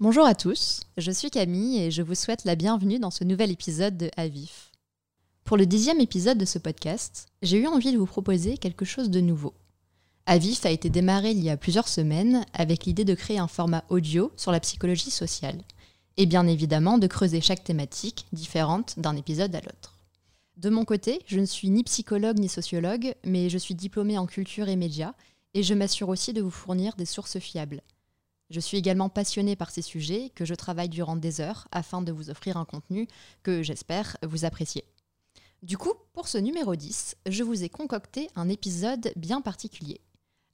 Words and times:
Bonjour 0.00 0.24
à 0.24 0.36
tous, 0.36 0.82
je 0.96 1.10
suis 1.10 1.28
Camille 1.28 1.82
et 1.82 1.90
je 1.90 2.02
vous 2.02 2.14
souhaite 2.14 2.44
la 2.44 2.54
bienvenue 2.54 3.00
dans 3.00 3.10
ce 3.10 3.24
nouvel 3.24 3.50
épisode 3.50 3.96
de 3.96 4.12
Avif. 4.16 4.70
Pour 5.42 5.56
le 5.56 5.66
dixième 5.66 5.98
épisode 5.98 6.38
de 6.38 6.44
ce 6.44 6.60
podcast, 6.60 7.26
j'ai 7.42 7.58
eu 7.58 7.66
envie 7.66 7.90
de 7.90 7.98
vous 7.98 8.06
proposer 8.06 8.58
quelque 8.58 8.84
chose 8.84 9.10
de 9.10 9.20
nouveau. 9.20 9.54
Avif 10.24 10.64
a 10.64 10.70
été 10.70 10.88
démarré 10.88 11.32
il 11.32 11.42
y 11.42 11.50
a 11.50 11.56
plusieurs 11.56 11.88
semaines 11.88 12.46
avec 12.52 12.84
l'idée 12.84 13.04
de 13.04 13.14
créer 13.14 13.40
un 13.40 13.48
format 13.48 13.82
audio 13.88 14.30
sur 14.36 14.52
la 14.52 14.60
psychologie 14.60 15.10
sociale, 15.10 15.64
et 16.16 16.26
bien 16.26 16.46
évidemment 16.46 16.98
de 16.98 17.08
creuser 17.08 17.40
chaque 17.40 17.64
thématique 17.64 18.26
différente 18.32 19.00
d'un 19.00 19.16
épisode 19.16 19.56
à 19.56 19.60
l'autre. 19.60 19.98
De 20.58 20.70
mon 20.70 20.84
côté, 20.84 21.22
je 21.26 21.40
ne 21.40 21.44
suis 21.44 21.70
ni 21.70 21.82
psychologue 21.82 22.38
ni 22.38 22.48
sociologue, 22.48 23.16
mais 23.24 23.50
je 23.50 23.58
suis 23.58 23.74
diplômée 23.74 24.16
en 24.16 24.26
culture 24.26 24.68
et 24.68 24.76
médias, 24.76 25.14
et 25.54 25.64
je 25.64 25.74
m'assure 25.74 26.08
aussi 26.08 26.32
de 26.32 26.40
vous 26.40 26.52
fournir 26.52 26.94
des 26.94 27.04
sources 27.04 27.40
fiables– 27.40 27.82
je 28.50 28.60
suis 28.60 28.78
également 28.78 29.08
passionnée 29.08 29.56
par 29.56 29.70
ces 29.70 29.82
sujets 29.82 30.30
que 30.34 30.44
je 30.44 30.54
travaille 30.54 30.88
durant 30.88 31.16
des 31.16 31.40
heures 31.40 31.68
afin 31.70 32.02
de 32.02 32.12
vous 32.12 32.30
offrir 32.30 32.56
un 32.56 32.64
contenu 32.64 33.06
que 33.42 33.62
j'espère 33.62 34.16
vous 34.22 34.44
apprécier. 34.44 34.84
Du 35.62 35.76
coup, 35.76 35.92
pour 36.12 36.28
ce 36.28 36.38
numéro 36.38 36.76
10, 36.76 37.16
je 37.26 37.42
vous 37.42 37.64
ai 37.64 37.68
concocté 37.68 38.30
un 38.36 38.48
épisode 38.48 39.12
bien 39.16 39.40
particulier. 39.40 40.00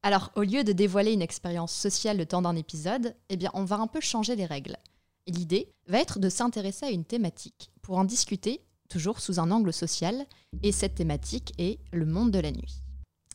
Alors, 0.02 0.32
au 0.34 0.42
lieu 0.42 0.64
de 0.64 0.72
dévoiler 0.72 1.12
une 1.12 1.22
expérience 1.22 1.72
sociale 1.72 2.16
le 2.16 2.26
temps 2.26 2.42
d'un 2.42 2.56
épisode, 2.56 3.14
eh 3.28 3.36
bien, 3.36 3.50
on 3.54 3.64
va 3.64 3.76
un 3.76 3.86
peu 3.86 4.00
changer 4.00 4.34
les 4.34 4.46
règles. 4.46 4.76
L'idée 5.26 5.72
va 5.86 6.00
être 6.00 6.18
de 6.18 6.28
s'intéresser 6.28 6.86
à 6.86 6.90
une 6.90 7.04
thématique 7.04 7.70
pour 7.80 7.96
en 7.96 8.04
discuter, 8.04 8.60
toujours 8.88 9.20
sous 9.20 9.40
un 9.40 9.50
angle 9.50 9.72
social, 9.72 10.26
et 10.62 10.72
cette 10.72 10.96
thématique 10.96 11.52
est 11.58 11.78
le 11.92 12.06
monde 12.06 12.30
de 12.30 12.38
la 12.38 12.50
nuit. 12.50 12.82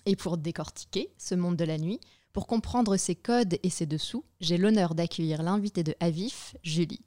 Et 0.06 0.16
pour 0.16 0.38
décortiquer 0.38 1.12
ce 1.18 1.36
monde 1.36 1.56
de 1.56 1.66
la 1.66 1.78
nuit, 1.78 2.00
pour 2.34 2.48
comprendre 2.48 2.96
ses 2.98 3.16
codes 3.16 3.58
et 3.64 3.70
ses 3.70 3.86
dessous, 3.86 4.24
j'ai 4.40 4.58
l'honneur 4.58 4.96
d'accueillir 4.96 5.44
l'invité 5.44 5.84
de 5.84 5.96
Avif, 6.00 6.56
Julie. 6.64 7.02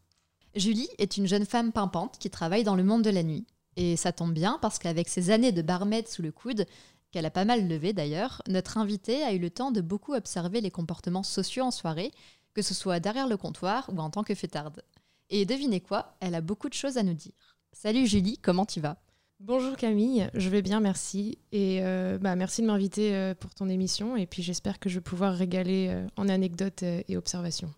Julie 0.55 0.89
est 0.99 1.17
une 1.17 1.27
jeune 1.27 1.47
femme 1.47 1.73
pimpante 1.73 2.19
qui 2.19 2.29
travaille 2.29 2.65
dans 2.65 2.75
le 2.75 2.85
monde 2.85 3.03
de 3.03 3.11
la 3.11 3.23
nuit. 3.23 3.47
Et 3.77 3.97
ça 3.97 4.13
tombe 4.13 4.35
bien 4.35 4.59
parce 4.61 4.79
qu'avec 4.79 5.09
ses 5.09 5.31
années 5.31 5.53
de 5.53 5.63
barmaid 5.63 6.07
sous 6.09 6.23
le 6.23 6.33
coude, 6.33 6.67
qu'elle 7.11 7.27
a 7.27 7.31
pas 7.31 7.45
mal 7.45 7.69
levé 7.69 7.93
d'ailleurs, 7.93 8.43
notre 8.49 8.79
invitée 8.79 9.23
a 9.23 9.33
eu 9.33 9.39
le 9.39 9.51
temps 9.51 9.71
de 9.71 9.81
beaucoup 9.81 10.15
observer 10.15 10.61
les 10.61 10.71
comportements 10.71 11.23
sociaux 11.23 11.65
en 11.65 11.71
soirée, 11.71 12.11
que 12.55 12.63
ce 12.63 12.75
soit 12.75 13.01
derrière 13.01 13.29
le 13.29 13.37
comptoir 13.37 13.89
ou 13.93 13.99
en 13.99 14.11
tant 14.11 14.25
que 14.25 14.35
fêtarde. 14.35 14.83
Et 15.31 15.47
devinez 15.47 15.81
quoi, 15.81 16.17
elle 16.21 16.35
a 16.35 16.41
beaucoup 16.41 16.69
de 16.69 16.75
choses 16.75 16.99
à 16.99 17.03
nous 17.03 17.15
dire. 17.15 17.57
Salut 17.73 18.07
Julie, 18.07 18.39
comment 18.39 18.67
tu 18.67 18.81
vas? 18.81 19.02
Bonjour 19.45 19.77
Camille, 19.77 20.31
je 20.35 20.49
vais 20.49 20.63
bien, 20.63 20.79
merci. 20.79 21.37
Et 21.51 21.81
euh, 21.83 22.17
bah, 22.17 22.37
merci 22.37 22.63
de 22.63 22.69
m'inviter 22.69 23.13
euh, 23.13 23.35
pour 23.35 23.53
ton 23.53 23.69
émission. 23.69 24.17
Et 24.17 24.25
puis 24.25 24.41
j'espère 24.41 24.79
que 24.79 24.89
je 24.89 24.95
vais 24.95 25.01
pouvoir 25.01 25.35
régaler 25.35 25.89
euh, 25.91 26.07
en 26.17 26.29
anecdotes 26.29 26.85
et 26.85 27.17
observations. 27.17 27.75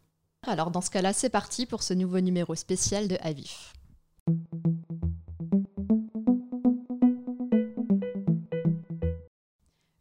Alors 0.47 0.71
dans 0.71 0.83
ce 0.83 0.91
cas-là, 0.91 1.15
c'est 1.15 1.31
parti 1.31 1.65
pour 1.65 1.83
ce 1.83 1.95
nouveau 1.95 2.21
numéro 2.21 2.55
spécial 2.55 3.09
de 3.09 3.17
Avif. 3.23 3.73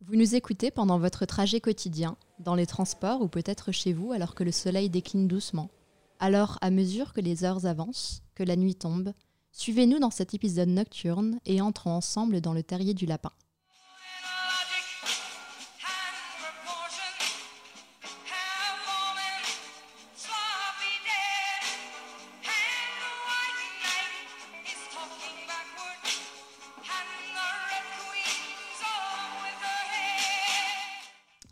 Vous 0.01 0.17
nous 0.17 0.35
écoutez 0.35 0.69
pendant 0.69 0.99
votre 0.99 1.25
trajet 1.25 1.61
quotidien, 1.61 2.17
dans 2.39 2.55
les 2.55 2.65
transports 2.65 3.21
ou 3.21 3.29
peut-être 3.29 3.71
chez 3.71 3.93
vous 3.93 4.11
alors 4.11 4.35
que 4.35 4.43
le 4.43 4.51
soleil 4.51 4.89
décline 4.89 5.29
doucement. 5.29 5.69
Alors, 6.19 6.57
à 6.61 6.71
mesure 6.71 7.13
que 7.13 7.21
les 7.21 7.45
heures 7.45 7.65
avancent, 7.65 8.21
que 8.35 8.43
la 8.43 8.57
nuit 8.57 8.75
tombe, 8.75 9.13
Suivez-nous 9.55 9.99
dans 9.99 10.09
cet 10.09 10.33
épisode 10.33 10.69
nocturne 10.69 11.39
et 11.45 11.61
entrons 11.61 11.91
ensemble 11.91 12.41
dans 12.41 12.53
le 12.53 12.63
terrier 12.63 12.95
du 12.95 13.05
lapin. 13.05 13.31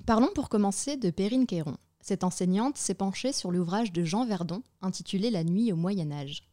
Parlons 0.07 0.31
pour 0.33 0.49
commencer 0.49 0.97
de 0.97 1.11
Perrine 1.11 1.45
Quéron. 1.45 1.77
Cette 2.01 2.23
enseignante 2.23 2.77
s'est 2.77 2.95
penchée 2.95 3.31
sur 3.31 3.51
l'ouvrage 3.51 3.93
de 3.93 4.03
Jean 4.03 4.25
Verdon 4.25 4.63
intitulé 4.81 5.29
La 5.29 5.43
nuit 5.43 5.71
au 5.71 5.75
Moyen 5.75 6.11
Âge. 6.11 6.50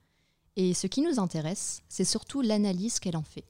Et 0.60 0.74
ce 0.74 0.88
qui 0.88 1.02
nous 1.02 1.20
intéresse, 1.20 1.82
c'est 1.88 2.04
surtout 2.04 2.40
l'analyse 2.40 2.98
qu'elle 2.98 3.16
en 3.16 3.22
fait. 3.22 3.44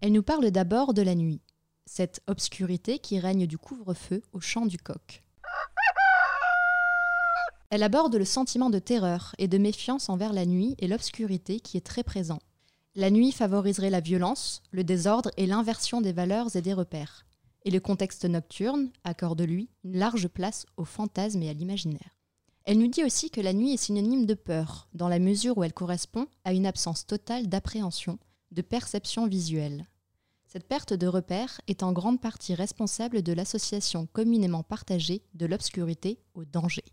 Elle 0.00 0.12
nous 0.12 0.22
parle 0.22 0.50
d'abord 0.50 0.94
de 0.94 1.02
la 1.02 1.14
nuit, 1.14 1.42
cette 1.84 2.22
obscurité 2.28 2.98
qui 2.98 3.18
règne 3.18 3.46
du 3.46 3.58
couvre-feu 3.58 4.22
au 4.32 4.40
chant 4.40 4.64
du 4.64 4.78
coq. 4.78 5.22
Elle 7.68 7.82
aborde 7.82 8.16
le 8.16 8.24
sentiment 8.24 8.70
de 8.70 8.78
terreur 8.78 9.34
et 9.36 9.48
de 9.48 9.58
méfiance 9.58 10.08
envers 10.08 10.32
la 10.32 10.46
nuit 10.46 10.76
et 10.78 10.88
l'obscurité 10.88 11.60
qui 11.60 11.76
est 11.76 11.86
très 11.86 12.04
présent. 12.04 12.38
La 12.94 13.10
nuit 13.10 13.32
favoriserait 13.32 13.90
la 13.90 14.00
violence, 14.00 14.62
le 14.70 14.82
désordre 14.82 15.30
et 15.36 15.46
l'inversion 15.46 16.00
des 16.00 16.14
valeurs 16.14 16.56
et 16.56 16.62
des 16.62 16.72
repères. 16.72 17.26
Et 17.66 17.70
le 17.70 17.80
contexte 17.80 18.24
nocturne 18.24 18.90
accorde 19.04 19.42
lui 19.42 19.68
une 19.84 19.98
large 19.98 20.28
place 20.28 20.64
au 20.78 20.86
fantasme 20.86 21.42
et 21.42 21.50
à 21.50 21.52
l'imaginaire. 21.52 22.19
Elle 22.64 22.78
nous 22.78 22.88
dit 22.88 23.04
aussi 23.04 23.30
que 23.30 23.40
la 23.40 23.52
nuit 23.52 23.72
est 23.72 23.78
synonyme 23.78 24.26
de 24.26 24.34
peur, 24.34 24.88
dans 24.92 25.08
la 25.08 25.18
mesure 25.18 25.58
où 25.58 25.64
elle 25.64 25.72
correspond 25.72 26.26
à 26.44 26.52
une 26.52 26.66
absence 26.66 27.06
totale 27.06 27.48
d'appréhension, 27.48 28.18
de 28.50 28.62
perception 28.62 29.26
visuelle. 29.26 29.88
Cette 30.46 30.66
perte 30.66 30.92
de 30.92 31.06
repère 31.06 31.60
est 31.68 31.82
en 31.82 31.92
grande 31.92 32.20
partie 32.20 32.54
responsable 32.54 33.22
de 33.22 33.32
l'association 33.32 34.08
communément 34.12 34.62
partagée 34.62 35.22
de 35.34 35.46
l'obscurité 35.46 36.18
au 36.34 36.44
danger. 36.44 36.84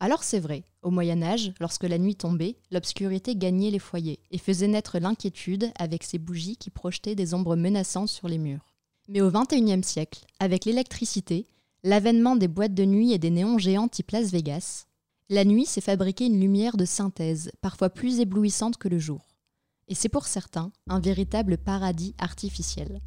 Alors 0.00 0.24
c'est 0.24 0.40
vrai, 0.40 0.64
au 0.82 0.90
Moyen 0.90 1.22
Âge, 1.22 1.52
lorsque 1.60 1.84
la 1.84 1.98
nuit 1.98 2.16
tombait, 2.16 2.56
l'obscurité 2.70 3.36
gagnait 3.36 3.70
les 3.70 3.78
foyers 3.78 4.18
et 4.30 4.38
faisait 4.38 4.66
naître 4.66 4.98
l'inquiétude 4.98 5.70
avec 5.78 6.02
ses 6.02 6.18
bougies 6.18 6.56
qui 6.56 6.70
projetaient 6.70 7.14
des 7.14 7.34
ombres 7.34 7.54
menaçantes 7.54 8.08
sur 8.08 8.28
les 8.28 8.38
murs. 8.38 8.74
Mais 9.08 9.20
au 9.20 9.30
XXIe 9.30 9.84
siècle, 9.84 10.24
avec 10.40 10.64
l'électricité, 10.64 11.46
l'avènement 11.84 12.34
des 12.34 12.48
boîtes 12.48 12.74
de 12.74 12.84
nuit 12.84 13.12
et 13.12 13.18
des 13.18 13.30
néons 13.30 13.58
géants 13.58 13.88
type 13.88 14.10
Las 14.10 14.30
Vegas, 14.30 14.86
la 15.32 15.46
nuit 15.46 15.64
s'est 15.64 15.80
fabriquée 15.80 16.26
une 16.26 16.38
lumière 16.38 16.76
de 16.76 16.84
synthèse, 16.84 17.52
parfois 17.62 17.88
plus 17.88 18.20
éblouissante 18.20 18.76
que 18.76 18.88
le 18.88 18.98
jour. 18.98 19.28
Et 19.88 19.94
c'est 19.94 20.10
pour 20.10 20.26
certains 20.26 20.70
un 20.88 21.00
véritable 21.00 21.56
paradis 21.56 22.14
artificiel. 22.18 23.00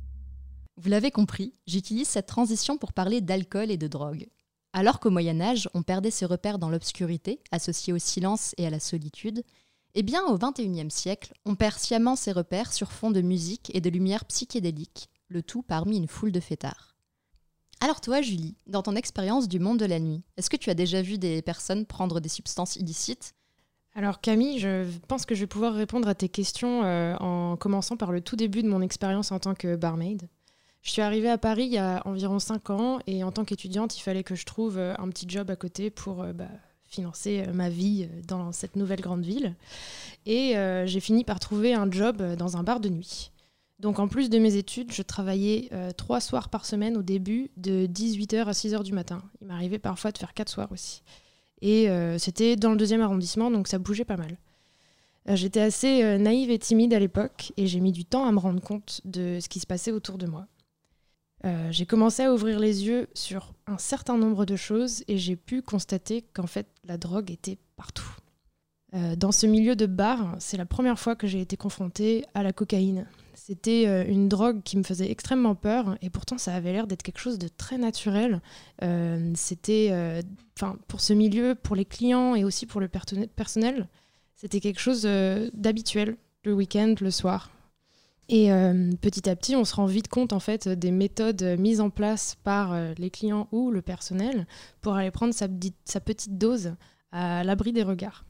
Vous 0.75 0.89
l'avez 0.89 1.11
compris, 1.11 1.53
j'utilise 1.67 2.07
cette 2.07 2.25
transition 2.25 2.79
pour 2.79 2.93
parler 2.93 3.21
d'alcool 3.21 3.69
et 3.69 3.77
de 3.77 3.87
drogue. 3.87 4.25
Alors 4.73 4.99
qu'au 4.99 5.11
Moyen 5.11 5.39
Âge, 5.39 5.69
on 5.75 5.83
perdait 5.83 6.09
ses 6.09 6.25
repères 6.25 6.57
dans 6.57 6.71
l'obscurité, 6.71 7.41
associée 7.51 7.93
au 7.93 7.99
silence 7.99 8.55
et 8.57 8.65
à 8.65 8.71
la 8.71 8.79
solitude, 8.79 9.43
eh 9.93 10.01
bien 10.01 10.25
au 10.25 10.39
XXIe 10.39 10.89
siècle, 10.89 11.31
on 11.45 11.53
perd 11.53 11.77
sciemment 11.77 12.15
ses 12.15 12.31
repères 12.31 12.73
sur 12.73 12.91
fond 12.91 13.11
de 13.11 13.21
musique 13.21 13.69
et 13.75 13.81
de 13.81 13.89
lumière 13.91 14.25
psychédélique, 14.25 15.09
le 15.27 15.43
tout 15.43 15.61
parmi 15.61 15.97
une 15.97 16.07
foule 16.07 16.31
de 16.31 16.39
fêtards. 16.39 16.94
Alors 17.85 18.01
toi, 18.01 18.19
Julie, 18.19 18.55
dans 18.65 18.81
ton 18.81 18.95
expérience 18.95 19.47
du 19.47 19.59
monde 19.59 19.77
de 19.77 19.85
la 19.85 19.99
nuit, 19.99 20.23
est-ce 20.37 20.49
que 20.49 20.57
tu 20.57 20.71
as 20.71 20.73
déjà 20.73 21.03
vu 21.03 21.19
des 21.19 21.43
personnes 21.43 21.85
prendre 21.85 22.19
des 22.19 22.29
substances 22.29 22.77
illicites? 22.77 23.35
Alors 23.93 24.21
Camille, 24.21 24.57
je 24.57 24.87
pense 25.07 25.27
que 25.27 25.35
je 25.35 25.41
vais 25.41 25.47
pouvoir 25.47 25.75
répondre 25.75 26.07
à 26.07 26.15
tes 26.15 26.27
questions 26.27 26.81
euh, 26.83 27.15
en 27.17 27.57
commençant 27.57 27.95
par 27.95 28.11
le 28.11 28.21
tout 28.21 28.35
début 28.35 28.63
de 28.63 28.67
mon 28.67 28.81
expérience 28.81 29.31
en 29.31 29.37
tant 29.37 29.53
que 29.53 29.75
barmaid. 29.75 30.27
Je 30.81 30.89
suis 30.89 31.03
arrivée 31.03 31.29
à 31.29 31.37
Paris 31.37 31.65
il 31.65 31.73
y 31.73 31.77
a 31.77 32.01
environ 32.05 32.39
5 32.39 32.71
ans 32.71 32.97
et 33.05 33.23
en 33.23 33.31
tant 33.31 33.45
qu'étudiante, 33.45 33.95
il 33.95 34.01
fallait 34.01 34.23
que 34.23 34.33
je 34.33 34.45
trouve 34.45 34.79
euh, 34.79 34.95
un 34.97 35.07
petit 35.09 35.29
job 35.29 35.51
à 35.51 35.55
côté 35.55 35.91
pour 35.91 36.23
euh, 36.23 36.33
bah, 36.33 36.49
financer 36.85 37.45
ma 37.53 37.69
vie 37.69 38.09
dans 38.27 38.51
cette 38.51 38.77
nouvelle 38.77 39.01
grande 39.01 39.23
ville. 39.23 39.53
Et 40.25 40.55
j'ai 40.85 40.99
fini 40.99 41.23
par 41.23 41.39
trouver 41.39 41.75
un 41.75 41.91
job 41.91 42.35
dans 42.35 42.57
un 42.57 42.63
bar 42.63 42.79
de 42.79 42.89
nuit. 42.89 43.31
Donc 43.79 43.99
en 43.99 44.07
plus 44.07 44.29
de 44.29 44.39
mes 44.39 44.55
études, 44.55 44.93
je 44.93 45.01
travaillais 45.01 45.67
euh, 45.73 45.91
trois 45.91 46.21
soirs 46.21 46.49
par 46.49 46.65
semaine 46.65 46.95
au 46.95 47.01
début, 47.01 47.51
de 47.57 47.87
18h 47.87 48.45
à 48.45 48.51
6h 48.51 48.83
du 48.83 48.93
matin. 48.93 49.21
Il 49.41 49.47
m'arrivait 49.47 49.79
parfois 49.79 50.11
de 50.11 50.17
faire 50.17 50.33
quatre 50.33 50.49
soirs 50.49 50.71
aussi. 50.71 51.03
Et 51.61 51.89
euh, 51.89 52.17
c'était 52.17 52.55
dans 52.55 52.71
le 52.71 52.77
deuxième 52.77 53.01
arrondissement, 53.01 53.51
donc 53.51 53.67
ça 53.67 53.77
bougeait 53.77 54.05
pas 54.05 54.17
mal. 54.17 54.37
Euh, 55.27 55.35
j'étais 55.35 55.59
assez 55.59 56.17
naïve 56.19 56.51
et 56.51 56.59
timide 56.59 56.93
à 56.93 56.99
l'époque, 56.99 57.51
et 57.57 57.67
j'ai 57.67 57.81
mis 57.81 57.91
du 57.91 58.05
temps 58.05 58.25
à 58.25 58.31
me 58.31 58.39
rendre 58.39 58.61
compte 58.61 59.01
de 59.03 59.39
ce 59.41 59.49
qui 59.49 59.59
se 59.59 59.67
passait 59.67 59.91
autour 59.91 60.17
de 60.17 60.27
moi. 60.27 60.47
j'ai 61.69 61.85
commencé 61.85 62.23
à 62.23 62.33
ouvrir 62.33 62.59
les 62.59 62.87
yeux 62.87 63.07
sur 63.13 63.53
un 63.67 63.77
certain 63.77 64.17
nombre 64.17 64.45
de 64.45 64.55
choses, 64.55 65.03
et 65.07 65.17
j'ai 65.17 65.35
pu 65.35 65.61
constater 65.61 66.23
qu'en 66.33 66.47
fait 66.47 66.67
la 66.85 66.97
drogue 66.97 67.29
était 67.29 67.57
partout. 67.75 68.15
dans 68.93 69.31
ce 69.31 69.45
milieu 69.45 69.75
de 69.75 69.85
bar, 69.85 70.35
c'est 70.39 70.57
la 70.57 70.65
première 70.65 70.97
fois 70.97 71.15
que 71.15 71.27
j'ai 71.27 71.41
été 71.41 71.57
confrontée 71.57 72.25
à 72.33 72.41
la 72.41 72.53
cocaïne. 72.53 73.05
C'était 73.35 73.85
euh, 73.87 74.05
une 74.07 74.29
drogue 74.29 74.63
qui 74.63 74.77
me 74.77 74.83
faisait 74.83 75.11
extrêmement 75.11 75.55
peur 75.55 75.97
et 76.01 76.09
pourtant 76.09 76.37
ça 76.37 76.55
avait 76.55 76.71
l'air 76.71 76.87
d'être 76.87 77.03
quelque 77.03 77.19
chose 77.19 77.37
de 77.37 77.47
très 77.47 77.77
naturel. 77.77 78.41
Euh, 78.81 79.31
c'était, 79.35 79.89
euh, 79.91 80.21
enfin, 80.57 80.77
pour 80.87 81.01
ce 81.01 81.13
milieu, 81.13 81.53
pour 81.55 81.75
les 81.75 81.85
clients 81.85 82.35
et 82.35 82.43
aussi 82.43 82.65
pour 82.65 82.81
le 82.81 82.87
personnel, 82.87 83.87
c'était 84.35 84.59
quelque 84.59 84.79
chose 84.79 85.03
d'habituel 85.53 86.17
le 86.43 86.53
week-end, 86.53 86.95
le 86.99 87.11
soir. 87.11 87.51
Et 88.27 88.49
petit 89.01 89.29
à 89.29 89.35
petit, 89.35 89.55
on 89.55 89.65
se 89.65 89.75
rend 89.75 89.85
vite 89.85 90.07
compte 90.07 90.33
en 90.33 90.39
fait 90.39 90.67
des 90.67 90.91
méthodes 90.91 91.43
mises 91.59 91.79
en 91.79 91.91
place 91.91 92.35
par 92.43 92.75
les 92.97 93.09
clients 93.11 93.47
ou 93.51 93.71
le 93.71 93.81
personnel 93.81 94.47
pour 94.81 94.95
aller 94.95 95.11
prendre 95.11 95.33
sa, 95.33 95.47
sa 95.85 95.99
petite 95.99 96.37
dose 96.37 96.73
à 97.11 97.43
l'abri 97.43 97.71
des 97.71 97.83
regards. 97.83 98.25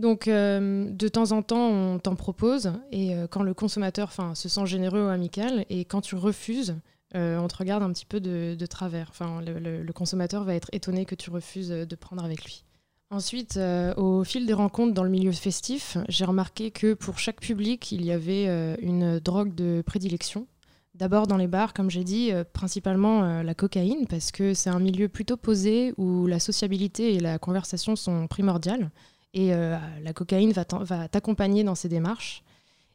Donc, 0.00 0.26
de 0.26 1.08
temps 1.08 1.32
en 1.32 1.42
temps, 1.42 1.68
on 1.68 1.98
t'en 1.98 2.16
propose, 2.16 2.72
et 2.90 3.14
quand 3.30 3.42
le 3.42 3.54
consommateur 3.54 4.12
se 4.34 4.48
sent 4.48 4.66
généreux 4.66 5.04
ou 5.04 5.08
amical, 5.08 5.66
et 5.68 5.84
quand 5.84 6.00
tu 6.00 6.14
refuses, 6.14 6.76
on 7.14 7.46
te 7.48 7.56
regarde 7.56 7.82
un 7.82 7.92
petit 7.92 8.06
peu 8.06 8.18
de, 8.20 8.66
travers. 8.66 9.12
Le, 9.20 9.92
consommateur 9.92 10.44
va 10.44 10.54
être 10.54 10.68
étonné 10.72 11.04
que 11.04 11.14
tu 11.14 11.30
refuses 11.30 11.68
de 11.68 11.96
prendre 11.96 12.24
avec 12.24 12.44
lui. 12.44 12.64
Ensuite, 13.12 13.56
euh, 13.56 13.92
au 13.96 14.22
fil 14.22 14.46
des 14.46 14.52
rencontres 14.52 14.94
dans 14.94 15.02
le 15.02 15.10
milieu 15.10 15.32
festif, 15.32 15.98
j'ai 16.08 16.24
remarqué 16.24 16.70
que 16.70 16.94
pour 16.94 17.18
chaque 17.18 17.40
public, 17.40 17.90
il 17.90 18.04
y 18.04 18.12
avait 18.12 18.46
euh, 18.46 18.76
une 18.80 19.18
drogue 19.18 19.52
de 19.52 19.82
prédilection. 19.84 20.46
D'abord 20.94 21.26
dans 21.26 21.36
les 21.36 21.48
bars, 21.48 21.74
comme 21.74 21.90
j'ai 21.90 22.04
dit, 22.04 22.30
euh, 22.30 22.44
principalement 22.44 23.42
la 23.42 23.54
cocaïne, 23.54 24.06
parce 24.06 24.30
que 24.30 24.54
c'est 24.54 24.70
un 24.70 24.78
milieu 24.78 25.08
plutôt 25.08 25.36
posé 25.36 25.92
où 25.96 26.28
la 26.28 26.38
sociabilité 26.38 27.14
et 27.14 27.18
la 27.18 27.40
conversation 27.40 27.96
sont 27.96 28.28
primordiales. 28.28 28.92
Et 29.32 29.50
la 29.50 30.12
cocaïne 30.12 30.52
va 30.52 31.08
t'accompagner 31.08 31.62
dans 31.62 31.74
ces 31.76 31.88
démarches. 31.88 32.42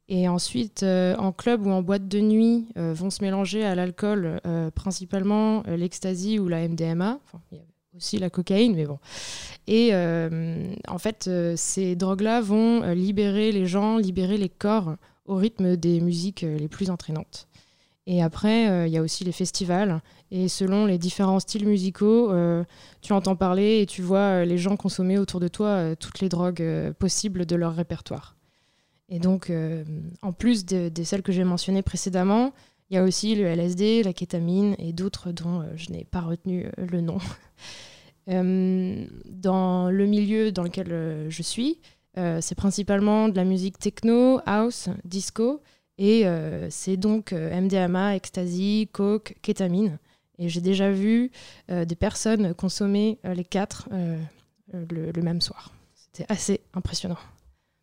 Et 0.09 0.27
ensuite, 0.27 0.83
en 0.83 1.31
club 1.31 1.65
ou 1.65 1.71
en 1.71 1.81
boîte 1.81 2.07
de 2.07 2.19
nuit, 2.19 2.67
vont 2.75 3.09
se 3.09 3.23
mélanger 3.23 3.63
à 3.63 3.73
l'alcool 3.73 4.41
principalement 4.75 5.63
l'ecstasy 5.65 6.37
ou 6.39 6.47
la 6.47 6.67
MDMA. 6.67 7.19
Il 7.51 7.57
y 7.57 7.61
aussi 7.95 8.17
la 8.17 8.29
cocaïne, 8.29 8.75
mais 8.75 8.85
bon. 8.85 8.99
Et 9.67 9.89
euh, 9.93 10.73
en 10.87 10.97
fait, 10.97 11.27
euh, 11.27 11.53
ces 11.55 11.95
drogues-là 11.95 12.41
vont 12.41 12.83
euh, 12.83 12.93
libérer 12.93 13.51
les 13.51 13.65
gens, 13.65 13.97
libérer 13.97 14.37
les 14.37 14.49
corps 14.49 14.95
au 15.25 15.35
rythme 15.35 15.75
des 15.75 15.99
musiques 16.01 16.41
les 16.41 16.67
plus 16.67 16.89
entraînantes. 16.89 17.47
Et 18.07 18.21
après, 18.21 18.87
il 18.87 18.93
y 18.93 18.97
a 18.97 19.01
aussi 19.01 19.23
les 19.23 19.31
festivals. 19.31 20.01
Et 20.29 20.47
selon 20.47 20.85
les 20.85 20.97
différents 20.99 21.39
styles 21.39 21.67
musicaux, 21.67 22.31
tu 23.01 23.13
entends 23.13 23.35
parler 23.35 23.81
et 23.81 23.85
tu 23.87 24.03
vois 24.03 24.45
les 24.45 24.59
gens 24.59 24.77
consommer 24.77 25.17
autour 25.17 25.39
de 25.39 25.47
toi 25.47 25.95
toutes 25.95 26.19
les 26.19 26.29
drogues 26.29 26.93
possibles 26.99 27.47
de 27.47 27.55
leur 27.55 27.73
répertoire. 27.73 28.35
Et 29.09 29.17
donc, 29.17 29.51
en 30.21 30.33
plus 30.33 30.65
de, 30.65 30.89
de 30.89 31.03
celles 31.03 31.23
que 31.23 31.31
j'ai 31.31 31.43
mentionnées 31.43 31.81
précédemment, 31.81 32.53
il 32.91 32.95
y 32.95 32.99
a 32.99 33.03
aussi 33.03 33.33
le 33.33 33.45
LSD, 33.45 34.03
la 34.03 34.13
kétamine 34.13 34.75
et 34.77 34.93
d'autres 34.93 35.31
dont 35.31 35.65
je 35.75 35.91
n'ai 35.91 36.03
pas 36.03 36.21
retenu 36.21 36.69
le 36.77 37.01
nom. 37.01 37.17
Euh, 38.27 39.05
dans 39.25 39.91
le 39.91 40.05
milieu 40.07 40.51
dans 40.51 40.63
lequel 40.63 40.91
euh, 40.91 41.29
je 41.29 41.43
suis, 41.43 41.79
euh, 42.17 42.39
c'est 42.41 42.55
principalement 42.55 43.29
de 43.29 43.35
la 43.35 43.43
musique 43.43 43.77
techno, 43.77 44.39
house, 44.45 44.89
disco, 45.03 45.61
et 45.97 46.25
c'est 46.69 46.97
donc 46.97 47.31
MDMA, 47.31 48.15
ecstasy, 48.15 48.89
coke, 48.91 49.35
kétamine. 49.41 49.97
Et 50.37 50.49
j'ai 50.49 50.61
déjà 50.61 50.91
vu 50.91 51.31
des 51.69 51.95
personnes 51.95 52.53
consommer 52.53 53.19
les 53.23 53.45
quatre 53.45 53.87
le, 54.73 55.21
même 55.21 55.41
soir. 55.41 55.71
C'était 55.93 56.31
assez 56.31 56.61
impressionnant. 56.73 57.17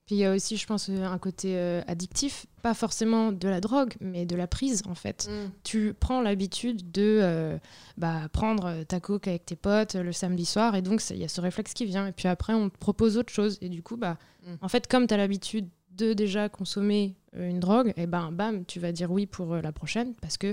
Puis 0.06 0.16
il 0.16 0.18
y 0.18 0.24
a 0.24 0.34
aussi, 0.34 0.56
je 0.56 0.66
pense, 0.66 0.88
un 0.88 1.18
côté 1.18 1.56
euh, 1.56 1.80
addictif, 1.86 2.46
pas 2.60 2.74
forcément 2.74 3.30
de 3.30 3.48
la 3.48 3.60
drogue, 3.60 3.94
mais 4.00 4.26
de 4.26 4.34
la 4.34 4.48
prise 4.48 4.82
en 4.88 4.96
fait. 4.96 5.28
Mm. 5.30 5.50
Tu 5.62 5.94
prends 5.94 6.20
l'habitude 6.20 6.90
de 6.90 7.20
euh, 7.22 7.58
bah, 7.96 8.28
prendre 8.32 8.82
ta 8.82 8.98
coke 8.98 9.28
avec 9.28 9.46
tes 9.46 9.54
potes 9.54 9.94
le 9.94 10.12
samedi 10.12 10.44
soir, 10.44 10.74
et 10.74 10.82
donc 10.82 11.02
il 11.10 11.18
y 11.18 11.24
a 11.24 11.28
ce 11.28 11.40
réflexe 11.40 11.72
qui 11.72 11.86
vient. 11.86 12.08
Et 12.08 12.12
puis 12.12 12.26
après, 12.26 12.52
on 12.52 12.68
te 12.68 12.76
propose 12.78 13.16
autre 13.16 13.32
chose. 13.32 13.58
Et 13.60 13.68
du 13.68 13.82
coup, 13.82 13.96
bah, 13.96 14.18
mm. 14.44 14.54
en 14.60 14.68
fait, 14.68 14.88
comme 14.88 15.06
tu 15.06 15.14
as 15.14 15.18
l'habitude 15.18 15.68
de 15.96 16.12
déjà 16.12 16.48
consommer 16.48 17.16
euh, 17.36 17.48
une 17.48 17.60
drogue, 17.60 17.92
et 17.96 18.06
ben 18.06 18.32
bam, 18.32 18.64
tu 18.64 18.80
vas 18.80 18.92
dire 18.92 19.10
oui 19.10 19.26
pour 19.26 19.56
la 19.56 19.72
prochaine 19.72 20.14
parce 20.20 20.36
que 20.36 20.52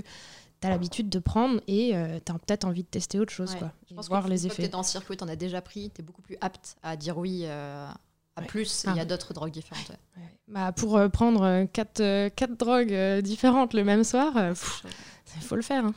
tu 0.60 0.66
as 0.66 0.70
l'habitude 0.70 1.08
de 1.08 1.18
prendre 1.18 1.60
et 1.66 1.94
tu 2.24 2.32
as 2.32 2.38
peut-être 2.38 2.66
envie 2.66 2.82
de 2.82 2.88
tester 2.88 3.18
autre 3.18 3.32
chose. 3.32 3.54
Quoi, 3.54 3.72
Je 3.88 3.94
pense 3.94 4.08
voir 4.08 4.28
les 4.28 4.46
effets. 4.46 4.56
Tu 4.56 4.62
es 4.64 4.68
dans 4.68 4.80
le 4.80 4.84
circuit, 4.84 5.16
tu 5.16 5.24
en 5.24 5.28
as 5.28 5.36
déjà 5.36 5.62
pris, 5.62 5.90
tu 5.94 6.02
es 6.02 6.04
beaucoup 6.04 6.20
plus 6.20 6.36
apte 6.40 6.76
à 6.82 6.96
dire 6.96 7.16
oui 7.16 7.46
plus, 8.46 8.84
il 8.88 8.96
y 8.96 9.00
a 9.00 9.04
d'autres 9.04 9.34
drogues 9.34 9.52
différentes. 9.52 9.92
Bah, 10.48 10.72
pour 10.72 10.96
euh, 10.96 11.08
prendre 11.08 11.42
euh, 11.42 11.64
quatre, 11.66 12.00
euh, 12.00 12.28
quatre, 12.28 12.56
drogues 12.56 13.20
différentes 13.22 13.74
le 13.74 13.84
même 13.84 14.04
soir, 14.04 14.32
il 14.36 15.42
faut 15.42 15.56
le 15.56 15.62
faire. 15.62 15.86
Hein. 15.86 15.94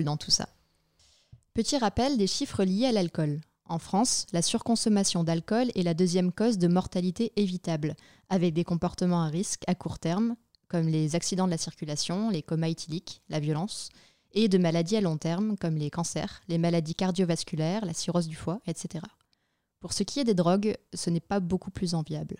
Dans 0.00 0.16
tout 0.16 0.30
ça. 0.30 0.48
Petit 1.54 1.76
rappel 1.76 2.16
des 2.16 2.26
chiffres 2.26 2.64
liés 2.64 2.86
à 2.86 2.92
l'alcool. 2.92 3.40
En 3.66 3.78
France, 3.78 4.26
la 4.32 4.42
surconsommation 4.42 5.22
d'alcool 5.22 5.70
est 5.74 5.82
la 5.82 5.94
deuxième 5.94 6.32
cause 6.32 6.58
de 6.58 6.68
mortalité 6.68 7.32
évitable, 7.36 7.94
avec 8.28 8.54
des 8.54 8.64
comportements 8.64 9.22
à 9.22 9.28
risque 9.28 9.62
à 9.66 9.74
court 9.74 9.98
terme, 9.98 10.36
comme 10.68 10.88
les 10.88 11.14
accidents 11.14 11.46
de 11.46 11.50
la 11.50 11.58
circulation, 11.58 12.30
les 12.30 12.42
comas 12.42 12.68
éthyliques, 12.68 13.20
la 13.28 13.40
violence, 13.40 13.90
et 14.32 14.48
de 14.48 14.58
maladies 14.58 14.96
à 14.96 15.02
long 15.02 15.18
terme, 15.18 15.56
comme 15.58 15.76
les 15.76 15.90
cancers, 15.90 16.40
les 16.48 16.58
maladies 16.58 16.94
cardiovasculaires, 16.94 17.84
la 17.84 17.92
cirrhose 17.92 18.28
du 18.28 18.36
foie, 18.36 18.60
etc. 18.66 19.04
Pour 19.80 19.92
ce 19.92 20.02
qui 20.02 20.20
est 20.20 20.24
des 20.24 20.34
drogues, 20.34 20.76
ce 20.94 21.10
n'est 21.10 21.20
pas 21.20 21.40
beaucoup 21.40 21.70
plus 21.70 21.94
enviable. 21.94 22.36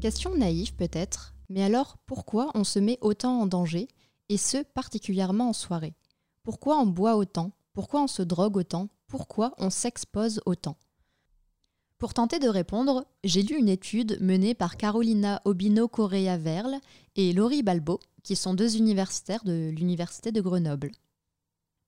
Question 0.00 0.36
naïve 0.36 0.74
peut-être, 0.74 1.34
mais 1.48 1.62
alors 1.62 1.98
pourquoi 2.06 2.50
on 2.54 2.64
se 2.64 2.78
met 2.78 2.98
autant 3.00 3.40
en 3.40 3.46
danger, 3.46 3.88
et 4.28 4.36
ce 4.36 4.62
particulièrement 4.62 5.48
en 5.50 5.52
soirée? 5.52 5.94
Pourquoi 6.44 6.78
on 6.78 6.86
boit 6.86 7.16
autant? 7.16 7.52
Pourquoi 7.72 8.02
on 8.02 8.06
se 8.06 8.20
drogue 8.20 8.58
autant? 8.58 8.90
Pourquoi 9.06 9.54
on 9.56 9.70
s'expose 9.70 10.42
autant? 10.44 10.76
Pour 11.96 12.12
tenter 12.12 12.38
de 12.38 12.48
répondre, 12.48 13.06
j'ai 13.24 13.42
lu 13.42 13.56
une 13.56 13.70
étude 13.70 14.18
menée 14.20 14.54
par 14.54 14.76
Carolina 14.76 15.40
Obino 15.46 15.88
Correa 15.88 16.36
Verle 16.36 16.80
et 17.16 17.32
Laurie 17.32 17.62
Balbo, 17.62 17.98
qui 18.22 18.36
sont 18.36 18.52
deux 18.52 18.76
universitaires 18.76 19.42
de 19.44 19.70
l'Université 19.74 20.32
de 20.32 20.42
Grenoble. 20.42 20.92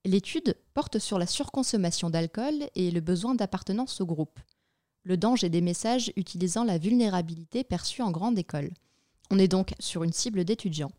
L'étude 0.06 0.56
porte 0.72 0.98
sur 0.98 1.18
la 1.18 1.26
surconsommation 1.26 2.08
d'alcool 2.08 2.70
et 2.74 2.90
le 2.90 3.00
besoin 3.00 3.34
d'appartenance 3.34 4.00
au 4.00 4.06
groupe, 4.06 4.40
le 5.02 5.18
danger 5.18 5.50
des 5.50 5.60
messages 5.60 6.12
utilisant 6.16 6.64
la 6.64 6.78
vulnérabilité 6.78 7.62
perçue 7.62 8.00
en 8.00 8.10
grande 8.10 8.38
école. 8.38 8.70
On 9.30 9.38
est 9.38 9.48
donc 9.48 9.74
sur 9.80 10.02
une 10.02 10.14
cible 10.14 10.44
d'étudiants. 10.44 10.92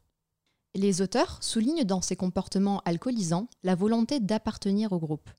Les 0.78 1.02
auteurs 1.02 1.40
soulignent 1.42 1.86
dans 1.86 2.04
ces 2.04 2.16
comportements 2.16 2.84
alcoolisants 2.86 3.48
la 3.64 3.74
volonté 3.74 4.20
d'appartenir 4.20 4.94
au 4.94 5.00
groupe. 5.00 5.32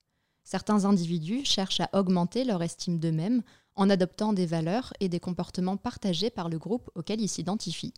Certains 0.43 0.83
individus 0.83 1.45
cherchent 1.45 1.79
à 1.79 1.89
augmenter 1.93 2.43
leur 2.43 2.61
estime 2.61 2.99
d'eux-mêmes 2.99 3.41
en 3.75 3.89
adoptant 3.89 4.33
des 4.33 4.45
valeurs 4.45 4.91
et 4.99 5.07
des 5.07 5.21
comportements 5.21 5.77
partagés 5.77 6.29
par 6.29 6.49
le 6.49 6.59
groupe 6.59 6.89
auquel 6.93 7.21
ils 7.21 7.29
s'identifient. 7.29 7.93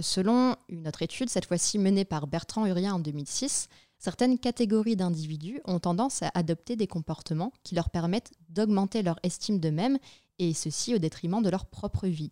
Selon 0.00 0.54
une 0.68 0.86
autre 0.86 1.02
étude, 1.02 1.28
cette 1.28 1.46
fois-ci 1.46 1.76
menée 1.76 2.04
par 2.04 2.28
Bertrand 2.28 2.66
Urien 2.66 2.94
en 2.94 3.00
2006, 3.00 3.68
certaines 3.98 4.38
catégories 4.38 4.94
d'individus 4.94 5.60
ont 5.64 5.80
tendance 5.80 6.22
à 6.22 6.30
adopter 6.34 6.76
des 6.76 6.86
comportements 6.86 7.52
qui 7.64 7.74
leur 7.74 7.90
permettent 7.90 8.30
d'augmenter 8.48 9.02
leur 9.02 9.18
estime 9.24 9.58
d'eux-mêmes, 9.58 9.98
et 10.38 10.54
ceci 10.54 10.94
au 10.94 10.98
détriment 10.98 11.42
de 11.42 11.50
leur 11.50 11.66
propre 11.66 12.06
vie. 12.06 12.30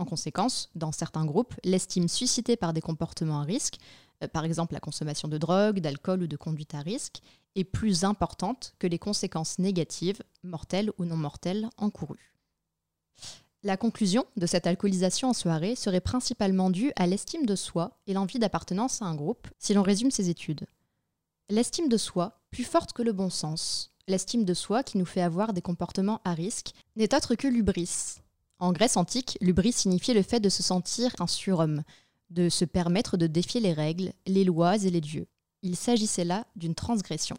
En 0.00 0.06
conséquence, 0.06 0.70
dans 0.74 0.92
certains 0.92 1.26
groupes, 1.26 1.54
l'estime 1.62 2.08
suscitée 2.08 2.56
par 2.56 2.72
des 2.72 2.80
comportements 2.80 3.42
à 3.42 3.44
risque, 3.44 3.76
euh, 4.24 4.28
par 4.28 4.46
exemple 4.46 4.72
la 4.72 4.80
consommation 4.80 5.28
de 5.28 5.36
drogue, 5.36 5.80
d'alcool 5.80 6.22
ou 6.22 6.26
de 6.26 6.38
conduite 6.38 6.74
à 6.74 6.80
risque, 6.80 7.20
est 7.54 7.64
plus 7.64 8.02
importante 8.02 8.72
que 8.78 8.86
les 8.86 8.98
conséquences 8.98 9.58
négatives, 9.58 10.22
mortelles 10.42 10.90
ou 10.96 11.04
non 11.04 11.18
mortelles, 11.18 11.68
encourues. 11.76 12.34
La 13.62 13.76
conclusion 13.76 14.24
de 14.38 14.46
cette 14.46 14.66
alcoolisation 14.66 15.28
en 15.28 15.32
soirée 15.34 15.76
serait 15.76 16.00
principalement 16.00 16.70
due 16.70 16.92
à 16.96 17.06
l'estime 17.06 17.44
de 17.44 17.54
soi 17.54 17.98
et 18.06 18.14
l'envie 18.14 18.38
d'appartenance 18.38 19.02
à 19.02 19.04
un 19.04 19.14
groupe, 19.14 19.48
si 19.58 19.74
l'on 19.74 19.82
résume 19.82 20.10
ces 20.10 20.30
études. 20.30 20.64
L'estime 21.50 21.90
de 21.90 21.98
soi, 21.98 22.40
plus 22.50 22.64
forte 22.64 22.94
que 22.94 23.02
le 23.02 23.12
bon 23.12 23.28
sens, 23.28 23.92
l'estime 24.08 24.46
de 24.46 24.54
soi 24.54 24.82
qui 24.82 24.96
nous 24.96 25.04
fait 25.04 25.20
avoir 25.20 25.52
des 25.52 25.60
comportements 25.60 26.22
à 26.24 26.32
risque, 26.32 26.70
n'est 26.96 27.14
autre 27.14 27.34
que 27.34 27.48
l'ubris, 27.48 28.22
en 28.60 28.72
Grèce 28.72 28.96
antique, 28.96 29.38
l'ubris 29.40 29.72
signifiait 29.72 30.14
le 30.14 30.22
fait 30.22 30.40
de 30.40 30.48
se 30.48 30.62
sentir 30.62 31.12
un 31.18 31.26
surhomme, 31.26 31.82
de 32.28 32.48
se 32.48 32.64
permettre 32.64 33.16
de 33.16 33.26
défier 33.26 33.60
les 33.60 33.72
règles, 33.72 34.12
les 34.26 34.44
lois 34.44 34.76
et 34.76 34.90
les 34.90 35.00
dieux. 35.00 35.26
Il 35.62 35.76
s'agissait 35.76 36.24
là 36.24 36.46
d'une 36.56 36.74
transgression. 36.74 37.36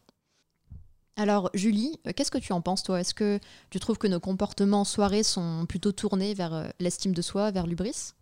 Alors 1.15 1.49
Julie, 1.53 1.99
euh, 2.07 2.11
qu'est-ce 2.15 2.31
que 2.31 2.37
tu 2.37 2.53
en 2.53 2.61
penses 2.61 2.83
toi? 2.83 2.99
Est-ce 2.99 3.13
que 3.13 3.39
tu 3.69 3.79
trouves 3.79 3.97
que 3.97 4.07
nos 4.07 4.19
comportements 4.19 4.81
en 4.81 4.85
soirée 4.85 5.23
sont 5.23 5.65
plutôt 5.67 5.91
tournés 5.91 6.33
vers 6.33 6.53
euh, 6.53 6.67
l'estime 6.79 7.13
de 7.13 7.21
soi, 7.21 7.51
vers 7.51 7.67
l'ubris? 7.67 8.13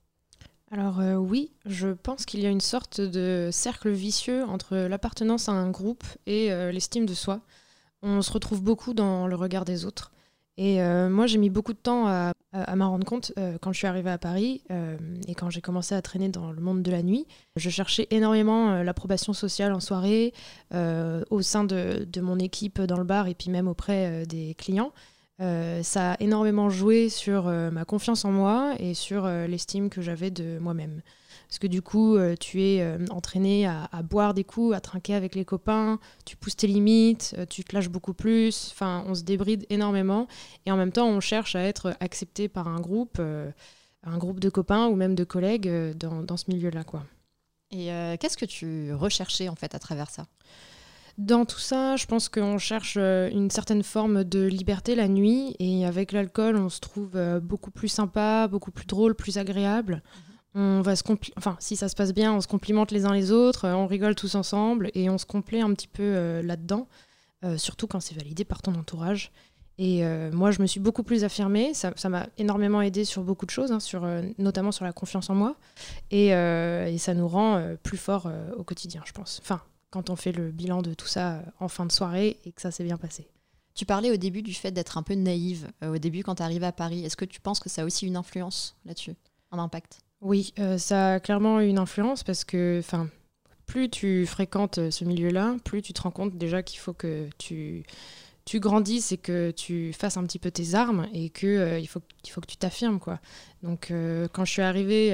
Alors 0.72 1.00
euh, 1.00 1.16
oui, 1.16 1.52
je 1.66 1.90
pense 1.90 2.26
qu'il 2.26 2.42
y 2.42 2.46
a 2.46 2.50
une 2.50 2.62
sorte 2.62 3.00
de 3.00 3.50
cercle 3.52 3.90
vicieux 3.90 4.44
entre 4.44 4.76
l'appartenance 4.76 5.50
à 5.50 5.54
un 5.54 5.70
groupe 5.72 6.04
et 6.26 6.50
l'estime 6.72 7.06
de 7.06 7.14
soi. 7.14 7.42
On 8.02 8.22
se 8.22 8.32
retrouve 8.32 8.62
beaucoup 8.62 8.94
dans 8.94 9.28
le 9.28 9.36
regard 9.36 9.66
des 9.66 9.86
autres. 9.86 10.12
Et 10.62 10.82
euh, 10.82 11.10
moi, 11.10 11.26
j'ai 11.26 11.38
mis 11.38 11.50
beaucoup 11.50 11.72
de 11.72 11.78
temps 11.78 12.08
à, 12.08 12.34
m'en 12.76 12.90
rendre 12.90 13.06
compte 13.06 13.32
euh, 13.40 13.58
quand 13.62 13.72
je 13.72 13.78
suis 13.78 13.88
arrivée 13.88 14.10
à 14.10 14.18
Paris 14.18 14.62
euh, 14.72 14.98
et 15.26 15.34
quand 15.34 15.50
j'ai 15.50 15.62
commencé 15.62 15.96
à 15.96 16.02
traîner 16.02 16.28
dans 16.28 16.52
le 16.52 16.60
monde 16.60 16.84
de 16.84 16.92
la 16.92 17.02
nuit. 17.02 17.28
Je 17.56 17.70
cherchais 17.70 18.08
énormément 18.12 18.84
l'approbation 18.84 19.32
sociale 19.32 19.72
en 19.72 19.80
soirée, 19.80 20.34
au 20.74 21.42
sein 21.42 21.64
de, 21.64 22.06
de, 22.06 22.22
mon 22.22 22.38
équipe 22.40 22.82
dans 22.82 22.98
le 22.98 23.06
bar 23.06 23.28
et 23.28 23.36
puis 23.36 23.50
même 23.50 23.70
auprès 23.70 24.26
des 24.26 24.54
clients. 24.56 24.92
ça 25.40 26.12
a 26.12 26.18
énormément 26.20 26.70
joué 26.70 27.08
sur 27.08 27.46
ma 27.46 27.86
confiance 27.86 28.26
en 28.26 28.32
moi 28.32 28.74
et 28.80 28.94
sur 28.94 29.28
l'estime 29.28 29.90
que 29.90 30.02
j'avais 30.02 30.30
de 30.30 30.60
moi-même. 30.60 31.02
Parce 31.50 31.58
que 31.58 31.68
du 31.68 31.82
coup, 31.82 32.16
euh, 32.16 32.36
tu 32.40 32.62
es 32.62 32.82
euh, 32.82 33.04
entraîné 33.10 33.66
à, 33.66 33.90
boire 34.04 34.36
des 34.36 34.44
coups, 34.44 34.76
à 34.76 34.80
trinquer 34.80 35.16
avec 35.16 35.34
les 35.34 35.46
copains, 35.46 36.00
tu 36.24 36.38
pousses 36.38 36.56
tes 36.56 36.68
limites, 36.68 37.34
euh, 37.40 37.46
tu 37.50 37.64
te 37.64 37.76
lâches 37.76 37.90
beaucoup 37.90 38.14
plus. 38.14 38.70
Enfin, 38.72 39.04
on 39.08 39.16
se 39.16 39.24
débride 39.24 39.66
énormément. 39.72 40.28
Et 40.68 40.72
en 40.72 40.78
même 40.78 40.92
temps, 40.92 41.08
on 41.08 41.20
cherche 41.20 41.56
à 41.56 41.62
être 41.64 41.98
accepté 42.02 42.50
par 42.50 42.68
un 42.68 42.80
groupe, 42.80 43.20
un 43.20 44.18
groupe 44.20 44.40
de 44.40 44.50
copains 44.50 44.88
ou 44.88 44.96
même 44.96 45.16
de 45.16 45.24
collègues 45.24 45.68
dans, 45.98 46.22
dans 46.22 46.38
ce 46.38 46.46
milieu-là. 46.50 46.84
quoi. 46.84 47.04
Et 47.72 47.90
qu'est-ce 48.20 48.38
que 48.38 48.46
tu 48.46 48.94
recherchais 48.94 49.50
en 49.50 49.56
fait 49.56 49.74
à 49.74 49.80
travers 49.80 50.12
ça? 50.12 50.28
Dans 51.18 51.46
tout 51.46 51.60
ça, 51.60 51.96
je 51.96 52.06
pense 52.06 52.30
qu'on 52.30 52.60
cherche 52.60 52.96
une 52.96 53.50
certaine 53.50 53.84
forme 53.84 54.24
de 54.24 54.46
liberté 54.46 54.94
la 54.96 55.08
nuit 55.08 55.56
et 55.58 55.86
avec 55.86 56.12
l'alcool, 56.12 56.56
on 56.58 56.70
se 56.70 56.80
trouve 56.80 57.20
beaucoup 57.42 57.72
plus 57.72 57.90
sympa, 57.90 58.48
beaucoup 58.48 58.72
plus 58.72 58.86
drôle, 58.86 59.16
plus 59.16 59.38
agréable. 59.38 60.04
Mhm 60.06 60.29
on 60.56 60.82
va 60.82 60.96
se 60.96 61.04
enfin 61.38 61.58
si 61.60 61.76
ça 61.76 61.90
se 61.90 61.96
passe 61.96 62.14
bien, 62.14 62.34
on 62.34 62.42
se 62.42 62.48
complimente 62.48 62.92
les 62.92 63.06
uns 63.06 63.14
les 63.14 63.32
autres, 63.32 63.66
euh, 63.66 63.74
on 63.74 63.88
rigole 63.88 64.16
tous 64.16 64.36
ensemble 64.36 64.90
et 64.94 65.10
on 65.10 65.18
se 65.18 65.26
complaît 65.26 65.62
un 65.62 65.74
petit 65.74 65.88
peu 65.88 66.04
euh, 66.04 66.42
là-dedans, 66.42 66.88
euh, 67.44 67.58
surtout 67.58 67.88
quand 67.88 68.00
c'est 68.00 68.16
validé 68.16 68.46
par 68.46 68.62
ton 68.62 68.74
entourage. 68.76 69.32
Et 69.82 70.04
moi, 70.34 70.52
je 70.52 70.62
me 70.62 70.68
suis 70.68 70.82
beaucoup 70.82 71.04
plus 71.04 71.24
affirmée. 71.24 71.74
Ça 71.74 72.10
m'a 72.10 72.28
énormément 72.38 72.82
aidé 72.82 73.06
sur 73.06 73.24
beaucoup 73.24 73.46
de 73.46 73.50
choses, 73.50 73.72
hein, 73.72 73.80
sur, 73.80 74.06
notamment 74.38 74.74
sur 74.74 74.84
la 74.84 74.92
confiance 74.92 75.30
en 75.30 75.36
moi. 75.36 75.56
Et, 76.12 76.32
et 76.32 76.98
ça 76.98 77.14
nous 77.14 77.30
rend 77.30 77.64
plus 77.82 77.96
forts 77.96 78.30
au 78.58 78.66
quotidien, 78.66 79.02
je 79.06 79.14
pense. 79.14 79.40
Enfin, 79.42 79.62
quand 79.90 80.10
on 80.10 80.18
fait 80.18 80.34
le 80.34 80.52
bilan 80.52 80.82
de 80.82 80.94
tout 80.94 81.08
ça 81.08 81.42
en 81.62 81.70
fin 81.70 81.86
de 81.86 81.94
soirée 81.94 82.42
et 82.44 82.52
que 82.52 82.62
ça 82.62 82.72
s'est 82.72 82.84
bien 82.84 82.98
passé. 82.98 83.30
Tu 83.74 83.86
parlais 83.86 84.12
au 84.12 84.18
début 84.18 84.42
du 84.42 84.54
fait 84.54 84.72
d'être 84.72 84.98
un 84.98 85.02
peu 85.02 85.14
naïve, 85.14 85.72
au 85.82 85.98
début 85.98 86.24
quand 86.24 86.36
tu 86.36 86.44
arrives 86.44 86.66
à 86.66 86.74
Paris. 86.74 87.06
Est-ce 87.06 87.16
que 87.16 87.24
tu 87.24 87.40
penses 87.40 87.62
que 87.62 87.70
ça 87.70 87.84
a 87.84 87.86
aussi 87.86 88.06
une 88.06 88.18
influence 88.18 88.76
là-dessus, 88.84 89.16
un 89.54 89.60
impact? 89.60 90.02
Oui, 90.22 90.54
euh, 90.60 90.78
ça 90.78 91.14
a 91.14 91.20
clairement 91.20 91.62
une 91.62 91.80
influence 91.80 92.24
parce 92.24 92.44
que 92.44 92.82
plus 93.66 93.90
tu 93.90 94.26
fréquentes 94.26 94.78
euh, 94.80 94.92
ce 94.92 95.06
milieu-là, 95.06 95.56
plus 95.64 95.82
tu 95.82 95.94
te 95.94 96.02
rends 96.02 96.12
compte 96.12 96.38
déjà 96.38 96.62
qu'il 96.62 96.80
faut 96.80 96.92
que 96.92 97.30
tu, 97.38 97.84
tu 98.44 98.60
grandisses 98.60 99.14
et 99.14 99.18
que 99.18 99.52
tu 99.52 99.94
fasses 99.94 100.18
un 100.18 100.24
petit 100.26 100.40
peu 100.40 100.52
tes 100.52 100.76
armes 100.76 101.08
et 101.14 101.30
qu'il 101.30 101.50
euh, 101.50 101.80
il 101.80 101.88
faut, 101.88 102.02
faut 102.30 102.42
que 102.42 102.48
tu 102.48 102.58
t'affirmes. 102.58 103.00
quoi. 103.00 103.20
Donc 103.64 103.94
quand 104.34 104.44
je 104.44 104.52
suis 104.52 104.62
arrivée 104.62 105.14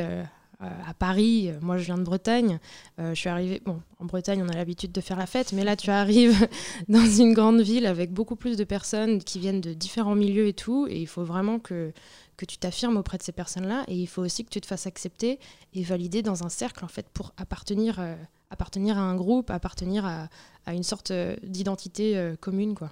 à 0.60 0.94
Paris, 0.98 1.52
moi 1.62 1.78
je 1.78 1.86
viens 1.86 1.98
de 1.98 2.04
Bretagne, 2.04 2.60
je 2.98 3.14
suis 3.14 3.30
arrivée, 3.30 3.62
bon, 3.66 3.82
en 4.00 4.06
Bretagne 4.06 4.42
on 4.44 4.50
a 4.50 4.56
l'habitude 4.56 4.92
de 4.92 5.02
faire 5.02 5.18
la 5.18 5.26
fête, 5.26 5.52
mais 5.52 5.64
là 5.64 5.76
tu 5.76 5.90
arrives 5.90 6.48
dans 6.88 7.06
une 7.06 7.34
grande 7.34 7.62
ville 7.62 7.86
avec 7.86 8.12
beaucoup 8.12 8.36
plus 8.36 8.56
de 8.56 8.64
personnes 8.64 9.22
qui 9.22 9.40
viennent 9.40 9.62
de 9.62 9.74
différents 9.74 10.16
milieux 10.16 10.48
et 10.48 10.54
tout, 10.54 10.88
et 10.88 11.00
il 11.00 11.08
faut 11.08 11.24
vraiment 11.26 11.60
que 11.60 11.92
que 12.38 12.46
tu 12.46 12.58
t'affirmes 12.58 12.98
auprès 12.98 13.18
de 13.18 13.24
ces 13.24 13.32
personnes-là 13.32 13.84
et 13.88 13.96
il 13.96 14.08
faut 14.08 14.22
aussi 14.22 14.44
que 14.44 14.50
tu 14.50 14.62
te 14.62 14.68
fasses 14.68 14.88
accepter 14.88 15.40
et 15.74 15.84
valider 15.84 16.22
dans 16.22 16.44
un 16.44 16.50
cercle 16.50 16.84
en 16.84 16.88
fait 16.88 17.08
pour 17.10 17.34
appartenir, 17.38 18.00
euh, 18.00 18.16
appartenir 18.50 18.98
à 18.98 19.02
un 19.02 19.16
groupe, 19.16 19.50
appartenir 19.50 20.06
à, 20.06 20.28
une 20.74 20.84
sorte 20.84 21.12
euh, 21.12 21.36
d'identité 21.44 22.18
euh, 22.18 22.36
commune 22.36 22.76
quoi. 22.76 22.92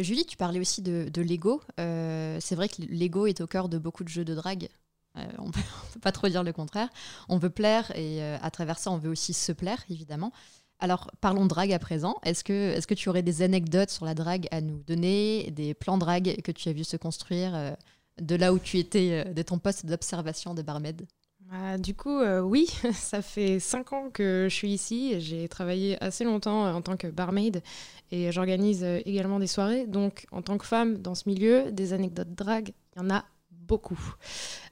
Julie, 0.00 0.24
tu 0.24 0.38
parlais 0.38 0.58
aussi 0.58 0.80
de, 0.80 1.10
l'ego. 1.20 1.60
c'est 1.76 2.54
vrai 2.54 2.70
que 2.70 2.80
l'ego 2.80 3.26
est 3.26 3.42
au 3.42 3.46
cœur 3.46 3.68
de 3.68 3.76
beaucoup 3.76 4.04
de 4.04 4.08
jeux 4.08 4.24
de 4.24 4.34
drague. 4.34 4.70
on 5.16 5.46
ne 5.48 5.52
peut 5.52 6.00
pas 6.00 6.12
trop 6.12 6.28
dire 6.28 6.42
le 6.42 6.54
contraire. 6.54 6.88
On 7.28 7.36
veut 7.36 7.50
plaire 7.50 7.94
et 7.94 8.22
à 8.22 8.50
travers 8.50 8.78
ça, 8.78 8.90
on 8.90 8.96
veut 8.96 9.10
aussi 9.10 9.34
se 9.34 9.52
plaire, 9.52 9.84
évidemment. 9.90 10.32
Alors, 10.78 11.10
parlons 11.20 11.44
drague 11.44 11.74
à 11.74 11.78
présent. 11.78 12.14
Est-ce 12.22 12.42
que, 12.42 12.70
est 12.70 12.86
que 12.86 12.94
tu 12.94 13.10
aurais 13.10 13.22
des 13.22 13.42
anecdotes 13.42 13.90
sur 13.90 14.06
la 14.06 14.14
drague 14.14 14.48
à 14.50 14.62
nous 14.62 14.82
donner, 14.82 15.50
des 15.50 15.74
plans 15.74 15.98
drague 15.98 16.40
que 16.40 16.52
tu 16.52 16.70
as 16.70 16.72
vu 16.72 16.84
se 16.84 16.96
construire 16.96 17.76
de 18.20 18.36
là 18.36 18.52
où 18.52 18.58
tu 18.58 18.78
étais, 18.78 19.24
euh, 19.26 19.32
de 19.32 19.42
ton 19.42 19.58
poste 19.58 19.86
d'observation 19.86 20.54
de 20.54 20.62
barmaid 20.62 21.06
bah, 21.50 21.76
du 21.76 21.94
coup, 21.94 22.18
euh, 22.18 22.40
oui, 22.40 22.66
ça 22.94 23.20
fait 23.20 23.60
cinq 23.60 23.92
ans 23.92 24.08
que 24.10 24.46
je 24.48 24.54
suis 24.54 24.70
ici. 24.70 25.20
J'ai 25.20 25.48
travaillé 25.48 26.02
assez 26.02 26.24
longtemps 26.24 26.64
euh, 26.64 26.72
en 26.72 26.80
tant 26.80 26.96
que 26.96 27.08
barmaid 27.08 27.62
et 28.10 28.32
j'organise 28.32 28.82
également 29.04 29.38
des 29.38 29.46
soirées. 29.46 29.86
Donc, 29.86 30.24
en 30.32 30.40
tant 30.40 30.56
que 30.56 30.64
femme 30.64 30.96
dans 30.96 31.14
ce 31.14 31.28
milieu, 31.28 31.70
des 31.70 31.92
anecdotes 31.92 32.32
drague, 32.34 32.72
il 32.94 33.02
y 33.02 33.04
en 33.04 33.10
a 33.10 33.26
beaucoup. 33.50 34.00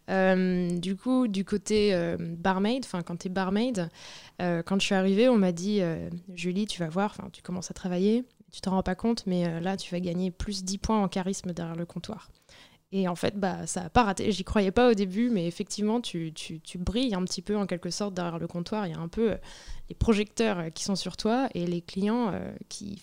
du 0.08 0.96
coup, 0.96 1.28
du 1.28 1.44
côté 1.44 2.16
barmaid, 2.18 2.86
quand 3.06 3.16
tu 3.16 3.28
es 3.28 3.30
barmaid, 3.30 3.88
quand 4.38 4.78
je 4.78 4.84
suis 4.84 4.94
arrivée, 4.94 5.28
on 5.28 5.36
m'a 5.36 5.52
dit 5.52 5.80
Julie, 6.34 6.66
tu 6.66 6.80
vas 6.80 6.88
voir, 6.88 7.16
tu 7.32 7.40
commences 7.40 7.70
à 7.70 7.74
travailler, 7.74 8.24
tu 8.52 8.60
t'en 8.60 8.72
rends 8.72 8.82
pas 8.82 8.94
compte, 8.94 9.26
mais 9.26 9.60
là, 9.60 9.76
tu 9.76 9.90
vas 9.94 10.00
gagner 10.00 10.30
plus 10.30 10.64
10 10.64 10.78
points 10.78 11.02
en 11.02 11.08
charisme 11.08 11.52
derrière 11.52 11.76
le 11.76 11.86
comptoir. 11.86 12.30
Et 12.92 13.06
en 13.06 13.14
fait, 13.14 13.38
bah, 13.38 13.66
ça 13.66 13.82
n'a 13.82 13.90
pas 13.90 14.02
raté. 14.02 14.32
J'y 14.32 14.42
croyais 14.42 14.72
pas 14.72 14.90
au 14.90 14.94
début, 14.94 15.30
mais 15.30 15.46
effectivement, 15.46 16.00
tu, 16.00 16.32
tu, 16.32 16.60
tu, 16.60 16.76
brilles 16.78 17.14
un 17.14 17.24
petit 17.24 17.42
peu 17.42 17.56
en 17.56 17.66
quelque 17.66 17.90
sorte 17.90 18.14
derrière 18.14 18.38
le 18.38 18.48
comptoir. 18.48 18.86
Il 18.86 18.92
y 18.92 18.96
a 18.96 18.98
un 18.98 19.08
peu 19.08 19.32
euh, 19.32 19.36
les 19.88 19.94
projecteurs 19.94 20.58
euh, 20.58 20.70
qui 20.70 20.82
sont 20.82 20.96
sur 20.96 21.16
toi 21.16 21.48
et 21.54 21.66
les 21.66 21.82
clients 21.82 22.32
euh, 22.32 22.52
qui, 22.68 23.00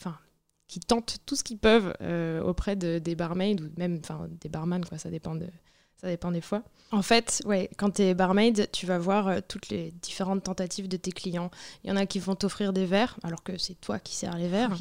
tentent 0.88 1.20
tout 1.26 1.38
ce 1.38 1.44
qu'ils 1.44 1.58
peuvent 1.58 1.94
auprès 2.46 2.76
de, 2.76 3.00
des 3.00 3.16
barmaids 3.16 3.56
ou 3.62 3.70
même 3.78 4.02
des 4.42 4.50
barman, 4.50 4.84
quoi. 4.84 4.98
Ça 4.98 5.10
dépend 5.10 5.36
de, 5.36 5.48
ça 6.00 6.08
dépend 6.08 6.32
des 6.32 6.42
fois. 6.42 6.64
En 6.92 7.02
fait, 7.02 7.42
ouais, 7.46 7.70
quand 7.76 7.96
tu 7.96 8.04
es 8.04 8.14
barmaid, 8.14 8.70
tu 8.72 8.86
vas 8.86 8.98
voir 8.98 9.28
euh, 9.28 9.40
toutes 9.46 9.68
les 9.68 9.92
différentes 10.02 10.44
tentatives 10.44 10.88
de 10.88 10.96
tes 10.96 11.12
clients. 11.12 11.52
Il 11.84 11.90
y 11.90 11.94
en 11.94 11.98
a 11.98 12.06
qui 12.06 12.20
vont 12.20 12.36
t'offrir 12.36 12.72
des 12.72 12.86
verres, 12.86 13.18
alors 13.24 13.44
que 13.44 13.58
c'est 13.58 13.74
toi 13.82 14.00
qui 14.00 14.16
sers 14.16 14.38
les 14.38 14.48
verres. 14.48 14.78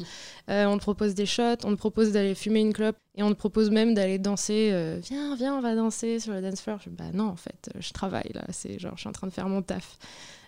Euh, 0.49 0.65
on 0.65 0.77
te 0.77 0.81
propose 0.81 1.15
des 1.15 1.25
shots, 1.25 1.65
on 1.65 1.71
te 1.71 1.75
propose 1.75 2.13
d'aller 2.13 2.33
fumer 2.33 2.61
une 2.61 2.71
clope, 2.71 2.95
et 3.15 3.23
on 3.23 3.29
te 3.29 3.35
propose 3.35 3.69
même 3.69 3.93
d'aller 3.93 4.19
danser. 4.19 4.69
Euh, 4.71 4.99
viens, 5.03 5.35
viens, 5.35 5.57
on 5.57 5.61
va 5.61 5.75
danser 5.75 6.21
sur 6.21 6.31
le 6.31 6.41
dance 6.41 6.61
floor. 6.61 6.79
Je, 6.81 6.89
bah 6.89 7.11
non, 7.13 7.27
en 7.27 7.35
fait, 7.35 7.69
je 7.77 7.91
travaille 7.91 8.31
là. 8.33 8.45
C'est 8.51 8.79
genre, 8.79 8.93
je 8.95 9.01
suis 9.01 9.09
en 9.09 9.13
train 9.13 9.27
de 9.27 9.33
faire 9.33 9.49
mon 9.49 9.61
taf. 9.61 9.97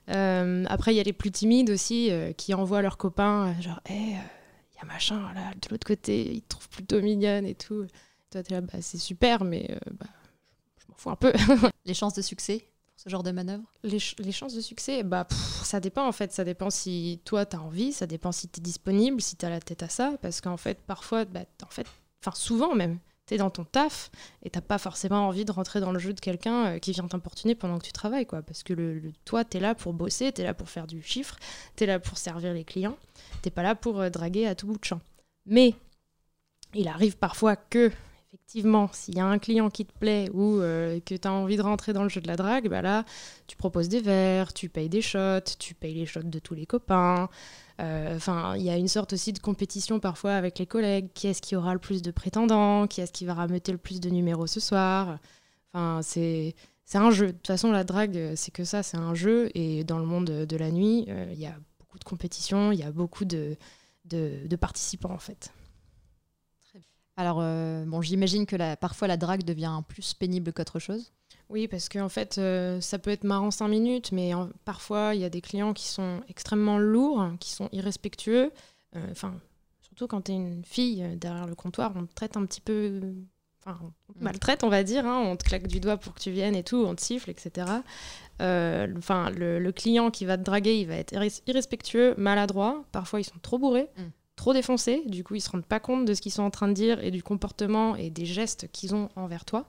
après, 0.08 0.94
il 0.94 0.98
y 0.98 1.02
a 1.02 1.04
les 1.04 1.14
plus 1.14 1.32
timides 1.32 1.72
aussi 1.72 2.10
qui 2.38 2.54
envoient 2.54 2.82
leurs 2.82 2.98
copains, 2.98 3.60
genre, 3.60 3.82
hé, 3.90 3.94
il 3.96 4.78
y 4.78 4.82
a 4.82 4.86
machin 4.86 5.20
là 5.36 5.52
de 5.62 5.68
l'autre 5.70 5.86
côté, 5.86 6.32
ils 6.36 6.42
te 6.42 6.50
trouvent 6.50 6.70
plutôt 6.70 7.02
mignonne 7.02 7.46
et 7.46 7.56
tout. 7.56 7.86
toi, 8.32 8.42
tu 8.42 8.54
es 8.54 8.56
là, 8.56 8.62
bah, 8.62 8.80
c'est 8.80 8.98
super, 8.98 9.44
mais 9.44 9.78
bah, 10.00 10.06
un 11.08 11.16
peu. 11.16 11.34
les 11.86 11.94
chances 11.94 12.14
de 12.14 12.22
succès 12.22 12.66
pour 12.86 12.94
ce 12.98 13.10
genre 13.10 13.24
de 13.24 13.32
manœuvre? 13.32 13.64
Les, 13.84 14.00
chances 14.00 14.54
de 14.54 14.62
succès, 14.62 15.04
bah, 15.04 15.28
ça 15.30 15.80
dépend 15.80 16.08
en 16.08 16.12
fait. 16.12 16.32
Ça 16.32 16.44
dépend 16.44 16.70
si 16.70 17.22
toi, 17.26 17.46
tu 17.46 17.56
as 17.56 17.62
envie, 17.62 17.94
ça 17.94 18.08
dépend 18.08 18.32
si 18.32 18.50
tu 18.50 18.60
es 18.60 18.64
disponible, 18.64 19.22
si 19.22 19.36
tu 19.36 19.46
as 19.46 19.50
la 19.50 19.62
tête 19.62 19.84
à 19.84 19.90
ça. 19.90 20.14
Parce 20.22 20.42
qu'en 20.42 20.58
fait, 20.58 20.82
parfois, 20.82 21.26
bah, 21.26 21.42
en 21.66 21.70
fait, 21.70 21.88
enfin 22.22 22.36
souvent 22.36 22.76
même, 22.76 23.00
tu 23.30 23.36
es 23.36 23.38
dans 23.38 23.50
ton 23.50 23.64
taf 23.64 24.10
et 24.44 24.50
t'as 24.50 24.62
pas 24.62 24.78
forcément 24.78 25.28
envie 25.28 25.46
de 25.46 25.52
rentrer 25.52 25.80
dans 25.80 25.92
le 25.92 26.00
jeu 26.00 26.14
de 26.14 26.20
quelqu'un 26.20 26.66
euh, 26.66 26.80
qui 26.80 26.92
vient 26.92 27.08
t'importuner 27.08 27.56
pendant 27.56 27.78
que 27.78 27.86
tu 27.86 27.94
travailles. 27.94 28.26
quoi. 28.26 28.42
Parce 28.42 28.64
que 28.64 28.74
le, 28.74 29.02
toi, 29.26 29.46
tu 29.46 29.58
es 29.58 29.60
là 29.60 29.76
pour 29.76 29.94
bosser, 29.94 30.32
tu 30.32 30.42
es 30.42 30.44
là 30.44 30.54
pour 30.54 30.70
faire 30.70 30.88
du 30.88 31.02
chiffre, 31.02 31.38
tu 31.76 31.84
es 31.84 31.88
là 31.88 32.00
pour 32.00 32.18
servir 32.18 32.54
les 32.54 32.64
clients, 32.64 32.98
t'es 33.42 33.52
pas 33.52 33.64
là 33.64 33.76
pour 33.76 34.00
euh, 34.00 34.10
draguer 34.10 34.48
à 34.48 34.56
tout 34.56 34.68
bout 34.68 34.78
de 34.78 34.86
champ. 34.86 35.02
Mais 35.46 35.76
il 36.74 36.88
arrive 36.88 37.18
parfois 37.18 37.56
que 37.56 37.92
effectivement, 38.32 38.90
s'il 38.94 39.16
y 39.16 39.20
a 39.20 39.26
un 39.26 39.40
client 39.40 39.70
qui 39.70 39.86
te 39.86 39.98
plaît 39.98 40.30
ou 40.34 40.60
euh, 40.62 41.00
que 41.00 41.16
tu 41.16 41.28
as 41.28 41.32
envie 41.32 41.58
de 41.58 41.62
rentrer 41.64 41.94
dans 41.94 42.04
le 42.04 42.10
jeu 42.10 42.22
de 42.22 42.28
la 42.28 42.36
drague, 42.36 42.70
bah 42.70 42.82
là, 42.82 43.04
tu 43.48 43.58
proposes 43.58 43.90
des 43.90 44.02
verres, 44.02 44.54
tu 44.54 44.70
payes 44.70 44.90
des 44.90 45.02
shots, 45.02 45.56
tu 45.58 45.74
payes 45.74 45.96
les 45.96 46.06
shots 46.06 46.24
de 46.24 46.40
tous 46.40 46.54
les 46.54 46.66
copains. 46.68 47.30
Euh, 47.80 48.16
enfin, 48.16 48.56
il 48.56 48.64
y 48.64 48.70
a 48.70 48.78
une 48.78 48.88
sorte 48.88 49.14
aussi 49.14 49.34
de 49.34 49.40
compétition 49.40 50.00
parfois 50.00 50.34
avec 50.34 50.60
les 50.60 50.68
collègues. 50.68 51.10
Qui 51.14 51.28
est-ce 51.28 51.42
qui 51.42 51.56
aura 51.56 51.74
le 51.74 51.80
plus 51.80 52.02
de 52.02 52.12
prétendants? 52.12 52.88
Qui 52.88 53.02
est-ce 53.02 53.12
qui 53.12 53.26
va 53.26 53.34
rameuter 53.34 53.72
le 53.72 53.78
plus 53.80 54.00
de 54.00 54.10
numéros 54.10 54.48
ce 54.48 54.60
soir? 54.60 55.18
Enfin, 55.74 56.02
c'est 56.04 56.56
c'est 56.86 56.98
un 56.98 57.12
jeu. 57.12 57.28
De 57.28 57.32
toute 57.34 57.48
façon, 57.48 57.72
la 57.72 57.84
drague, 57.84 58.34
c'est 58.36 58.52
que 58.52 58.64
ça, 58.64 58.84
c'est 58.84 58.98
un 58.98 59.14
jeu. 59.16 59.50
Et 59.56 59.84
dans 59.84 60.00
le 60.00 60.06
monde 60.06 60.26
de 60.26 60.58
la 60.58 60.72
nuit, 60.72 61.06
euh, 61.10 61.30
il 61.34 61.40
y 61.40 61.46
a 61.46 61.56
beaucoup 61.80 62.00
de 62.00 62.04
compétition, 62.04 62.72
il 62.72 62.80
y 62.80 62.84
a 62.84 62.92
beaucoup 62.92 63.26
de, 63.26 63.58
de, 64.06 64.48
de 64.48 64.56
participants 64.56 65.12
en 65.12 65.20
fait. 65.20 65.52
Alors, 67.20 67.40
euh, 67.42 67.84
bon, 67.84 68.02
j'imagine 68.02 68.46
que 68.46 68.56
la, 68.56 68.78
parfois 68.78 69.10
la 69.10 69.18
drague 69.18 69.44
devient 69.44 69.82
plus 69.90 70.14
pénible 70.14 70.54
qu'autre 70.54 70.80
chose. 70.80 71.12
Oui, 71.50 71.68
parce 71.68 71.90
qu'en 71.90 72.08
fait, 72.08 72.38
euh, 72.38 72.80
ça 72.80 72.98
peut 72.98 73.12
être 73.12 73.26
marrant 73.26 73.52
cinq 73.52 73.68
minutes, 73.68 74.14
mais 74.14 74.32
parfois, 74.64 75.14
il 75.14 75.20
y 75.20 75.26
a 75.26 75.30
des 75.30 75.42
clients 75.42 75.74
qui 75.74 75.90
sont 75.90 76.22
extrêmement 76.30 76.78
lourds, 76.78 77.32
qui 77.42 77.52
sont 77.52 77.68
irrespectueux. 77.74 78.54
Euh, 78.96 79.06
enfin, 79.12 79.38
surtout 79.82 80.08
quand 80.08 80.22
tu 80.22 80.32
es 80.32 80.36
une 80.36 80.64
fille 80.64 81.06
derrière 81.18 81.46
le 81.46 81.56
comptoir, 81.56 81.92
on 81.98 82.06
te 82.06 82.14
traite 82.14 82.38
un 82.38 82.46
petit 82.46 82.62
peu. 82.62 83.02
Enfin, 83.66 83.78
on 84.08 84.14
te 84.14 84.24
maltraite, 84.24 84.64
on 84.64 84.70
va 84.70 84.84
dire. 84.84 85.06
Hein, 85.06 85.20
on 85.26 85.36
te 85.36 85.44
claque 85.44 85.68
du 85.68 85.82
doigt 85.82 85.98
pour 85.98 86.14
que 86.14 86.22
tu 86.22 86.32
viennes 86.32 86.56
et 86.56 86.64
tout, 86.64 86.86
on 86.88 86.96
te 86.96 87.02
siffle, 87.02 87.30
etc. 87.32 87.68
Enfin, 88.40 89.30
le, 89.32 89.72
client 89.72 90.10
qui 90.10 90.24
va 90.24 90.38
te 90.38 90.44
draguer, 90.44 90.80
il 90.80 90.88
va 90.88 90.96
être 90.96 91.14
irrespectueux, 91.48 92.16
maladroit. 92.18 92.86
Parfois, 92.94 93.20
ils 93.20 93.26
sont 93.26 93.40
trop 93.42 93.58
bourrés. 93.58 93.90
Mm 93.98 94.04
trop 94.40 94.54
défoncés. 94.54 95.04
Du 95.06 95.26
coup, 95.26 95.36
ils 95.36 95.42
se 95.42 95.50
rendent 95.50 95.66
pas 95.66 95.82
compte 95.82 96.06
de 96.06 96.14
ce 96.14 96.22
qu'ils 96.22 96.32
sont 96.32 96.44
en 96.44 96.50
train 96.50 96.70
de 96.70 96.74
dire 96.74 97.04
et 97.04 97.12
du 97.12 97.22
comportement 97.22 97.98
et 97.98 98.10
des 98.10 98.26
gestes 98.26 98.70
qu'ils 98.72 98.96
ont 98.96 99.10
envers 99.18 99.44
toi. 99.44 99.66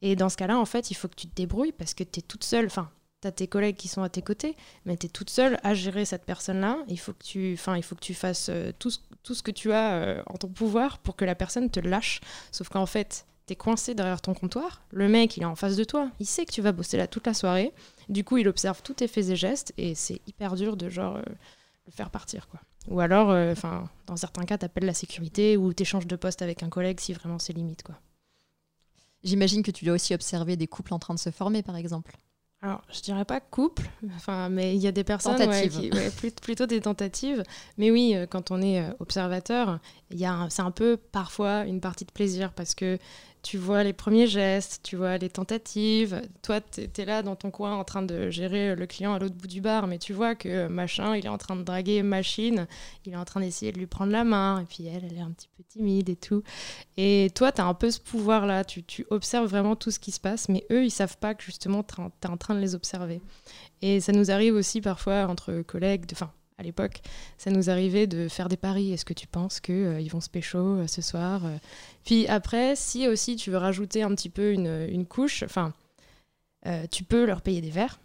Et 0.00 0.14
dans 0.14 0.28
ce 0.28 0.36
cas-là, 0.36 0.56
en 0.58 0.64
fait, 0.64 0.92
il 0.92 0.94
faut 0.94 1.08
que 1.08 1.16
tu 1.16 1.26
te 1.26 1.34
débrouilles 1.34 1.72
parce 1.72 1.92
que 1.92 2.04
tu 2.04 2.20
es 2.20 2.22
toute 2.22 2.44
seule. 2.44 2.66
Enfin, 2.66 2.88
tu 3.20 3.26
as 3.26 3.32
tes 3.32 3.48
collègues 3.48 3.74
qui 3.74 3.88
sont 3.88 4.02
à 4.02 4.08
tes 4.08 4.22
côtés, 4.22 4.54
mais 4.84 4.96
tu 4.96 5.06
es 5.06 5.08
toute 5.08 5.30
seule 5.30 5.58
à 5.64 5.74
gérer 5.74 6.04
cette 6.04 6.24
personne-là. 6.24 6.78
Il 6.86 7.00
faut 7.00 7.14
que 7.14 7.24
tu, 7.24 7.52
il 7.52 7.82
faut 7.82 7.96
que 7.96 8.00
tu 8.00 8.14
fasses 8.14 8.48
euh, 8.48 8.70
tout, 8.78 8.90
ce, 8.90 9.00
tout 9.24 9.34
ce 9.34 9.42
que 9.42 9.50
tu 9.50 9.72
as 9.72 9.94
euh, 9.94 10.22
en 10.26 10.34
ton 10.34 10.48
pouvoir 10.48 10.98
pour 10.98 11.16
que 11.16 11.24
la 11.24 11.34
personne 11.34 11.68
te 11.68 11.80
lâche. 11.80 12.20
Sauf 12.52 12.68
qu'en 12.68 12.86
fait, 12.86 13.26
tu 13.48 13.54
es 13.54 13.56
coincé 13.56 13.96
derrière 13.96 14.20
ton 14.20 14.34
comptoir. 14.34 14.82
Le 14.92 15.08
mec, 15.08 15.36
il 15.36 15.42
est 15.42 15.46
en 15.46 15.56
face 15.56 15.74
de 15.74 15.82
toi. 15.82 16.12
Il 16.20 16.26
sait 16.26 16.46
que 16.46 16.52
tu 16.52 16.62
vas 16.62 16.70
bosser 16.70 16.96
là 16.96 17.08
toute 17.08 17.26
la 17.26 17.34
soirée. 17.34 17.72
Du 18.08 18.22
coup, 18.22 18.36
il 18.36 18.46
observe 18.46 18.82
tous 18.82 18.94
tes 18.94 19.08
faits 19.08 19.30
et 19.30 19.36
gestes 19.36 19.74
et 19.78 19.96
c'est 19.96 20.20
hyper 20.28 20.54
dur 20.54 20.76
de 20.76 20.88
genre 20.88 21.16
euh, 21.16 21.22
le 21.86 21.92
faire 21.92 22.10
partir, 22.10 22.46
quoi. 22.46 22.60
Ou 22.88 23.00
alors, 23.00 23.30
enfin, 23.52 23.88
dans 24.06 24.16
certains 24.16 24.44
cas, 24.44 24.58
tu 24.58 24.64
appelles 24.64 24.86
la 24.86 24.94
sécurité 24.94 25.56
ou 25.56 25.72
tu 25.72 25.82
échanges 25.82 26.06
de 26.06 26.16
poste 26.16 26.42
avec 26.42 26.62
un 26.62 26.68
collègue 26.68 27.00
si 27.00 27.12
vraiment 27.12 27.38
c'est 27.38 27.52
limite, 27.52 27.82
quoi. 27.82 27.96
J'imagine 29.24 29.64
que 29.64 29.72
tu 29.72 29.84
dois 29.84 29.94
aussi 29.94 30.14
observer 30.14 30.56
des 30.56 30.68
couples 30.68 30.94
en 30.94 31.00
train 31.00 31.14
de 31.14 31.18
se 31.18 31.30
former, 31.30 31.62
par 31.62 31.76
exemple. 31.76 32.16
Alors, 32.62 32.82
je 32.90 33.00
dirais 33.00 33.24
pas 33.24 33.40
couple, 33.40 33.90
enfin, 34.16 34.48
mais 34.48 34.74
il 34.74 34.80
y 34.80 34.86
a 34.86 34.92
des 34.92 35.04
personnes 35.04 35.36
qui, 35.68 35.90
plutôt 36.40 36.66
des 36.66 36.80
tentatives. 36.80 37.42
Mais 37.76 37.90
oui, 37.90 38.14
euh, 38.14 38.26
quand 38.26 38.50
on 38.50 38.62
est 38.62 38.80
euh, 38.80 38.92
observateur, 38.98 39.78
c'est 40.10 40.62
un 40.62 40.70
peu 40.70 40.96
parfois 40.96 41.64
une 41.64 41.80
partie 41.80 42.04
de 42.04 42.12
plaisir 42.12 42.52
parce 42.52 42.74
que 42.74 42.98
tu 43.46 43.58
vois 43.58 43.84
les 43.84 43.92
premiers 43.92 44.26
gestes, 44.26 44.80
tu 44.82 44.96
vois 44.96 45.18
les 45.18 45.30
tentatives. 45.30 46.20
Toi, 46.42 46.60
tu 46.60 46.80
es, 46.82 47.04
là 47.04 47.22
dans 47.22 47.36
ton 47.36 47.52
coin 47.52 47.76
en 47.76 47.84
train 47.84 48.02
de 48.02 48.28
gérer 48.28 48.74
le 48.74 48.86
client 48.86 49.14
à 49.14 49.20
l'autre 49.20 49.36
bout 49.36 49.46
du 49.46 49.60
bar, 49.60 49.86
mais 49.86 49.98
tu 49.98 50.12
vois 50.12 50.34
que 50.34 50.66
machin, 50.66 51.14
il 51.14 51.24
est 51.24 51.28
en 51.28 51.38
train 51.38 51.54
de 51.54 51.62
draguer 51.62 52.02
machine, 52.02 52.66
il 53.04 53.12
est 53.12 53.16
en 53.16 53.24
train 53.24 53.38
d'essayer 53.38 53.70
de 53.70 53.78
lui 53.78 53.86
prendre 53.86 54.10
la 54.10 54.24
main, 54.24 54.62
et 54.62 54.64
puis 54.64 54.86
elle, 54.86 55.04
elle 55.04 55.16
est 55.16 55.20
un 55.20 55.30
petit 55.30 55.48
peu 55.56 55.62
timide 55.62 56.08
et 56.08 56.16
tout. 56.16 56.42
Et 56.96 57.30
toi, 57.36 57.52
tu 57.52 57.60
as 57.60 57.66
un 57.66 57.74
peu 57.74 57.92
ce 57.92 58.00
pouvoir-là, 58.00 58.64
tu, 58.64 58.82
tu, 58.82 59.06
observes 59.10 59.46
vraiment 59.46 59.76
tout 59.76 59.92
ce 59.92 60.00
qui 60.00 60.10
se 60.10 60.18
passe, 60.18 60.48
mais 60.48 60.66
eux, 60.72 60.84
ils 60.84 60.90
savent 60.90 61.18
pas 61.18 61.36
que 61.36 61.44
justement, 61.44 61.84
tu 61.84 62.00
es, 62.00 62.26
en 62.28 62.36
train 62.36 62.56
de 62.56 62.60
les 62.60 62.74
observer. 62.74 63.20
Et 63.80 64.00
ça 64.00 64.10
nous 64.10 64.32
arrive 64.32 64.56
aussi 64.56 64.80
parfois 64.80 65.28
entre 65.28 65.62
collègues, 65.62 66.06
enfin, 66.10 66.32
à 66.58 66.62
l'époque, 66.62 67.02
ça 67.36 67.50
nous 67.50 67.68
arrivait 67.68 68.06
de 68.06 68.28
faire 68.28 68.48
des 68.48 68.56
paris. 68.56 68.92
Est-ce 68.92 69.04
que 69.04 69.12
tu 69.12 69.26
penses 69.26 69.60
qu'ils 69.60 69.74
euh, 69.74 70.08
vont 70.10 70.20
se 70.20 70.30
pécho 70.30 70.58
euh, 70.58 70.86
ce 70.86 71.02
soir 71.02 71.44
euh? 71.44 71.56
Puis 72.04 72.26
après, 72.28 72.76
si 72.76 73.06
aussi 73.08 73.36
tu 73.36 73.50
veux 73.50 73.58
rajouter 73.58 74.02
un 74.02 74.14
petit 74.14 74.30
peu 74.30 74.52
une, 74.52 74.86
une 74.88 75.06
couche, 75.06 75.42
enfin, 75.42 75.72
tu 76.90 77.04
peux 77.04 77.26
leur 77.26 77.42
payer 77.42 77.60
des 77.60 77.70
verres. 77.70 78.00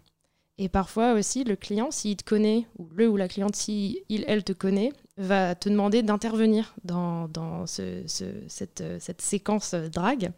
Et 0.58 0.68
parfois 0.68 1.14
aussi, 1.14 1.42
le 1.42 1.56
client, 1.56 1.90
s'il 1.90 2.16
te 2.16 2.24
connaît, 2.24 2.66
ou 2.78 2.88
le 2.94 3.08
ou 3.08 3.16
la 3.16 3.26
cliente, 3.26 3.56
si 3.56 4.02
il, 4.08 4.24
elle 4.28 4.44
te 4.44 4.52
connaît, 4.52 4.92
va 5.16 5.56
te 5.56 5.68
demander 5.68 6.02
d'intervenir 6.02 6.74
dans, 6.84 7.26
dans 7.28 7.66
ce, 7.66 8.02
cette, 8.06 8.84
cette, 9.00 9.20
séquence 9.20 9.74
drague. 9.74 10.30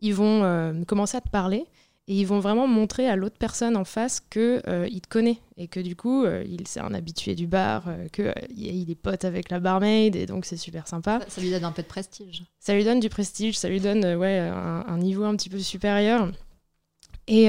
Ils 0.00 0.14
vont 0.14 0.84
commencer 0.86 1.16
à 1.16 1.22
te 1.22 1.30
parler 1.30 1.66
et 2.08 2.14
ils 2.14 2.26
vont 2.26 2.40
vraiment 2.40 2.66
montrer 2.66 3.08
à 3.08 3.14
l'autre 3.14 3.36
personne 3.38 3.76
en 3.76 3.84
face 3.84 4.20
que 4.20 4.60
euh, 4.66 4.88
il 4.90 5.00
te 5.00 5.08
connaît 5.08 5.38
et 5.56 5.68
que 5.68 5.78
du 5.78 5.94
coup 5.94 6.24
euh, 6.24 6.44
il 6.48 6.66
c'est 6.66 6.80
un 6.80 6.94
habitué 6.94 7.36
du 7.36 7.46
bar 7.46 7.84
euh, 7.86 8.08
que 8.08 8.32
il 8.50 8.90
est 8.90 8.96
pote 8.96 9.24
avec 9.24 9.50
la 9.50 9.60
barmaid 9.60 10.16
et 10.16 10.26
donc 10.26 10.44
c'est 10.44 10.56
super 10.56 10.88
sympa. 10.88 11.20
Ça, 11.28 11.40
lui 11.40 11.50
donne 11.50 11.64
un 11.64 11.70
peu 11.70 11.82
de 11.82 11.86
prestige. 11.86 12.42
Ça 12.58 12.74
lui 12.74 12.84
donne 12.84 12.98
du 12.98 13.08
prestige 13.08 13.56
ça 13.56 13.68
lui 13.68 13.80
donne 13.80 14.04
ouais 14.16 14.38
un, 14.38 14.98
niveau 14.98 15.24
un 15.24 15.36
petit 15.36 15.48
peu 15.48 15.58
supérieur. 15.58 16.30
Et 17.28 17.48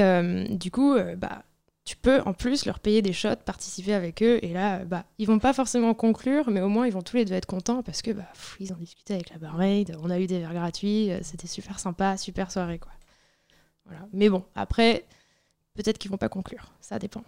du 0.50 0.70
coup 0.70 0.96
bah 1.16 1.42
tu 1.84 1.96
peux 1.96 2.22
en 2.22 2.32
plus 2.32 2.64
leur 2.64 2.78
payer 2.78 3.02
des 3.02 3.12
shots, 3.12 3.36
participer 3.44 3.92
avec 3.92 4.22
eux, 4.22 4.38
et 4.40 4.54
là, 4.54 4.86
bah, 4.86 5.04
ils 5.18 5.26
vont 5.26 5.38
pas 5.38 5.52
forcément 5.52 5.92
conclure, 5.92 6.48
mais 6.48 6.62
au 6.62 6.68
moins 6.68 6.86
ils 6.86 6.92
vont 6.94 7.02
tous 7.02 7.18
les 7.18 7.26
deux 7.26 7.34
être 7.34 7.44
contents 7.44 7.82
parce 7.82 8.00
que 8.00 8.10
bah, 8.10 8.24
ils 8.58 8.72
ont 8.72 8.76
discuté 8.76 9.12
avec 9.12 9.28
la 9.28 9.36
barmaid, 9.36 9.94
on 10.02 10.08
a 10.08 10.18
eu 10.18 10.26
des 10.26 10.38
verres 10.38 10.54
gratuits, 10.54 11.10
c'était 11.20 11.46
super 11.46 11.78
sympa, 11.78 12.16
super 12.16 12.50
soirée 12.50 12.78
quoi. 12.78 12.92
Mais 14.12 14.28
bon, 14.28 14.44
après, 14.54 15.04
peut-être 15.74 15.98
qu'ils 15.98 16.10
vont 16.10 16.16
pas 16.16 16.28
conclure. 16.28 16.72
Ça 16.80 16.98
dépend. 16.98 17.22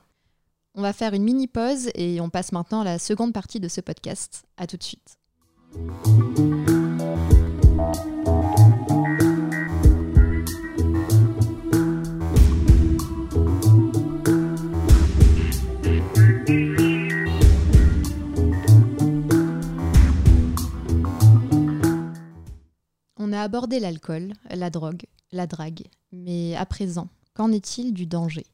On 0.75 0.83
va 0.83 0.93
faire 0.93 1.15
une 1.15 1.25
mini 1.25 1.47
pause 1.47 1.91
et 1.95 2.21
on 2.21 2.31
passe 2.31 2.53
maintenant 2.53 2.83
à 2.83 2.85
la 2.85 2.99
seconde 2.99 3.33
partie 3.33 3.61
de 3.61 3.69
ce 3.69 3.81
podcast. 3.81 4.45
À 4.57 4.67
tout 4.67 4.77
de 4.77 4.83
suite. 4.83 5.19
On 23.19 23.33
a 23.33 23.41
abordé 23.41 23.81
l'alcool, 23.81 24.35
la 24.51 24.71
drogue, 24.71 25.05
la 25.37 25.47
drague, 25.47 25.85
mais 26.11 26.57
à 26.57 26.67
présent, 26.67 27.09
qu'en 27.35 27.53
est-il 27.53 27.95
du 27.95 28.07
danger? 28.07 28.47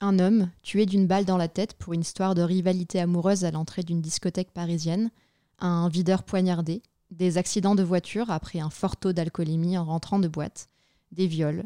Un 0.00 0.18
homme, 0.18 0.50
tué 0.62 0.86
d'une 0.86 1.06
balle 1.06 1.24
dans 1.24 1.36
la 1.36 1.48
tête 1.48 1.74
pour 1.74 1.92
une 1.92 2.00
histoire 2.00 2.34
de 2.34 2.42
rivalité 2.42 3.00
amoureuse 3.00 3.44
à 3.44 3.50
l'entrée 3.50 3.82
d'une 3.82 4.00
discothèque 4.00 4.52
parisienne, 4.52 5.10
un 5.58 5.88
videur 5.88 6.22
poignardé, 6.22 6.82
des 7.10 7.38
accidents 7.38 7.74
de 7.74 7.82
voiture 7.82 8.30
après 8.30 8.60
un 8.60 8.70
fort 8.70 8.96
taux 8.96 9.12
d'alcoolémie 9.12 9.76
en 9.76 9.84
rentrant 9.84 10.18
de 10.18 10.28
boîte, 10.28 10.68
des 11.12 11.26
viols. 11.26 11.64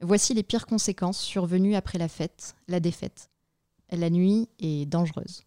Voici 0.00 0.32
les 0.32 0.42
pires 0.42 0.66
conséquences 0.66 1.18
survenues 1.18 1.74
après 1.74 1.98
la 1.98 2.08
fête, 2.08 2.54
la 2.68 2.80
défaite. 2.80 3.30
La 3.90 4.10
nuit 4.10 4.48
est 4.58 4.86
dangereuse. 4.86 5.42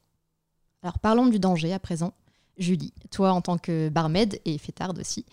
Alors 0.81 0.99
parlons 0.99 1.27
du 1.27 1.39
danger 1.39 1.73
à 1.73 1.79
présent. 1.79 2.13
Julie, 2.57 2.93
toi 3.11 3.31
en 3.31 3.41
tant 3.41 3.57
que 3.57 3.89
barmaid 3.89 4.41
et 4.45 4.57
fêtarde 4.57 4.99
aussi, 4.99 5.25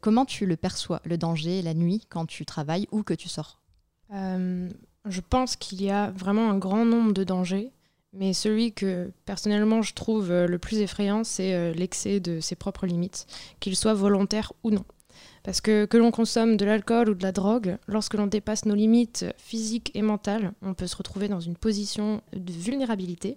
Comment 0.00 0.24
tu 0.24 0.46
le 0.46 0.56
perçois, 0.56 1.00
le 1.04 1.18
danger, 1.18 1.62
la 1.62 1.74
nuit, 1.74 2.06
quand 2.08 2.26
tu 2.26 2.46
travailles 2.46 2.86
ou 2.92 3.02
que 3.02 3.14
tu 3.14 3.28
sors? 3.28 3.60
Euh, 4.12 4.68
Je 5.04 5.20
pense 5.20 5.56
qu'il 5.56 5.82
y 5.82 5.90
a 5.90 6.10
vraiment 6.12 6.50
un 6.50 6.58
grand 6.58 6.84
nombre 6.84 7.12
de 7.12 7.24
dangers, 7.24 7.72
mais 8.12 8.32
celui 8.32 8.72
que 8.72 9.10
personnellement 9.24 9.82
je 9.82 9.94
trouve 9.94 10.30
euh, 10.30 10.46
le 10.46 10.58
plus 10.58 10.78
effrayant, 10.78 11.24
c'est 11.24 11.54
euh, 11.54 11.72
l'excès 11.72 12.20
de 12.20 12.40
ses 12.40 12.54
propres 12.54 12.86
limites, 12.86 13.26
qu'il 13.58 13.74
soit 13.74 13.94
volontaire 13.94 14.52
ou 14.62 14.70
non. 14.70 14.84
Parce 15.42 15.60
que 15.60 15.86
que 15.86 15.96
l'on 15.96 16.12
consomme 16.12 16.56
de 16.56 16.64
l'alcool 16.64 17.10
ou 17.10 17.14
de 17.14 17.22
la 17.22 17.32
drogue, 17.32 17.78
lorsque 17.88 18.14
l'on 18.14 18.28
dépasse 18.28 18.64
nos 18.64 18.76
limites 18.76 19.26
physiques 19.36 19.90
et 19.94 20.02
mentales, 20.02 20.52
on 20.62 20.74
peut 20.74 20.86
se 20.86 20.96
retrouver 20.96 21.26
dans 21.26 21.40
une 21.40 21.56
position 21.56 22.22
de 22.32 22.52
vulnérabilité. 22.52 23.36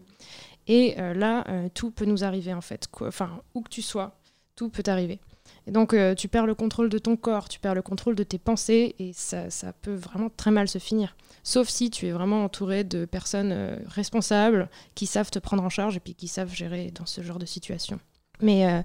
Et 0.68 0.96
là, 0.98 1.44
tout 1.74 1.89
peut 1.91 2.06
nous 2.06 2.24
arriver 2.24 2.54
en 2.54 2.62
fait. 2.62 2.88
Enfin, 3.02 3.41
où 3.56 3.62
que 3.62 3.70
tu 3.70 3.82
sois, 3.82 4.20
tout 4.56 4.70
peut 4.70 4.84
arriver. 4.86 5.20
Et 5.68 5.72
donc, 5.72 5.94
euh, 5.94 6.14
tu 6.16 6.28
perds 6.28 6.46
le 6.46 6.56
contrôle 6.56 6.90
de 6.90 6.98
ton 6.98 7.16
corps, 7.16 7.50
tu 7.50 7.60
perds 7.60 7.76
le 7.76 7.82
contrôle 7.82 8.16
de 8.16 8.24
tes 8.24 8.38
pensées, 8.38 8.96
et 9.00 9.14
ça, 9.14 9.50
ça 9.50 9.74
peut 9.74 9.94
vraiment 9.94 10.30
très 10.30 10.52
mal 10.52 10.68
se 10.68 10.78
finir. 10.78 11.16
Sauf 11.44 11.68
si 11.70 11.90
tu 11.90 12.08
es 12.08 12.12
vraiment 12.12 12.44
entouré 12.44 12.84
de 12.84 13.06
personnes 13.06 13.52
euh, 13.52 13.78
responsables 13.88 14.70
qui 14.94 15.06
savent 15.06 15.32
te 15.32 15.40
prendre 15.40 15.64
en 15.64 15.70
charge 15.70 15.98
et 15.98 16.00
puis 16.00 16.16
qui 16.16 16.28
savent 16.28 16.54
gérer 16.54 16.92
dans 16.92 17.06
ce 17.06 17.22
genre 17.22 17.40
de 17.40 17.46
situation. 17.46 18.00
Mais 18.42 18.68
euh, 18.68 18.82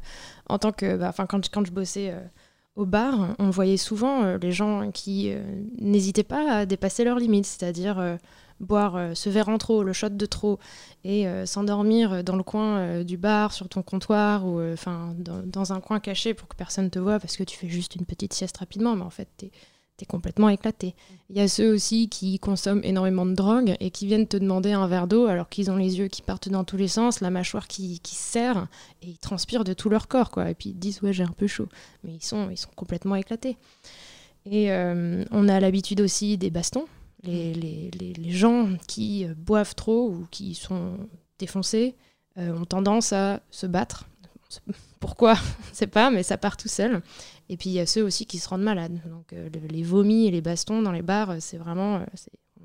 en 0.48 0.58
tant 0.58 0.72
que, 0.72 0.96
bah, 0.96 1.12
quand, 1.16 1.50
quand 1.50 1.64
je 1.64 1.72
bossais 1.72 2.14
au 2.76 2.86
bar, 2.86 3.34
on 3.38 3.50
voyait 3.50 3.76
souvent 3.76 4.36
les 4.36 4.52
gens 4.52 4.90
qui 4.92 5.32
n'hésitaient 5.78 6.22
pas 6.22 6.52
à 6.52 6.66
dépasser 6.66 7.04
leurs 7.04 7.18
limites, 7.18 7.46
c'est-à-dire 7.46 8.18
boire 8.60 8.96
euh, 8.96 9.14
ce 9.14 9.28
verre 9.28 9.48
en 9.48 9.58
trop, 9.58 9.82
le 9.82 9.92
shot 9.92 10.10
de 10.10 10.26
trop, 10.26 10.58
et 11.02 11.26
euh, 11.26 11.46
s'endormir 11.46 12.22
dans 12.22 12.36
le 12.36 12.42
coin 12.42 12.78
euh, 12.78 13.04
du 13.04 13.16
bar, 13.16 13.52
sur 13.52 13.68
ton 13.68 13.82
comptoir, 13.82 14.46
ou 14.46 14.60
enfin 14.72 15.14
dans, 15.18 15.72
un 15.72 15.80
coin 15.80 16.00
caché 16.00 16.34
pour 16.34 16.48
que 16.48 16.56
personne 16.56 16.84
ne 16.86 16.90
te 16.90 16.98
voit 16.98 17.18
parce 17.18 17.36
que 17.36 17.42
tu 17.42 17.56
fais 17.56 17.68
juste 17.68 17.96
une 17.96 18.04
petite 18.04 18.32
sieste 18.32 18.58
rapidement, 18.58 18.96
mais 18.96 19.02
en 19.02 19.10
fait, 19.10 19.28
tu 19.38 19.46
es, 19.46 19.50
complètement 20.08 20.48
éclaté. 20.48 20.94
Il 21.28 21.36
y 21.36 21.40
a 21.40 21.48
ceux 21.48 21.74
aussi 21.74 22.08
qui 22.08 22.38
consomment 22.38 22.80
énormément 22.84 23.26
de 23.26 23.34
drogue 23.34 23.76
et 23.80 23.90
qui 23.90 24.06
viennent 24.06 24.26
te 24.26 24.38
demander 24.38 24.72
un 24.72 24.86
verre 24.86 25.06
d'eau 25.06 25.26
alors 25.26 25.50
qu'ils 25.50 25.70
ont 25.70 25.76
les 25.76 25.98
yeux 25.98 26.08
qui 26.08 26.22
partent 26.22 26.48
dans 26.48 26.64
tous 26.64 26.78
les 26.78 26.88
sens, 26.88 27.20
la 27.20 27.28
mâchoire 27.28 27.68
qui, 27.68 28.00
qui 28.00 28.14
se 28.14 28.22
serre, 28.22 28.68
et 29.02 29.08
ils 29.08 29.18
transpirent 29.18 29.62
de 29.62 29.74
tout 29.74 29.90
leur 29.90 30.08
corps, 30.08 30.30
quoi. 30.30 30.48
Et 30.48 30.54
puis 30.54 30.70
ils 30.70 30.78
disent, 30.78 31.02
ouais, 31.02 31.12
j'ai 31.12 31.22
un 31.22 31.34
peu 31.36 31.46
chaud. 31.46 31.68
Mais 32.02 32.12
ils 32.12 32.24
sont, 32.24 32.48
ils 32.48 32.56
sont 32.56 32.70
complètement 32.74 33.14
éclatés. 33.14 33.58
Et 34.46 34.70
on 35.30 35.48
a 35.48 35.60
l'habitude 35.60 36.00
aussi 36.00 36.38
des 36.38 36.48
bastons 36.48 36.86
les, 37.22 37.54
les, 37.54 37.90
les, 38.12 38.30
gens 38.30 38.68
qui 38.86 39.26
euh, 39.26 39.34
boivent 39.36 39.74
trop 39.74 40.08
ou 40.08 40.26
qui 40.30 40.54
sont 40.54 40.96
défoncés 41.38 41.96
euh, 42.38 42.52
ont 42.56 42.64
tendance 42.64 43.12
à 43.12 43.40
se 43.50 43.66
battre. 43.66 44.08
Pourquoi? 45.00 45.32
On 45.66 45.70
ne 45.70 45.74
sait 45.74 45.86
pas, 45.86 46.10
mais 46.10 46.22
ça 46.22 46.38
part 46.38 46.56
tout 46.56 46.68
seul. 46.68 47.02
Et 47.48 47.56
puis 47.56 47.70
il 47.70 47.74
y 47.74 47.80
a 47.80 47.86
ceux 47.86 48.02
aussi 48.02 48.26
qui 48.26 48.38
se 48.38 48.48
rendent 48.48 48.62
malades. 48.62 49.00
Donc 49.08 49.32
euh, 49.32 49.48
les 49.68 49.82
vomis 49.82 50.26
et 50.26 50.30
les 50.30 50.40
bastons 50.40 50.82
dans 50.82 50.92
les 50.92 51.02
bars, 51.02 51.36
c'est 51.40 51.58
vraiment. 51.58 52.04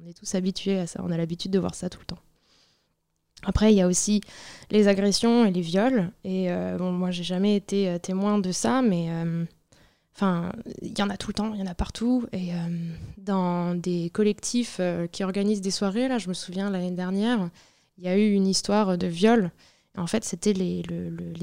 on 0.02 0.08
est 0.08 0.14
tous 0.14 0.36
habitués 0.36 0.80
à 0.80 0.88
ça. 0.88 1.02
On 1.04 1.12
a 1.12 1.18
l'habitude 1.18 1.52
de 1.52 1.60
voir 1.60 1.76
ça 1.76 1.90
tout 1.90 2.00
le 2.00 2.06
temps. 2.06 2.20
Après, 3.48 3.72
il 3.72 3.76
y 3.76 3.82
a 3.82 3.88
aussi 3.88 4.22
les 4.72 4.88
agressions 4.88 5.46
et 5.46 5.52
les 5.52 5.62
viols. 5.62 6.12
Et 6.24 6.48
bon, 6.80 6.92
moi, 6.92 7.12
j'ai 7.12 7.24
jamais 7.24 7.56
été 7.56 8.00
témoin 8.00 8.40
de 8.40 8.52
ça, 8.52 8.82
mais 8.82 9.10
Enfin, 10.16 10.54
il 10.82 10.98
y 10.98 11.02
en 11.02 11.10
a 11.10 11.18
tout 11.18 11.30
le 11.30 11.34
temps, 11.34 11.54
il 11.54 11.60
y 11.60 11.64
en 11.64 11.68
a 11.68 11.76
partout. 11.76 12.26
Et 12.32 12.54
euh, 12.54 12.58
dans 13.18 13.76
des 13.76 14.10
collectifs 14.12 14.78
euh, 14.80 15.08
qui 15.08 15.24
organisent 15.24 15.62
des 15.62 15.72
soirées, 15.72 16.08
là, 16.08 16.18
je 16.18 16.30
me 16.30 16.34
souviens 16.34 16.70
l'année 16.70 16.92
dernière, 16.92 17.50
il 17.98 18.06
y 18.06 18.08
a 18.08 18.18
eu 18.18 18.32
une 18.32 18.48
histoire 18.48 18.98
de 18.98 19.08
viol. 19.08 19.52
En 19.98 20.08
fait, 20.08 20.24
c'était 20.26 20.54
les, 20.54 20.84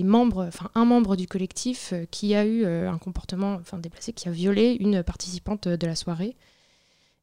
membres, 0.04 0.44
enfin 0.46 0.70
un 0.74 0.84
membre 0.84 1.16
du 1.16 1.26
collectif 1.26 1.94
qui 2.10 2.34
a 2.34 2.44
eu 2.44 2.66
un 2.66 2.98
comportement 2.98 3.62
déplacé, 3.78 4.12
qui 4.12 4.28
a 4.28 4.30
violé 4.30 4.76
une 4.78 5.02
participante 5.02 5.68
de 5.68 5.86
la 5.86 5.96
soirée. 5.96 6.36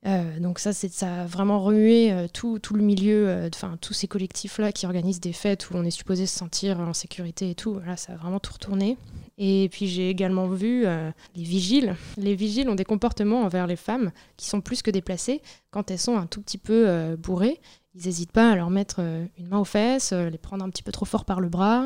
Euh, 0.05 0.39
donc 0.39 0.59
ça, 0.59 0.71
ça 0.71 1.23
a 1.23 1.25
vraiment 1.25 1.61
remué 1.61 2.11
euh, 2.11 2.27
tout, 2.31 2.59
tout, 2.59 2.73
le 2.73 2.81
milieu, 2.81 3.27
euh, 3.27 3.49
enfin 3.53 3.77
tous 3.81 3.93
ces 3.93 4.07
collectifs-là 4.07 4.71
qui 4.71 4.85
organisent 4.85 5.19
des 5.19 5.33
fêtes 5.33 5.69
où 5.69 5.73
on 5.75 5.83
est 5.83 5.91
supposé 5.91 6.25
se 6.25 6.37
sentir 6.37 6.79
en 6.79 6.93
sécurité 6.93 7.49
et 7.49 7.55
tout. 7.55 7.79
Là, 7.85 7.97
ça 7.97 8.13
a 8.13 8.15
vraiment 8.15 8.39
tout 8.39 8.53
retourné. 8.53 8.97
Et 9.39 9.69
puis 9.71 9.87
j'ai 9.87 10.09
également 10.09 10.47
vu 10.47 10.83
les 10.83 11.43
vigiles. 11.43 11.95
Les 12.17 12.35
vigiles 12.35 12.69
ont 12.69 12.75
des 12.75 12.83
comportements 12.83 13.41
envers 13.41 13.67
les 13.67 13.77
femmes 13.77 14.11
qui 14.35 14.47
sont 14.47 14.59
plus 14.59 14.81
que 14.81 14.91
déplacés 14.91 15.41
quand 15.71 15.89
elles 15.89 15.97
sont 15.99 16.17
un 16.17 16.27
tout 16.27 16.41
petit 16.41 16.57
peu 16.57 17.15
bourrées. 17.15 17.61
Ils 17.95 18.05
n'hésitent 18.05 18.33
pas 18.33 18.51
à 18.51 18.55
leur 18.55 18.69
mettre 18.69 18.99
une 19.37 19.47
main 19.47 19.59
aux 19.59 19.65
fesses, 19.65 20.11
les 20.11 20.37
prendre 20.37 20.65
un 20.65 20.69
petit 20.69 20.83
peu 20.83 20.91
trop 20.91 21.05
fort 21.05 21.23
par 21.23 21.39
le 21.39 21.47
bras, 21.47 21.85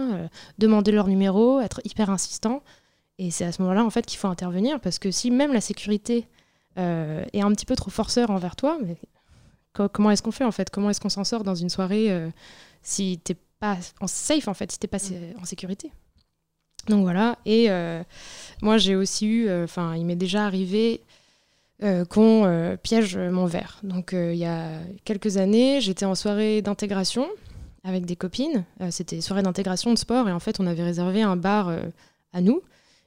demander 0.57 0.91
leur 0.91 1.07
numéro, 1.07 1.61
être 1.61 1.79
hyper 1.85 2.09
insistant. 2.09 2.63
Et 3.19 3.29
c'est 3.29 3.45
à 3.45 3.51
ce 3.51 3.61
moment-là 3.61 3.85
en 3.85 3.89
fait 3.89 4.05
qu'il 4.05 4.17
faut 4.17 4.27
intervenir 4.27 4.79
parce 4.79 4.97
que 4.97 5.11
si 5.11 5.29
même 5.29 5.53
la 5.53 5.61
sécurité 5.61 6.27
euh, 6.79 7.23
est 7.33 7.41
un 7.41 7.51
petit 7.51 7.65
peu 7.65 7.75
trop 7.75 7.91
forceur 7.91 8.31
envers 8.31 8.55
toi, 8.55 8.79
comment 9.91 10.11
est-ce 10.11 10.23
qu'on 10.23 10.31
fait 10.31 10.43
en 10.43 10.51
fait? 10.51 10.69
Comment 10.69 10.89
est-ce 10.89 10.99
qu'on 10.99 11.09
s'en 11.09 11.23
sort 11.23 11.43
dans 11.43 11.55
une 11.55 11.69
soirée 11.69 12.11
euh, 12.11 12.29
si 12.81 13.19
t'es 13.23 13.35
pas 13.59 13.77
en 14.01 14.07
safe 14.07 14.47
en 14.47 14.53
fait, 14.53 14.71
si 14.71 14.79
t'es 14.79 14.87
pas 14.87 14.97
en 15.39 15.45
sécurité? 15.45 15.91
Donc 16.87 17.03
voilà. 17.03 17.37
Et 17.45 17.69
euh, 17.69 18.03
moi 18.61 18.77
j'ai 18.77 18.95
aussi 18.95 19.27
eu, 19.27 19.63
enfin 19.63 19.95
il 19.95 20.05
m'est 20.05 20.15
déjà 20.15 20.45
arrivé 20.45 21.01
qu'on 22.09 22.77
piège 22.81 23.17
mon 23.17 23.45
verre. 23.45 23.79
Donc 23.83 24.11
il 24.13 24.35
y 24.35 24.45
a 24.45 24.79
quelques 25.03 25.35
années, 25.35 25.81
j'étais 25.81 26.05
en 26.05 26.15
soirée 26.15 26.61
d'intégration 26.61 27.27
avec 27.83 28.05
des 28.05 28.15
copines. 28.15 28.63
c'était 28.89 29.19
soirée 29.19 29.43
d'intégration 29.43 29.91
de 29.91 29.97
sport 29.97 30.29
et 30.29 30.31
en 30.31 30.39
fait 30.39 30.61
on 30.61 30.67
avait 30.67 30.83
réservé 30.83 31.21
un 31.23 31.35
bar 31.35 31.73
à 32.31 32.39
nous. 32.39 32.61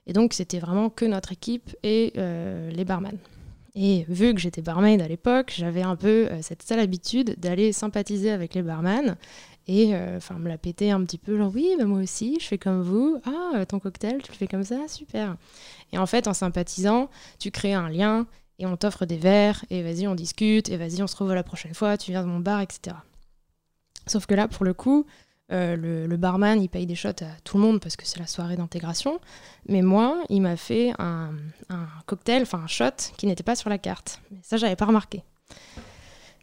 Et 0.06 0.12
donc 0.12 0.34
c'était 0.34 0.58
vraiment 0.58 0.90
que 0.90 1.06
notre 1.06 1.32
équipe 1.32 1.74
et 1.82 2.12
les 2.16 2.84
barman. 2.84 3.16
Et 3.78 4.06
vu 4.08 4.32
que 4.32 4.40
j'étais 4.40 4.62
barmaid 4.62 5.02
à 5.02 5.06
l'époque, 5.06 5.52
j'avais 5.54 5.82
un 5.82 5.96
peu 5.96 6.28
euh, 6.30 6.38
cette 6.40 6.62
sale 6.62 6.80
habitude 6.80 7.38
d'aller 7.38 7.72
sympathiser 7.72 8.30
avec 8.30 8.54
les 8.54 8.62
barman 8.62 9.16
et 9.68 9.94
euh, 9.94 10.16
enfin 10.16 10.37
me 10.38 10.48
la 10.48 10.59
péter 10.59 10.90
un 10.90 11.02
petit 11.05 11.18
peu, 11.18 11.37
genre 11.37 11.50
oui, 11.55 11.74
bah, 11.79 11.85
moi 11.85 12.00
aussi, 12.00 12.38
je 12.40 12.46
fais 12.46 12.59
comme 12.59 12.83
vous. 12.83 13.20
Ah, 13.24 13.57
euh, 13.57 13.64
ton 13.64 13.81
cocktail, 13.81 14.22
tu 14.22 14.31
le 14.31 14.37
fais 14.37 14.46
comme 14.46 14.64
ça, 14.64 14.87
super. 14.88 15.37
Et 15.92 15.98
en 15.98 16.07
fait, 16.07 16.29
en 16.29 16.35
sympathisant, 16.35 17.11
tu 17.38 17.50
crées 17.50 17.74
un 17.74 17.88
lien 17.88 18.26
et 18.59 18.66
on 18.66 18.76
t'offre 18.76 19.07
des 19.07 19.16
verres 19.16 19.64
et 19.70 19.83
vas-y, 19.83 20.07
on 20.07 20.14
discute 20.14 20.68
et 20.68 20.76
vas-y, 20.76 21.02
on 21.02 21.07
se 21.07 21.16
revoit 21.16 21.35
la 21.35 21.42
prochaine 21.42 21.74
fois, 21.74 21.96
tu 21.96 22.12
viens 22.12 22.22
de 22.22 22.29
mon 22.29 22.38
bar, 22.38 22.61
etc. 22.61 22.96
Sauf 24.07 24.26
que 24.26 24.35
là, 24.35 24.46
pour 24.46 24.64
le 24.64 24.72
coup, 24.72 25.05
euh, 25.52 26.07
le, 26.07 26.16
barman, 26.16 26.62
il 26.62 26.68
paye 26.68 26.87
des 26.87 26.94
shots 26.94 27.09
à 27.09 27.40
tout 27.42 27.57
le 27.57 27.64
monde 27.64 27.81
parce 27.81 27.96
que 27.96 28.07
c'est 28.07 28.20
la 28.20 28.29
soirée 28.29 28.57
d'intégration. 28.57 29.20
Mais 29.68 29.83
moi, 29.83 30.22
il 30.29 30.42
m'a 30.42 30.57
fait 30.57 30.92
un, 31.00 31.33
cocktail, 32.07 32.42
enfin 32.42 32.59
un 32.59 32.66
shot 32.68 33.12
qui 33.16 33.26
n'était 33.26 33.42
pas 33.42 33.57
sur 33.57 33.68
la 33.68 33.79
carte. 33.79 34.20
Mais 34.31 34.38
ça, 34.42 34.59
j'avais 34.59 34.76
pas 34.76 34.87
remarqué. 34.87 35.24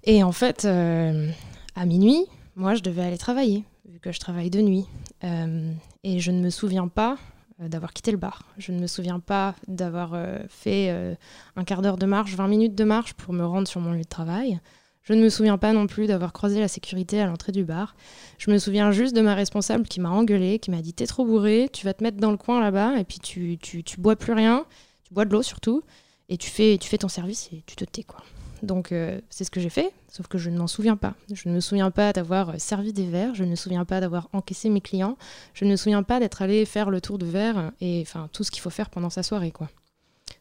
Et 0.03 0.23
en 0.23 0.33
fait, 0.33 0.65
à 0.65 1.85
minuit, 1.85 2.27
moi, 2.55 2.75
je 2.75 2.81
devais 2.81 3.01
aller 3.01 3.17
travailler, 3.17 3.63
vu 3.85 3.99
que 3.99 4.11
je 4.11 4.19
travaille 4.19 4.49
de 4.49 4.61
nuit. 4.61 4.85
Euh, 5.23 5.71
et 6.03 6.19
je 6.19 6.31
ne 6.31 6.41
me 6.41 6.49
souviens 6.49 6.87
pas 6.87 7.17
d'avoir 7.59 7.93
quitté 7.93 8.11
le 8.11 8.17
bar. 8.17 8.45
Je 8.57 8.71
ne 8.71 8.79
me 8.79 8.87
souviens 8.87 9.19
pas 9.19 9.55
d'avoir 9.67 10.17
fait 10.49 11.15
un 11.55 11.63
quart 11.63 11.81
d'heure 11.81 11.97
de 11.97 12.05
marche, 12.05 12.35
20 12.35 12.47
minutes 12.47 12.75
de 12.75 12.83
marche 12.83 13.13
pour 13.13 13.33
me 13.33 13.45
rendre 13.45 13.67
sur 13.67 13.79
mon 13.79 13.91
lieu 13.93 14.01
de 14.01 14.07
travail. 14.07 14.59
Je 15.03 15.13
ne 15.13 15.21
me 15.21 15.29
souviens 15.29 15.57
pas 15.57 15.73
non 15.73 15.85
plus 15.85 16.07
d'avoir 16.07 16.31
croisé 16.31 16.61
la 16.61 16.69
sécurité 16.69 17.19
à 17.19 17.27
l'entrée 17.27 17.51
du 17.51 17.65
bar. 17.65 17.95
Je 18.37 18.49
me 18.49 18.57
souviens 18.57 18.91
juste 18.91 19.13
de 19.13 19.19
ma 19.19 19.35
responsable 19.35 19.85
qui 19.85 19.99
m'a 19.99 20.09
engueulé, 20.09 20.59
qui 20.59 20.71
m'a 20.71 20.81
dit 20.81 20.93
T'es 20.93 21.07
trop 21.07 21.25
bourré, 21.25 21.69
tu 21.73 21.85
vas 21.85 21.93
te 21.93 22.01
mettre 22.01 22.17
dans 22.17 22.31
le 22.31 22.37
coin 22.37 22.61
là-bas, 22.61 22.97
et 22.97 23.03
puis 23.03 23.19
tu, 23.19 23.59
bois 23.97 24.15
plus 24.15 24.31
rien, 24.31 24.65
tu 25.03 25.13
bois 25.13 25.25
de 25.25 25.33
l'eau 25.33 25.43
surtout, 25.43 25.83
et 26.29 26.37
tu 26.37 26.49
fais, 26.49 26.77
tu 26.77 26.87
fais 26.87 26.97
ton 26.97 27.09
service 27.09 27.49
et 27.51 27.63
tu 27.65 27.75
te 27.75 27.83
tais, 27.83 28.03
quoi. 28.03 28.23
Donc 28.63 28.93
euh, 28.93 29.19
c'est 29.29 29.43
ce 29.43 29.51
que 29.51 29.59
j'ai 29.59 29.69
fait, 29.69 29.91
sauf 30.07 30.27
que 30.27 30.37
je 30.37 30.49
ne 30.49 30.57
m'en 30.57 30.67
souviens 30.67 30.95
pas. 30.95 31.15
Je 31.31 31.49
ne 31.49 31.53
me 31.53 31.59
souviens 31.59 31.91
pas 31.91 32.13
d'avoir 32.13 32.51
euh, 32.51 32.53
servi 32.57 32.93
des 32.93 33.05
verres, 33.05 33.35
je 33.35 33.43
ne 33.43 33.49
me 33.49 33.55
souviens 33.55 33.83
pas 33.83 33.99
d'avoir 33.99 34.29
encaissé 34.31 34.69
mes 34.69 34.79
clients, 34.79 35.17
je 35.53 35.65
ne 35.65 35.71
me 35.71 35.75
souviens 35.75 36.01
pas 36.01 36.21
d'être 36.21 36.41
allé 36.41 36.63
faire 36.63 36.89
le 36.89 37.01
tour 37.01 37.17
de 37.17 37.25
verre 37.25 37.73
et 37.81 38.01
enfin 38.01 38.29
tout 38.31 38.45
ce 38.45 38.51
qu'il 38.51 38.61
faut 38.61 38.69
faire 38.69 38.89
pendant 38.89 39.09
sa 39.09 39.21
soirée, 39.21 39.51
quoi. 39.51 39.69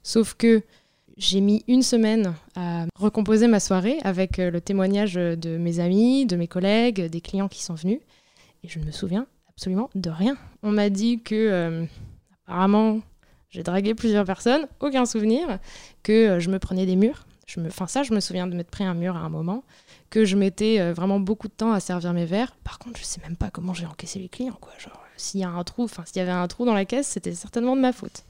Sauf 0.04 0.34
que 0.34 0.62
j'ai 1.16 1.40
mis 1.40 1.64
une 1.66 1.82
semaine 1.82 2.34
à 2.54 2.86
recomposer 2.94 3.48
ma 3.48 3.58
soirée 3.58 3.98
avec 4.04 4.38
euh, 4.38 4.52
le 4.52 4.60
témoignage 4.60 5.14
de 5.14 5.56
mes 5.58 5.80
amis, 5.80 6.24
de 6.24 6.36
mes 6.36 6.48
collègues, 6.48 7.02
des 7.02 7.20
clients 7.20 7.48
qui 7.48 7.64
sont 7.64 7.74
venus. 7.74 7.98
Et 8.62 8.68
je 8.68 8.78
ne 8.78 8.84
me 8.84 8.92
souviens 8.92 9.26
absolument 9.48 9.90
de 9.96 10.10
rien. 10.10 10.36
On 10.62 10.70
m'a 10.70 10.90
dit 10.90 11.20
que, 11.20 11.84
apparemment, 12.46 13.00
j'ai 13.50 13.64
dragué 13.64 13.94
plusieurs 13.94 14.24
personnes, 14.24 14.68
aucun 14.78 15.04
souvenir, 15.06 15.58
que 16.04 16.38
je 16.38 16.48
me 16.48 16.60
prenais 16.60 16.86
des 16.86 16.94
murs. 16.94 17.26
Je 17.46 17.60
me... 17.60 17.70
Ça, 17.70 18.02
je 18.02 18.12
me 18.14 18.20
souviens 18.20 18.46
de 18.46 18.54
m'être 18.54 18.70
pris 18.70 18.84
un 18.84 18.94
mur 18.94 19.16
à 19.16 19.20
un 19.20 19.28
moment, 19.28 19.64
que 20.10 20.24
je 20.24 20.36
mettais 20.36 20.92
vraiment 20.92 21.20
beaucoup 21.20 21.48
de 21.48 21.52
temps 21.52 21.72
à 21.72 21.80
servir 21.80 22.12
mes 22.12 22.26
verres. 22.26 22.56
Par 22.64 22.78
contre, 22.78 22.98
je 22.98 23.04
sais 23.04 23.20
même 23.22 23.36
pas 23.36 23.50
comment 23.50 23.74
j'ai 23.74 23.86
encaissé 23.86 24.18
les 24.18 24.28
clients, 24.28 24.58
quoi. 24.60 24.72
Genre, 24.78 25.00
s'il 25.16 25.40
y 25.40 25.44
a 25.44 25.50
un 25.50 25.64
trou, 25.64 25.84
enfin, 25.84 26.04
s'il 26.06 26.18
y 26.18 26.20
avait 26.20 26.30
un 26.30 26.46
trou 26.48 26.64
dans 26.64 26.74
la 26.74 26.84
caisse, 26.84 27.08
c'était 27.08 27.34
certainement 27.34 27.76
de 27.76 27.80
ma 27.80 27.92
faute. 27.92 28.24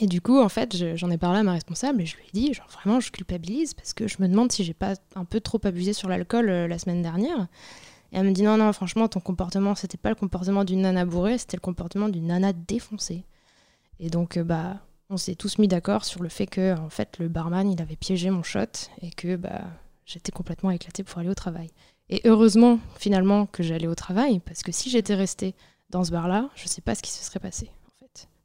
Et 0.00 0.06
du 0.06 0.20
coup, 0.20 0.38
en 0.38 0.48
fait, 0.48 0.96
j'en 0.96 1.10
ai 1.10 1.18
parlé 1.18 1.40
à 1.40 1.42
ma 1.42 1.52
responsable 1.52 2.02
et 2.02 2.06
je 2.06 2.16
lui 2.16 2.24
ai 2.24 2.30
dit, 2.32 2.54
genre 2.54 2.68
vraiment, 2.68 3.00
je 3.00 3.10
culpabilise 3.10 3.74
parce 3.74 3.94
que 3.94 4.06
je 4.06 4.16
me 4.20 4.28
demande 4.28 4.52
si 4.52 4.62
j'ai 4.62 4.74
pas 4.74 4.94
un 5.14 5.24
peu 5.24 5.40
trop 5.40 5.58
abusé 5.64 5.92
sur 5.92 6.08
l'alcool 6.08 6.50
euh, 6.50 6.68
la 6.68 6.78
semaine 6.78 7.02
dernière. 7.02 7.48
Et 8.12 8.18
elle 8.18 8.26
me 8.26 8.32
dit, 8.32 8.42
non, 8.42 8.56
non, 8.58 8.72
franchement, 8.72 9.08
ton 9.08 9.20
comportement, 9.20 9.74
c'était 9.74 9.98
pas 9.98 10.10
le 10.10 10.14
comportement 10.14 10.64
d'une 10.64 10.82
nana 10.82 11.04
bourrée, 11.04 11.38
c'était 11.38 11.56
le 11.56 11.62
comportement 11.62 12.08
d'une 12.08 12.26
nana 12.26 12.52
défoncée. 12.52 13.24
Et 13.98 14.10
donc, 14.10 14.36
euh, 14.36 14.44
bah, 14.44 14.76
on 15.10 15.16
s'est 15.16 15.34
tous 15.34 15.58
mis 15.58 15.68
d'accord 15.68 16.04
sur 16.04 16.22
le 16.22 16.28
fait 16.28 16.46
que, 16.46 16.78
en 16.78 16.90
fait, 16.90 17.18
le 17.18 17.28
barman, 17.28 17.70
il 17.70 17.80
avait 17.80 17.96
piégé 17.96 18.30
mon 18.30 18.42
shot 18.42 18.90
et 19.02 19.10
que, 19.10 19.36
bah, 19.36 19.62
j'étais 20.04 20.32
complètement 20.32 20.70
éclatée 20.70 21.04
pour 21.04 21.18
aller 21.18 21.30
au 21.30 21.34
travail. 21.34 21.70
Et 22.10 22.22
heureusement, 22.24 22.78
finalement, 22.98 23.46
que 23.46 23.62
j'allais 23.62 23.86
au 23.86 23.94
travail 23.94 24.40
parce 24.40 24.62
que 24.62 24.72
si 24.72 24.90
j'étais 24.90 25.14
restée 25.14 25.54
dans 25.90 26.04
ce 26.04 26.10
bar-là, 26.10 26.48
je 26.54 26.66
sais 26.68 26.80
pas 26.80 26.94
ce 26.94 27.02
qui 27.02 27.10
se 27.10 27.24
serait 27.24 27.40
passé. 27.40 27.70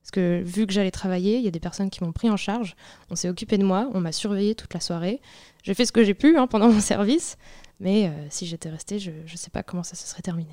Parce 0.03 0.11
que 0.11 0.41
vu 0.43 0.67
que 0.67 0.73
j'allais 0.73 0.91
travailler, 0.91 1.37
il 1.37 1.43
y 1.43 1.47
a 1.47 1.51
des 1.51 1.61
personnes 1.61 1.89
qui 1.89 2.03
m'ont 2.03 2.11
pris 2.11 2.29
en 2.29 2.35
charge, 2.35 2.75
on 3.09 3.15
s'est 3.15 3.29
occupé 3.29 3.57
de 3.57 3.63
moi, 3.63 3.89
on 3.93 4.01
m'a 4.01 4.11
surveillé 4.11 4.53
toute 4.53 4.73
la 4.73 4.81
soirée. 4.81 5.21
J'ai 5.63 5.73
fait 5.73 5.85
ce 5.85 5.93
que 5.93 6.03
j'ai 6.03 6.13
pu 6.13 6.37
hein, 6.37 6.45
pendant 6.45 6.69
mon 6.69 6.79
service, 6.81 7.37
mais 7.79 8.09
euh, 8.09 8.11
si 8.29 8.45
j'étais 8.45 8.69
restée, 8.69 8.99
je 8.99 9.11
ne 9.11 9.37
sais 9.37 9.49
pas 9.49 9.63
comment 9.63 9.83
ça 9.83 9.95
se 9.95 10.05
serait 10.05 10.21
terminé. 10.21 10.51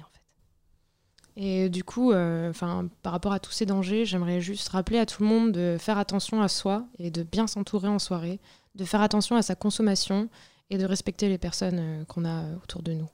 Et 1.36 1.68
du 1.68 1.84
coup, 1.84 2.12
euh, 2.12 2.52
par 3.02 3.12
rapport 3.12 3.32
à 3.32 3.40
tous 3.40 3.52
ces 3.52 3.66
dangers, 3.66 4.04
j'aimerais 4.04 4.40
juste 4.40 4.68
rappeler 4.68 4.98
à 4.98 5.06
tout 5.06 5.22
le 5.22 5.28
monde 5.28 5.52
de 5.52 5.76
faire 5.78 5.98
attention 5.98 6.42
à 6.42 6.48
soi 6.48 6.86
et 6.98 7.10
de 7.10 7.22
bien 7.22 7.46
s'entourer 7.46 7.88
en 7.88 7.98
soirée, 7.98 8.40
de 8.74 8.84
faire 8.84 9.00
attention 9.00 9.36
à 9.36 9.42
sa 9.42 9.54
consommation 9.54 10.28
et 10.70 10.78
de 10.78 10.84
respecter 10.84 11.28
les 11.28 11.38
personnes 11.38 11.78
euh, 11.78 12.04
qu'on 12.04 12.24
a 12.24 12.44
autour 12.62 12.82
de 12.82 12.92
nous. 12.92 13.08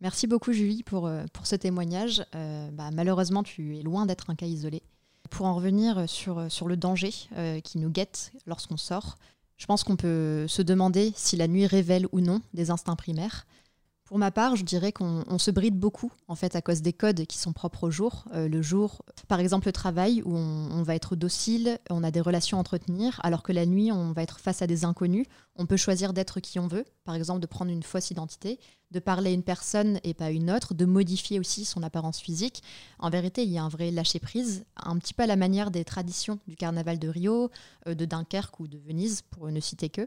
Merci 0.00 0.26
beaucoup 0.26 0.52
Julie 0.52 0.82
pour, 0.82 1.06
euh, 1.06 1.24
pour 1.32 1.46
ce 1.46 1.56
témoignage. 1.56 2.24
Euh, 2.34 2.70
bah, 2.70 2.90
malheureusement, 2.92 3.42
tu 3.42 3.78
es 3.78 3.82
loin 3.82 4.04
d'être 4.04 4.28
un 4.28 4.34
cas 4.34 4.46
isolé. 4.46 4.82
Pour 5.30 5.46
en 5.46 5.54
revenir 5.54 6.08
sur, 6.08 6.50
sur 6.52 6.68
le 6.68 6.76
danger 6.76 7.12
euh, 7.36 7.60
qui 7.60 7.78
nous 7.78 7.90
guette 7.90 8.32
lorsqu'on 8.46 8.76
sort, 8.76 9.16
je 9.56 9.64
pense 9.64 9.84
qu'on 9.84 9.96
peut 9.96 10.46
se 10.48 10.60
demander 10.60 11.12
si 11.16 11.36
la 11.36 11.48
nuit 11.48 11.66
révèle 11.66 12.06
ou 12.12 12.20
non 12.20 12.42
des 12.52 12.70
instincts 12.70 12.94
primaires. 12.94 13.46
Pour 14.06 14.18
ma 14.18 14.30
part, 14.30 14.54
je 14.54 14.62
dirais 14.62 14.92
qu'on 14.92 15.38
se 15.38 15.50
bride 15.50 15.76
beaucoup 15.76 16.12
en 16.28 16.36
fait 16.36 16.54
à 16.54 16.62
cause 16.62 16.80
des 16.80 16.92
codes 16.92 17.26
qui 17.26 17.38
sont 17.38 17.52
propres 17.52 17.88
au 17.88 17.90
jour. 17.90 18.24
Euh, 18.34 18.48
le 18.48 18.62
jour, 18.62 19.02
par 19.26 19.40
exemple, 19.40 19.66
le 19.66 19.72
travail 19.72 20.22
où 20.24 20.36
on, 20.36 20.84
va 20.84 20.94
être 20.94 21.16
docile, 21.16 21.80
on 21.90 22.04
a 22.04 22.12
des 22.12 22.20
relations 22.20 22.56
à 22.56 22.60
entretenir, 22.60 23.18
alors 23.24 23.42
que 23.42 23.50
la 23.50 23.66
nuit, 23.66 23.90
on 23.90 24.12
va 24.12 24.22
être 24.22 24.38
face 24.38 24.62
à 24.62 24.68
des 24.68 24.84
inconnus. 24.84 25.26
On 25.56 25.66
peut 25.66 25.76
choisir 25.76 26.12
d'être 26.12 26.38
qui 26.38 26.60
on 26.60 26.68
veut, 26.68 26.84
par 27.02 27.16
exemple 27.16 27.40
de 27.40 27.46
prendre 27.46 27.72
une 27.72 27.82
fausse 27.82 28.12
identité, 28.12 28.60
de 28.92 29.00
parler 29.00 29.30
à 29.30 29.34
une 29.34 29.42
personne 29.42 29.98
et 30.04 30.14
pas 30.14 30.26
à 30.26 30.30
une 30.30 30.52
autre, 30.52 30.74
de 30.74 30.84
modifier 30.84 31.40
aussi 31.40 31.64
son 31.64 31.82
apparence 31.82 32.20
physique. 32.20 32.62
En 33.00 33.10
vérité, 33.10 33.42
il 33.42 33.50
y 33.50 33.58
a 33.58 33.64
un 33.64 33.68
vrai 33.68 33.90
lâcher 33.90 34.20
prise, 34.20 34.66
un 34.76 34.98
petit 34.98 35.14
peu 35.14 35.24
à 35.24 35.26
la 35.26 35.34
manière 35.34 35.72
des 35.72 35.84
traditions 35.84 36.38
du 36.46 36.54
carnaval 36.54 37.00
de 37.00 37.08
Rio, 37.08 37.50
euh, 37.88 37.94
de 37.94 38.04
Dunkerque 38.04 38.60
ou 38.60 38.68
de 38.68 38.78
Venise, 38.78 39.22
pour 39.22 39.50
ne 39.50 39.58
citer 39.58 39.88
que 39.88 40.06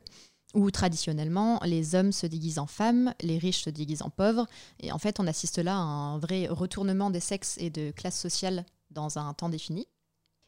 où 0.53 0.71
traditionnellement 0.71 1.59
les 1.63 1.95
hommes 1.95 2.11
se 2.11 2.25
déguisent 2.27 2.59
en 2.59 2.67
femmes, 2.67 3.13
les 3.21 3.37
riches 3.37 3.63
se 3.63 3.69
déguisent 3.69 4.01
en 4.01 4.09
pauvres, 4.09 4.47
et 4.79 4.91
en 4.91 4.97
fait 4.97 5.19
on 5.19 5.27
assiste 5.27 5.59
là 5.59 5.75
à 5.75 5.81
un 5.81 6.17
vrai 6.17 6.47
retournement 6.47 7.09
des 7.09 7.19
sexes 7.19 7.57
et 7.59 7.69
de 7.69 7.91
classes 7.91 8.19
sociales 8.19 8.65
dans 8.89 9.19
un 9.19 9.33
temps 9.33 9.49
défini. 9.49 9.87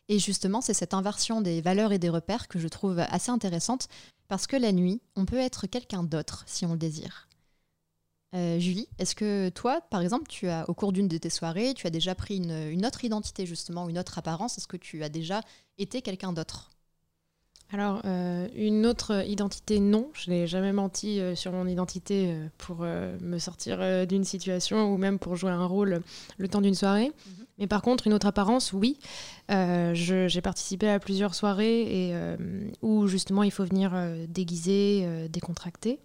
Et 0.09 0.19
justement, 0.19 0.59
c'est 0.59 0.73
cette 0.73 0.93
inversion 0.93 1.39
des 1.39 1.61
valeurs 1.61 1.93
et 1.93 1.99
des 1.99 2.09
repères 2.09 2.47
que 2.47 2.59
je 2.59 2.67
trouve 2.67 2.99
assez 2.99 3.31
intéressante, 3.31 3.87
parce 4.27 4.47
que 4.47 4.57
la 4.57 4.71
nuit, 4.71 5.01
on 5.15 5.25
peut 5.25 5.37
être 5.37 5.67
quelqu'un 5.67 6.03
d'autre 6.03 6.43
si 6.47 6.65
on 6.65 6.73
le 6.73 6.77
désire. 6.77 7.29
Euh, 8.33 8.59
Julie, 8.59 8.87
est-ce 8.97 9.13
que 9.13 9.49
toi, 9.49 9.81
par 9.81 10.01
exemple, 10.01 10.27
tu 10.27 10.47
as, 10.47 10.69
au 10.69 10.73
cours 10.73 10.93
d'une 10.93 11.07
de 11.07 11.17
tes 11.17 11.29
soirées, 11.29 11.73
tu 11.73 11.85
as 11.85 11.89
déjà 11.89 12.15
pris 12.15 12.37
une, 12.37 12.69
une 12.71 12.85
autre 12.85 13.03
identité, 13.03 13.45
justement, 13.45 13.89
une 13.89 13.99
autre 13.99 14.17
apparence? 14.17 14.57
Est-ce 14.57 14.67
que 14.67 14.77
tu 14.77 15.03
as 15.03 15.09
déjà 15.09 15.41
été 15.77 16.01
quelqu'un 16.01 16.33
d'autre? 16.33 16.70
Alors, 17.73 18.01
euh, 18.03 18.47
une 18.55 18.85
autre 18.85 19.25
identité, 19.25 19.79
non. 19.79 20.09
Je 20.13 20.29
n'ai 20.29 20.45
jamais 20.45 20.73
menti 20.73 21.21
euh, 21.21 21.35
sur 21.35 21.53
mon 21.53 21.67
identité 21.67 22.27
euh, 22.27 22.47
pour 22.57 22.79
me 22.81 23.37
sortir 23.37 24.07
d'une 24.07 24.25
situation 24.25 24.91
ou 24.91 24.97
même 24.97 25.19
pour 25.19 25.35
jouer 25.35 25.51
un 25.51 25.65
rôle 25.65 26.01
le 26.37 26.47
temps 26.47 26.61
d'une 26.61 26.75
soirée. 26.75 27.07
Mhm. 27.07 27.45
Mais 27.59 27.67
par 27.67 27.81
contre, 27.81 28.07
une 28.07 28.13
autre 28.13 28.27
apparence, 28.27 28.73
oui. 28.73 28.97
J'ai 29.49 30.41
participé 30.41 30.89
à 30.89 30.99
plusieurs 30.99 31.35
soirées 31.35 31.81
et, 31.81 32.15
où 32.81 33.07
justement 33.07 33.43
il 33.43 33.51
faut 33.51 33.65
venir 33.65 33.91
déguisé, 34.27 35.27
décontracté. 35.29 35.99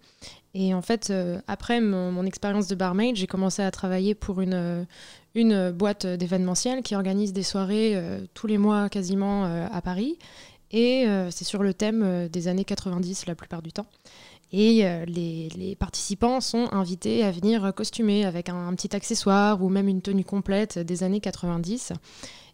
Et 0.53 0.73
en 0.75 0.81
fait, 0.83 1.11
après 1.47 1.81
mon, 1.81 2.11
mon 2.11 2.25
expérience 2.25 2.67
de 2.67 2.75
barmaid, 2.75 3.15
j'ai 3.15 3.25
commencé 3.25 3.63
à 3.63 3.71
travailler 3.71 4.13
pour 4.13 4.41
une, 4.41 4.85
une 5.33 5.71
boîte 5.71 6.05
d'événementiel 6.05 6.83
qui 6.83 6.93
organise 6.93 7.33
des 7.33 7.43
soirées 7.43 7.97
tous 8.35 8.45
les 8.45 8.59
mois 8.59 8.89
quasiment 8.89 9.45
à 9.45 9.81
Paris. 9.81 10.19
Et 10.71 11.05
euh, 11.05 11.31
c'est 11.31 11.45
sur 11.45 11.63
le 11.63 11.73
thème 11.73 12.03
euh, 12.03 12.27
des 12.27 12.47
années 12.47 12.65
90 12.65 13.25
la 13.25 13.35
plupart 13.35 13.61
du 13.61 13.71
temps. 13.71 13.87
Et 14.51 14.85
euh, 14.85 15.05
les, 15.05 15.75
participants 15.77 16.39
sont 16.39 16.69
invités 16.71 17.23
à 17.23 17.31
venir 17.31 17.73
costumés 17.75 18.25
avec 18.25 18.49
un, 18.49 18.73
petit 18.75 18.95
accessoire 18.95 19.61
ou 19.61 19.69
même 19.69 19.87
une 19.87 20.01
tenue 20.01 20.23
complète 20.23 20.79
des 20.79 21.03
années 21.03 21.19
90. 21.19 21.93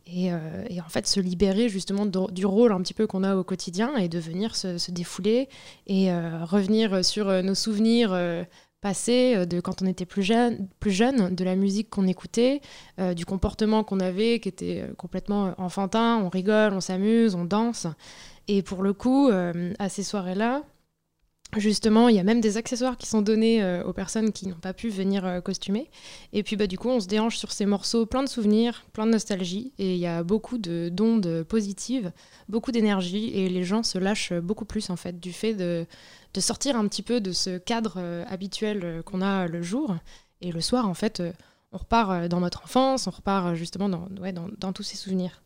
Et, 0.07 0.33
en 0.33 0.89
fait 0.89 1.07
se 1.07 1.21
libérer 1.21 1.69
justement 1.69 2.05
du 2.05 2.45
rôle 2.45 2.73
un 2.73 2.81
petit 2.81 2.93
peu 2.93 3.07
qu'on 3.07 3.23
a 3.23 3.37
au 3.37 3.43
quotidien 3.45 3.95
et 3.95 4.09
de 4.09 4.19
venir 4.19 4.55
se, 4.55 4.91
défouler 4.91 5.47
et 5.87 6.11
revenir 6.11 7.05
sur 7.05 7.41
nos 7.41 7.55
souvenirs 7.55 8.09
passé, 8.83 9.45
de 9.47 9.61
quand 9.61 9.81
on 9.81 9.87
était 9.87 10.05
plus 10.05 10.23
jeune, 10.23 10.67
plus 10.81 10.91
jeune 10.91 11.33
de 11.33 11.43
la 11.43 11.55
musique 11.55 11.89
qu'on 11.89 12.05
écoutait, 12.05 12.61
du 13.15 13.25
comportement 13.25 13.83
qu'on 13.85 14.01
avait 14.01 14.39
qui 14.39 14.49
était 14.49 14.85
complètement 14.97 15.55
enfantin, 15.57 16.21
on 16.23 16.27
rigole, 16.29 16.73
on 16.73 16.81
s'amuse, 16.81 17.33
on 17.33 17.45
danse. 17.45 17.87
Et 18.49 18.61
pour 18.61 18.83
le 18.83 18.91
coup, 18.93 19.31
à 19.79 19.89
ces 19.89 20.03
soirées-là, 20.03 20.63
Justement, 21.57 22.09
il 22.09 22.15
y 22.15 22.19
a 22.19 22.23
même 22.23 22.41
des 22.41 22.57
accessoires 22.57 22.97
qui 22.97 23.07
sont 23.07 23.21
donnés 23.21 23.63
aux 23.85 23.93
personnes 23.93 24.31
qui 24.31 24.47
n'ont 24.47 24.55
pas 24.55 24.73
pu 24.73 24.89
venir 24.89 25.41
costumer. 25.43 25.89
Et 26.31 26.41
puis 26.41 26.55
bah, 26.55 26.67
du 26.67 26.77
coup, 26.77 26.89
on 26.89 26.99
se 26.99 27.07
déhanche 27.07 27.37
sur 27.37 27.51
ces 27.51 27.65
morceaux 27.65 28.05
plein 28.05 28.23
de 28.23 28.29
souvenirs, 28.29 28.85
plein 28.93 29.05
de 29.05 29.11
nostalgie. 29.11 29.71
Et 29.77 29.93
il 29.93 29.99
y 29.99 30.07
a 30.07 30.23
beaucoup 30.23 30.57
d'ondes 30.57 31.43
positives, 31.43 32.11
beaucoup 32.49 32.71
d'énergie. 32.71 33.31
Et 33.35 33.49
les 33.49 33.63
gens 33.63 33.83
se 33.83 33.97
lâchent 33.97 34.33
beaucoup 34.33 34.65
plus 34.65 34.89
en 34.89 34.95
fait 34.95 35.19
du 35.19 35.31
fait 35.31 35.53
de, 35.53 35.85
de 36.33 36.41
sortir 36.41 36.75
un 36.75 36.87
petit 36.87 37.03
peu 37.03 37.21
de 37.21 37.31
ce 37.31 37.57
cadre 37.57 37.95
euh, 37.97 38.25
habituel 38.27 38.81
euh, 38.83 39.01
qu'on 39.01 39.21
a 39.21 39.47
le 39.47 39.61
jour. 39.61 39.95
Et 40.41 40.51
le 40.51 40.61
soir, 40.61 40.87
en 40.87 40.93
fait, 40.93 41.19
euh, 41.19 41.31
on 41.71 41.77
repart 41.77 42.27
dans 42.27 42.39
notre 42.39 42.63
enfance, 42.63 43.07
on 43.07 43.11
repart 43.11 43.55
justement 43.55 43.89
dans, 43.89 44.07
dans, 44.57 44.73
tous 44.73 44.83
ces 44.83 44.97
souvenirs. 44.97 45.41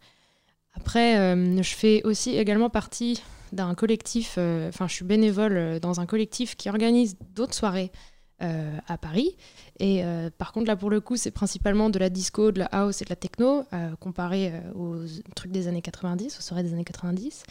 Après, 0.74 1.16
je 1.16 1.74
fais 1.74 2.04
aussi 2.04 2.36
également 2.36 2.70
partie 2.70 3.24
d'un 3.54 3.74
collectif, 3.76 4.38
enfin, 4.38 4.90
je 4.90 4.94
suis 4.94 5.06
bénévole 5.06 5.80
dans 5.80 6.02
un 6.02 6.06
collectif 6.06 6.58
qui 6.58 6.68
organise 6.68 7.16
d'autres 7.34 7.54
soirées 7.54 7.94
à 8.40 8.98
Paris. 8.98 9.38
Et 9.80 10.04
par 10.38 10.52
contre, 10.52 10.68
là, 10.68 10.76
pour 10.76 10.90
le 10.90 11.00
coup, 11.00 11.16
c'est 11.16 11.32
principalement 11.32 11.90
de 11.90 11.98
la 11.98 12.10
disco, 12.10 12.52
de 12.52 12.60
la 12.60 12.66
house 12.66 13.02
et 13.02 13.06
de 13.06 13.10
la 13.10 13.16
techno, 13.16 13.64
comparé 14.02 14.52
aux 14.76 14.98
trucs 15.34 15.54
des 15.54 15.70
années 15.70 15.82
90, 15.82 16.38
aux 16.38 16.42
soirées 16.42 16.64
des 16.64 16.74
années 16.74 16.84
90. 16.84 17.46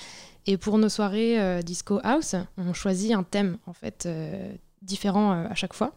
Et 0.46 0.56
pour 0.56 0.78
nos 0.78 0.88
soirées 0.88 1.40
euh, 1.40 1.62
disco 1.62 2.00
house, 2.04 2.36
on 2.56 2.72
choisit 2.72 3.12
un 3.12 3.24
thème 3.24 3.58
en 3.66 3.72
fait 3.72 4.06
euh, 4.06 4.52
différent 4.82 5.32
euh, 5.32 5.46
à 5.48 5.54
chaque 5.54 5.74
fois. 5.74 5.92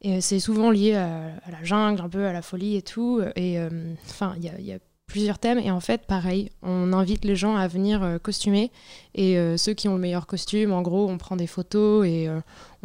Et 0.00 0.20
c'est 0.20 0.38
souvent 0.38 0.70
lié 0.70 0.94
à, 0.94 1.32
la 1.50 1.64
jungle, 1.64 2.00
un 2.00 2.08
peu 2.08 2.24
à 2.26 2.32
la 2.32 2.42
folie 2.42 2.76
et 2.76 2.82
tout. 2.82 3.20
Et 3.34 3.58
enfin, 4.06 4.32
il 4.36 4.44
y, 4.44 4.72
a 4.72 4.78
plusieurs 5.08 5.40
thèmes. 5.40 5.58
Et 5.58 5.72
en 5.72 5.80
fait, 5.80 6.06
pareil, 6.06 6.52
on 6.62 6.92
invite 6.92 7.24
les 7.24 7.34
gens 7.34 7.56
à 7.56 7.66
venir 7.66 8.20
costumer. 8.22 8.70
Et 9.16 9.36
ceux 9.56 9.74
qui 9.74 9.88
ont 9.88 9.94
le 9.94 10.00
meilleur 10.00 10.28
costume, 10.28 10.72
en 10.72 10.82
gros, 10.82 11.08
on 11.10 11.18
prend 11.18 11.34
des 11.34 11.48
photos 11.48 12.06
et 12.06 12.28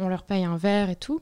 on 0.00 0.08
leur 0.08 0.24
paye 0.24 0.42
un 0.42 0.56
verre 0.56 0.90
et 0.90 0.96
tout. 0.96 1.20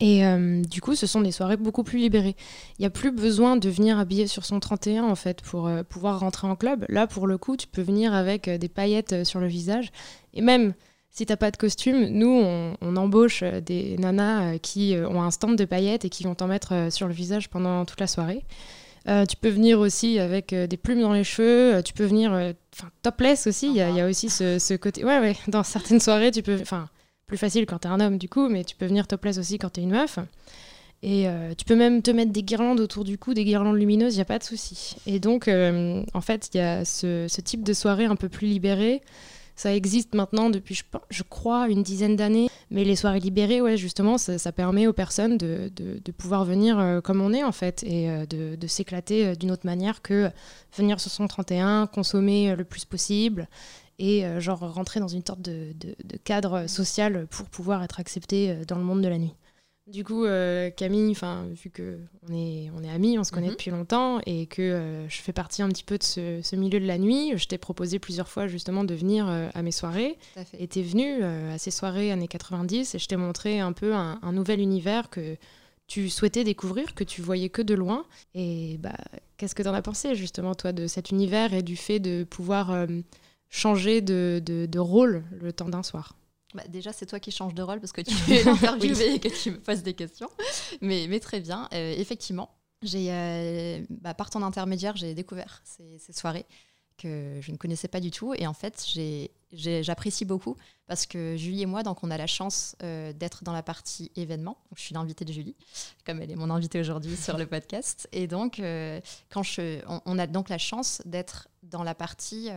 Et 0.00 0.26
euh, 0.26 0.62
du 0.62 0.80
coup, 0.80 0.94
ce 0.94 1.06
sont 1.06 1.20
des 1.20 1.32
soirées 1.32 1.56
beaucoup 1.56 1.84
plus 1.84 1.98
libérées. 1.98 2.36
Il 2.78 2.82
n'y 2.82 2.86
a 2.86 2.90
plus 2.90 3.12
besoin 3.12 3.56
de 3.56 3.68
venir 3.68 3.98
habillé 3.98 4.26
sur 4.26 4.44
son 4.44 4.60
31 4.60 5.04
en 5.04 5.14
fait 5.14 5.42
pour 5.42 5.66
euh, 5.66 5.82
pouvoir 5.82 6.20
rentrer 6.20 6.46
en 6.46 6.56
club. 6.56 6.84
Là, 6.88 7.06
pour 7.06 7.26
le 7.26 7.38
coup, 7.38 7.56
tu 7.56 7.66
peux 7.66 7.82
venir 7.82 8.14
avec 8.14 8.48
euh, 8.48 8.58
des 8.58 8.68
paillettes 8.68 9.24
sur 9.24 9.40
le 9.40 9.46
visage. 9.46 9.90
Et 10.34 10.40
même 10.40 10.74
si 11.10 11.26
t'as 11.26 11.36
pas 11.36 11.50
de 11.50 11.56
costume, 11.56 12.06
nous, 12.06 12.42
on, 12.80 12.96
embauche 12.96 13.42
des 13.42 13.96
nanas 13.98 14.58
qui 14.58 14.96
ont 14.96 15.22
un 15.22 15.30
stand 15.30 15.56
de 15.56 15.66
paillettes 15.66 16.06
et 16.06 16.08
qui 16.08 16.24
vont 16.24 16.34
t'en 16.34 16.46
mettre 16.46 16.88
sur 16.90 17.06
le 17.06 17.12
visage 17.12 17.50
pendant 17.50 17.84
toute 17.84 18.00
la 18.00 18.06
soirée. 18.06 18.46
tu 19.06 19.36
peux 19.38 19.50
venir 19.50 19.78
aussi 19.78 20.18
avec 20.18 20.54
des 20.54 20.76
plumes 20.78 21.02
dans 21.02 21.12
les 21.12 21.24
cheveux. 21.24 21.82
tu 21.82 21.92
peux 21.92 22.06
venir, 22.06 22.32
enfin, 22.32 22.88
topless 23.02 23.46
aussi. 23.46 23.66
Il 23.66 23.76
y, 23.76 23.82
a 23.82 24.06
aussi 24.06 24.30
ce, 24.30 24.58
ce, 24.58 24.72
côté. 24.72 25.04
Ouais, 25.04 25.18
ouais. 25.18 25.36
Dans 25.48 25.62
certaines 25.62 26.00
soirées, 26.00 26.30
tu 26.30 26.42
peux, 26.42 26.58
enfin 26.62 26.88
plus 27.32 27.38
facile 27.38 27.64
quand 27.64 27.78
t'es 27.78 27.88
un 27.88 27.98
homme 27.98 28.18
du 28.18 28.28
coup, 28.28 28.50
mais 28.50 28.62
tu 28.62 28.76
peux 28.76 28.84
venir 28.84 29.06
topless 29.06 29.38
aussi 29.38 29.56
quand 29.56 29.70
t'es 29.70 29.80
une 29.80 29.92
meuf. 29.92 30.18
Et 31.02 31.26
euh, 31.26 31.54
tu 31.56 31.64
peux 31.64 31.74
même 31.74 32.02
te 32.02 32.10
mettre 32.10 32.30
des 32.30 32.42
guirlandes 32.42 32.78
autour 32.78 33.04
du 33.04 33.16
cou, 33.16 33.32
des 33.32 33.46
guirlandes 33.46 33.78
lumineuses, 33.78 34.12
il 34.12 34.18
n'y 34.18 34.22
a 34.22 34.26
pas 34.26 34.38
de 34.38 34.44
souci. 34.44 34.96
Et 35.06 35.18
donc, 35.18 35.48
euh, 35.48 36.04
en 36.12 36.20
fait, 36.20 36.50
il 36.52 36.58
y 36.58 36.60
a 36.60 36.84
ce, 36.84 37.26
type 37.40 37.64
de 37.64 37.72
soirée 37.72 38.04
un 38.04 38.16
peu 38.16 38.28
plus 38.28 38.46
libérée. 38.46 39.00
Ça 39.56 39.74
existe 39.74 40.14
maintenant 40.14 40.50
depuis, 40.50 40.78
je, 41.08 41.22
crois, 41.22 41.68
une 41.68 41.82
dizaine 41.82 42.16
d'années. 42.16 42.50
Mais 42.70 42.84
les 42.84 42.96
soirées 42.96 43.20
libérées, 43.20 43.62
ouais, 43.62 43.78
justement, 43.78 44.18
ça, 44.18 44.52
permet 44.52 44.86
aux 44.86 44.92
personnes 44.92 45.38
de, 45.38 45.70
pouvoir 46.18 46.44
venir 46.44 46.78
euh, 46.78 47.00
comme 47.00 47.22
on 47.22 47.32
est, 47.32 47.44
en 47.44 47.52
fait, 47.52 47.82
et 47.82 48.08
de, 48.26 48.56
de 48.56 48.66
s'éclater 48.66 49.36
d'une 49.36 49.52
autre 49.52 49.64
manière 49.64 50.02
que 50.02 50.30
venir 50.76 51.00
sur 51.00 51.10
son 51.10 51.26
31, 51.26 51.86
consommer 51.86 52.54
le 52.54 52.64
plus 52.64 52.84
possible 52.84 53.48
et 54.02 54.26
euh, 54.26 54.40
genre 54.40 54.58
rentrer 54.58 54.98
dans 54.98 55.08
une 55.08 55.24
sorte 55.24 55.40
de, 55.40 55.74
cadre 56.24 56.66
social 56.66 57.26
pour 57.30 57.46
pouvoir 57.46 57.84
être 57.84 58.00
accepté 58.00 58.50
euh, 58.50 58.64
dans 58.66 58.76
le 58.76 58.82
monde 58.82 59.00
de 59.00 59.08
la 59.08 59.16
nuit. 59.16 59.32
Du 59.86 60.04
coup, 60.04 60.24
euh, 60.24 60.70
Camille, 60.70 61.10
enfin, 61.10 61.46
vu 61.52 61.70
que 61.70 61.98
on 62.28 62.32
est, 62.32 62.70
on 62.76 62.82
est 62.82 62.90
amis, 62.90 63.18
on 63.18 63.24
se 63.24 63.32
connaît 63.32 63.46
mhm. 63.46 63.52
depuis 63.52 63.70
longtemps 63.70 64.20
et 64.26 64.46
que 64.46 65.04
je 65.08 65.16
fais 65.20 65.32
partie 65.32 65.62
un 65.62 65.68
petit 65.68 65.82
peu 65.84 65.98
de 65.98 66.02
ce, 66.02 66.56
milieu 66.56 66.78
de 66.80 66.86
la 66.86 66.98
nuit, 66.98 67.32
je 67.36 67.46
t'ai 67.46 67.58
proposé 67.58 67.98
plusieurs 67.98 68.28
fois 68.28 68.46
justement 68.46 68.84
de 68.84 68.94
venir 68.94 69.26
à 69.26 69.62
mes 69.62 69.72
soirées. 69.72 70.18
Et 70.56 70.68
t'es 70.68 70.82
venu 70.82 71.24
à 71.24 71.58
ces 71.58 71.72
soirées 71.72 72.12
années 72.12 72.28
90 72.28 72.94
et 72.94 72.98
je 73.00 73.08
t'ai 73.08 73.16
montré 73.16 73.58
un 73.58 73.72
peu 73.72 73.92
un, 73.92 74.32
nouvel 74.32 74.60
univers 74.60 75.10
que 75.10 75.36
tu 75.88 76.10
souhaitais 76.10 76.44
découvrir, 76.44 76.94
que 76.94 77.02
tu 77.02 77.20
voyais 77.20 77.48
que 77.48 77.60
de 77.60 77.74
loin. 77.74 78.06
Et 78.34 78.78
bah, 78.78 78.94
qu'est-ce 79.36 79.56
que 79.56 79.64
t'en 79.64 79.74
as 79.74 79.82
pensé 79.82 80.14
justement 80.14 80.54
toi 80.54 80.72
de 80.72 80.86
cet 80.86 81.10
univers 81.10 81.54
et 81.54 81.62
du 81.62 81.76
fait 81.76 81.98
de 81.98 82.22
pouvoir 82.22 82.86
changer 83.52 84.00
de, 84.00 84.42
de, 84.44 84.78
rôle 84.80 85.24
le 85.30 85.52
temps 85.52 85.68
d'un 85.68 85.84
soir 85.84 86.16
bah 86.54 86.64
déjà, 86.68 86.92
c'est 86.92 87.06
toi 87.06 87.18
qui 87.18 87.30
changes 87.30 87.54
de 87.54 87.62
rôle 87.62 87.80
parce 87.80 87.92
que 87.92 88.02
tu 88.02 88.14
es 88.30 88.46
interviewé 88.46 89.14
et 89.14 89.18
que 89.18 89.28
tu 89.28 89.52
me 89.52 89.58
poses 89.58 89.82
des 89.82 89.94
questions. 89.94 90.28
Mais, 90.82 91.06
mais 91.08 91.18
très 91.18 91.40
bien. 91.40 91.66
Euh, 91.72 91.94
effectivement, 91.96 92.50
j'ai, 92.82 93.06
euh, 93.10 93.82
bah, 93.88 94.12
par 94.12 94.28
ton 94.28 94.42
intermédiaire, 94.42 94.94
j'ai 94.94 95.14
découvert 95.14 95.62
ces, 95.64 95.96
ces, 95.98 96.12
soirées 96.12 96.44
que 96.98 97.38
je 97.40 97.52
ne 97.52 97.56
connaissais 97.56 97.88
pas 97.88 98.00
du 98.00 98.10
tout. 98.10 98.34
Et 98.34 98.46
en 98.46 98.52
fait, 98.52 98.86
j'apprécie 99.50 100.26
beaucoup 100.26 100.58
parce 100.86 101.06
que 101.06 101.38
Julie 101.38 101.62
et 101.62 101.66
moi, 101.66 101.82
donc, 101.82 102.04
on 102.04 102.10
a 102.10 102.18
la 102.18 102.26
chance 102.26 102.76
euh, 102.82 103.14
d'être 103.14 103.44
dans 103.44 103.54
la 103.54 103.62
partie 103.62 104.12
événement. 104.14 104.58
Donc, 104.68 104.76
je 104.76 104.82
suis 104.82 104.94
l'invitée 104.94 105.24
de 105.24 105.32
Julie, 105.32 105.56
comme 106.04 106.20
elle 106.20 106.30
est 106.30 106.36
mon 106.36 106.50
invitée 106.50 106.80
aujourd'hui 106.80 107.16
sur 107.16 107.38
le 107.38 107.46
podcast. 107.46 108.10
Et 108.12 108.26
donc, 108.26 108.60
quand 109.30 109.42
je, 109.42 109.80
on, 109.88 110.02
on, 110.04 110.18
a 110.18 110.26
donc 110.26 110.50
la 110.50 110.58
chance 110.58 111.00
d'être 111.06 111.48
dans 111.62 111.82
la 111.82 111.94
partie 111.94 112.50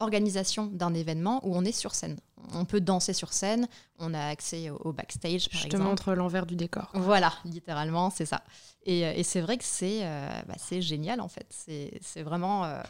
organisation 0.00 0.66
d'un 0.66 0.94
événement 0.94 1.40
où 1.44 1.56
on 1.56 1.64
est 1.64 1.72
sur 1.72 1.94
scène. 1.94 2.18
On 2.54 2.64
peut 2.64 2.80
danser 2.80 3.12
sur 3.12 3.32
scène, 3.32 3.68
on 3.98 4.14
a 4.14 4.26
accès 4.26 4.70
au, 4.70 4.92
backstage. 4.92 5.48
Je 5.50 5.68
te 5.68 5.76
montre 5.76 6.14
l'envers 6.14 6.46
du 6.46 6.56
décor. 6.56 6.90
Voilà, 6.94 7.32
littéralement, 7.44 8.10
c'est 8.10 8.26
ça. 8.26 8.42
Et, 8.86 9.04
euh, 9.04 9.22
c'est 9.22 9.40
vrai 9.40 9.58
que 9.58 9.64
c'est 9.64 10.00
euh, 10.02 10.28
bah, 10.46 10.54
génial, 10.80 11.20
en 11.20 11.28
fait. 11.28 11.46
C'est 11.50 12.22
vraiment 12.22 12.64
euh, 12.64 12.80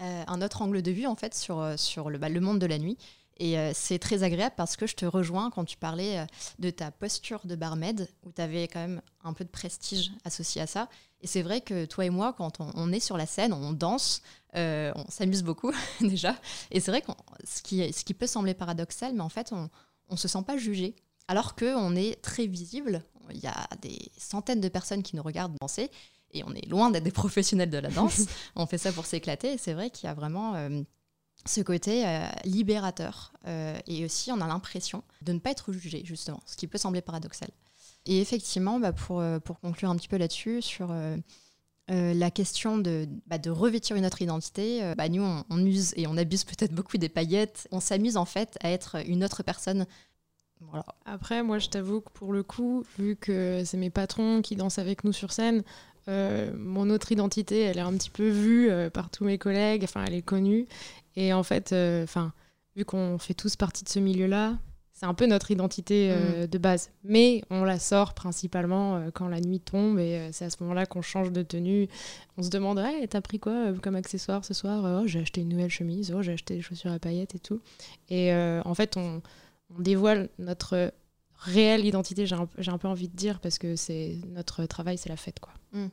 un 0.00 0.42
autre 0.42 0.62
angle 0.62 0.82
de 0.82 0.90
vue, 0.90 1.06
en 1.06 1.16
fait, 1.16 1.34
sur, 1.34 1.78
sur 1.78 2.10
le, 2.10 2.18
bah, 2.18 2.28
le 2.28 2.40
monde 2.40 2.58
de 2.58 2.66
la 2.66 2.78
nuit. 2.78 2.98
Et 3.38 3.56
c'est 3.74 3.98
très 3.98 4.22
agréable 4.22 4.54
parce 4.56 4.76
que 4.76 4.86
je 4.86 4.94
te 4.94 5.04
rejoins 5.04 5.50
quand 5.50 5.64
tu 5.64 5.76
parlais 5.76 6.24
de 6.60 6.70
ta 6.70 6.92
posture 6.92 7.40
de 7.44 7.56
barmaid, 7.56 8.08
où 8.24 8.30
tu 8.30 8.40
avais 8.40 8.68
quand 8.68 8.78
même 8.78 9.02
un 9.24 9.32
peu 9.32 9.42
de 9.42 9.50
prestige 9.50 10.12
associé 10.24 10.62
à 10.62 10.68
ça. 10.68 10.88
Et 11.24 11.26
c'est 11.26 11.40
vrai 11.40 11.62
que 11.62 11.86
toi 11.86 12.04
et 12.04 12.10
moi, 12.10 12.34
quand 12.34 12.60
on, 12.60 12.92
est 12.92 13.00
sur 13.00 13.16
la 13.16 13.24
scène, 13.24 13.54
on 13.54 13.72
danse, 13.72 14.20
euh, 14.56 14.92
on 14.94 15.10
s'amuse 15.10 15.42
beaucoup 15.42 15.72
déjà. 16.02 16.36
Et 16.70 16.80
c'est 16.80 16.90
vrai 16.90 17.00
que 17.00 17.12
ce 17.44 17.62
qui, 17.62 17.90
ce 17.94 18.04
qui 18.04 18.12
peut 18.12 18.26
sembler 18.26 18.52
paradoxal, 18.52 19.14
mais 19.14 19.22
en 19.22 19.30
fait, 19.30 19.50
on 19.52 19.70
ne 20.10 20.16
se 20.18 20.28
sent 20.28 20.42
pas 20.46 20.58
jugé. 20.58 20.94
Alors 21.26 21.54
qu'on 21.54 21.96
est 21.96 22.20
très 22.20 22.46
visible, 22.46 23.02
il 23.30 23.38
y 23.38 23.46
a 23.46 23.66
des 23.80 23.98
centaines 24.18 24.60
de 24.60 24.68
personnes 24.68 25.02
qui 25.02 25.16
nous 25.16 25.22
regardent 25.22 25.56
danser, 25.62 25.90
et 26.32 26.44
on 26.44 26.52
est 26.52 26.68
loin 26.68 26.90
d'être 26.90 27.04
des 27.04 27.10
professionnels 27.10 27.70
de 27.70 27.78
la 27.78 27.88
danse. 27.88 28.26
on 28.54 28.66
fait 28.66 28.76
ça 28.76 28.92
pour 28.92 29.06
s'éclater, 29.06 29.54
et 29.54 29.58
c'est 29.58 29.72
vrai 29.72 29.88
qu'il 29.88 30.06
y 30.06 30.10
a 30.10 30.14
vraiment 30.14 30.54
euh, 30.56 30.82
ce 31.46 31.62
côté 31.62 32.06
euh, 32.06 32.26
libérateur. 32.44 33.32
et 33.86 34.04
aussi, 34.04 34.30
on 34.30 34.42
a 34.42 34.46
l'impression 34.46 35.02
de 35.22 35.32
ne 35.32 35.38
pas 35.38 35.52
être 35.52 35.72
jugé, 35.72 36.02
justement, 36.04 36.42
ce 36.44 36.58
qui 36.58 36.66
peut 36.66 36.76
sembler 36.76 37.00
paradoxal. 37.00 37.48
Et 38.06 38.20
effectivement, 38.20 38.78
bah, 38.78 38.92
pour, 38.92 39.22
pour 39.44 39.60
conclure 39.60 39.90
un 39.90 39.96
petit 39.96 40.08
peu 40.08 40.16
là-dessus, 40.16 40.62
sur 40.62 40.92
Euh, 41.90 42.14
la 42.14 42.30
question 42.30 42.78
de, 42.78 43.06
bah, 43.26 43.36
de, 43.36 43.50
revêtir 43.50 43.94
une 43.96 44.06
autre 44.06 44.22
identité, 44.22 44.82
euh, 44.82 44.94
bah, 44.94 45.10
nous, 45.10 45.22
on, 45.50 45.66
use 45.66 45.92
et 45.96 46.06
on 46.06 46.16
abuse 46.16 46.44
peut-être 46.44 46.72
beaucoup 46.72 46.96
des 46.96 47.10
paillettes. 47.10 47.68
On 47.72 47.80
s'amuse 47.80 48.16
en 48.16 48.24
fait 48.24 48.56
à 48.62 48.70
être 48.70 48.96
une 49.06 49.22
autre 49.22 49.42
personne. 49.42 49.84
Après, 51.04 51.42
moi, 51.42 51.58
je 51.58 51.68
t'avoue 51.68 52.00
que 52.00 52.10
pour 52.12 52.32
le 52.32 52.42
coup, 52.42 52.86
vu 52.98 53.16
que 53.16 53.64
c'est 53.66 53.76
mes 53.76 53.90
patrons 53.90 54.40
qui 54.40 54.56
dansent 54.56 54.78
avec 54.78 55.04
nous 55.04 55.12
sur 55.12 55.30
scène, 55.30 55.62
euh, 56.08 56.50
mon 56.56 56.88
autre 56.88 57.12
identité, 57.12 57.60
elle 57.60 57.76
est 57.76 57.82
un 57.82 57.92
petit 57.92 58.08
peu 58.08 58.30
vue 58.30 58.70
par 58.90 59.10
tous 59.10 59.24
mes 59.24 59.36
collègues. 59.36 59.84
Enfin, 59.84 60.04
elle 60.06 60.14
est 60.14 60.22
connue. 60.22 60.66
Et 61.16 61.34
en 61.34 61.42
fait, 61.42 61.74
enfin, 62.02 62.32
vu 62.76 62.86
qu'on 62.86 63.18
fait 63.18 63.34
tous 63.34 63.56
partie 63.56 63.84
de 63.84 63.90
ce 63.90 63.98
milieu-là, 63.98 64.56
c'est 65.04 65.10
un 65.10 65.14
peu 65.14 65.26
notre 65.26 65.50
identité 65.50 66.10
euh, 66.10 66.44
mm. 66.44 66.46
de 66.46 66.58
base. 66.58 66.90
Mais 67.04 67.42
on 67.50 67.64
la 67.64 67.78
sort 67.78 68.14
principalement 68.14 68.96
euh, 68.96 69.10
quand 69.12 69.28
la 69.28 69.40
nuit 69.40 69.60
tombe 69.60 69.98
et 69.98 70.16
euh, 70.16 70.28
c'est 70.32 70.46
à 70.46 70.50
ce 70.50 70.56
moment-là 70.62 70.86
qu'on 70.86 71.02
change 71.02 71.30
de 71.30 71.42
tenue. 71.42 71.88
On 72.38 72.42
se 72.42 72.48
demande 72.48 72.78
hey, 72.78 73.06
T'as 73.06 73.20
pris 73.20 73.38
quoi 73.38 73.74
comme 73.82 73.96
accessoire 73.96 74.44
ce 74.46 74.54
soir 74.54 75.02
Oh, 75.02 75.06
j'ai 75.06 75.20
acheté 75.20 75.42
une 75.42 75.50
nouvelle 75.50 75.70
chemise, 75.70 76.12
oh, 76.16 76.22
j'ai 76.22 76.32
acheté 76.32 76.56
des 76.56 76.62
chaussures 76.62 76.90
à 76.90 76.98
paillettes 76.98 77.34
et 77.34 77.38
tout. 77.38 77.60
Et 78.08 78.32
en 78.32 78.74
fait, 78.74 78.96
on, 78.96 79.20
dévoile 79.78 80.28
notre 80.38 80.92
réelle 81.36 81.84
identité, 81.84 82.26
j'ai 82.26 82.36
un, 82.36 82.48
un, 82.66 82.78
peu 82.78 82.88
envie 82.88 83.08
de 83.08 83.16
dire, 83.16 83.40
parce 83.40 83.58
que 83.58 83.76
c'est 83.76 84.18
notre 84.28 84.64
travail, 84.66 84.98
c'est 84.98 85.08
la 85.08 85.16
fête. 85.16 85.40
quoi. 85.40 85.52
Mm. 85.72 85.88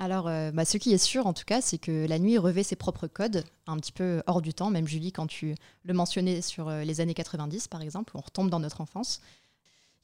Alors, 0.00 0.28
euh, 0.28 0.52
bah, 0.52 0.64
ce 0.64 0.78
qui 0.78 0.92
est 0.92 0.98
sûr 0.98 1.26
en 1.26 1.32
tout 1.32 1.44
cas, 1.44 1.60
c'est 1.60 1.78
que 1.78 2.06
la 2.06 2.20
nuit 2.20 2.38
revêt 2.38 2.62
ses 2.62 2.76
propres 2.76 3.08
codes, 3.08 3.44
un 3.66 3.76
petit 3.76 3.90
peu 3.90 4.22
hors 4.28 4.40
du 4.40 4.54
temps. 4.54 4.70
Même 4.70 4.86
Julie, 4.86 5.10
quand 5.10 5.26
tu 5.26 5.56
le 5.82 5.92
mentionnais 5.92 6.40
sur 6.40 6.68
euh, 6.68 6.84
les 6.84 7.00
années 7.00 7.14
90, 7.14 7.66
par 7.66 7.82
exemple, 7.82 8.16
on 8.16 8.20
retombe 8.20 8.48
dans 8.48 8.60
notre 8.60 8.80
enfance. 8.80 9.20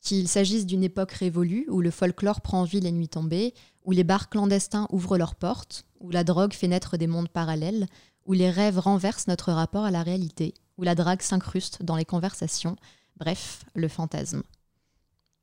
Qu'il 0.03 0.29
s'agisse 0.29 0.67
d'une 0.67 0.83
époque 0.83 1.13
révolue, 1.13 1.67
où 1.71 1.81
le 1.81 1.93
folklore 1.93 2.41
prend 2.41 2.65
vie 2.65 2.81
les 2.81 2.91
nuits 2.91 3.09
tombées, 3.09 3.55
où 3.85 3.93
les 3.93 4.05
bars 4.05 4.29
clandestins 4.29 4.89
ouvrent 4.91 5.17
leurs 5.17 5.37
portes, 5.37 5.87
où 6.01 6.11
la 6.11 6.25
drogue 6.25 6.53
fait 6.53 6.69
naître 6.69 6.97
des 6.97 7.07
mondes 7.07 7.29
parallèles, 7.29 7.87
où 8.27 8.33
les 8.33 8.51
rêves 8.51 8.81
renversent 8.81 9.29
notre 9.29 9.53
rapport 9.53 9.85
à 9.85 9.91
la 9.93 10.03
réalité, 10.03 10.55
où 10.77 10.83
la 10.83 10.97
drague 10.97 11.23
s'incruste 11.23 11.83
dans 11.83 11.97
les 11.97 12.05
conversations, 12.05 12.77
bref, 13.17 13.65
le 13.75 13.89
fantasme. 13.89 14.43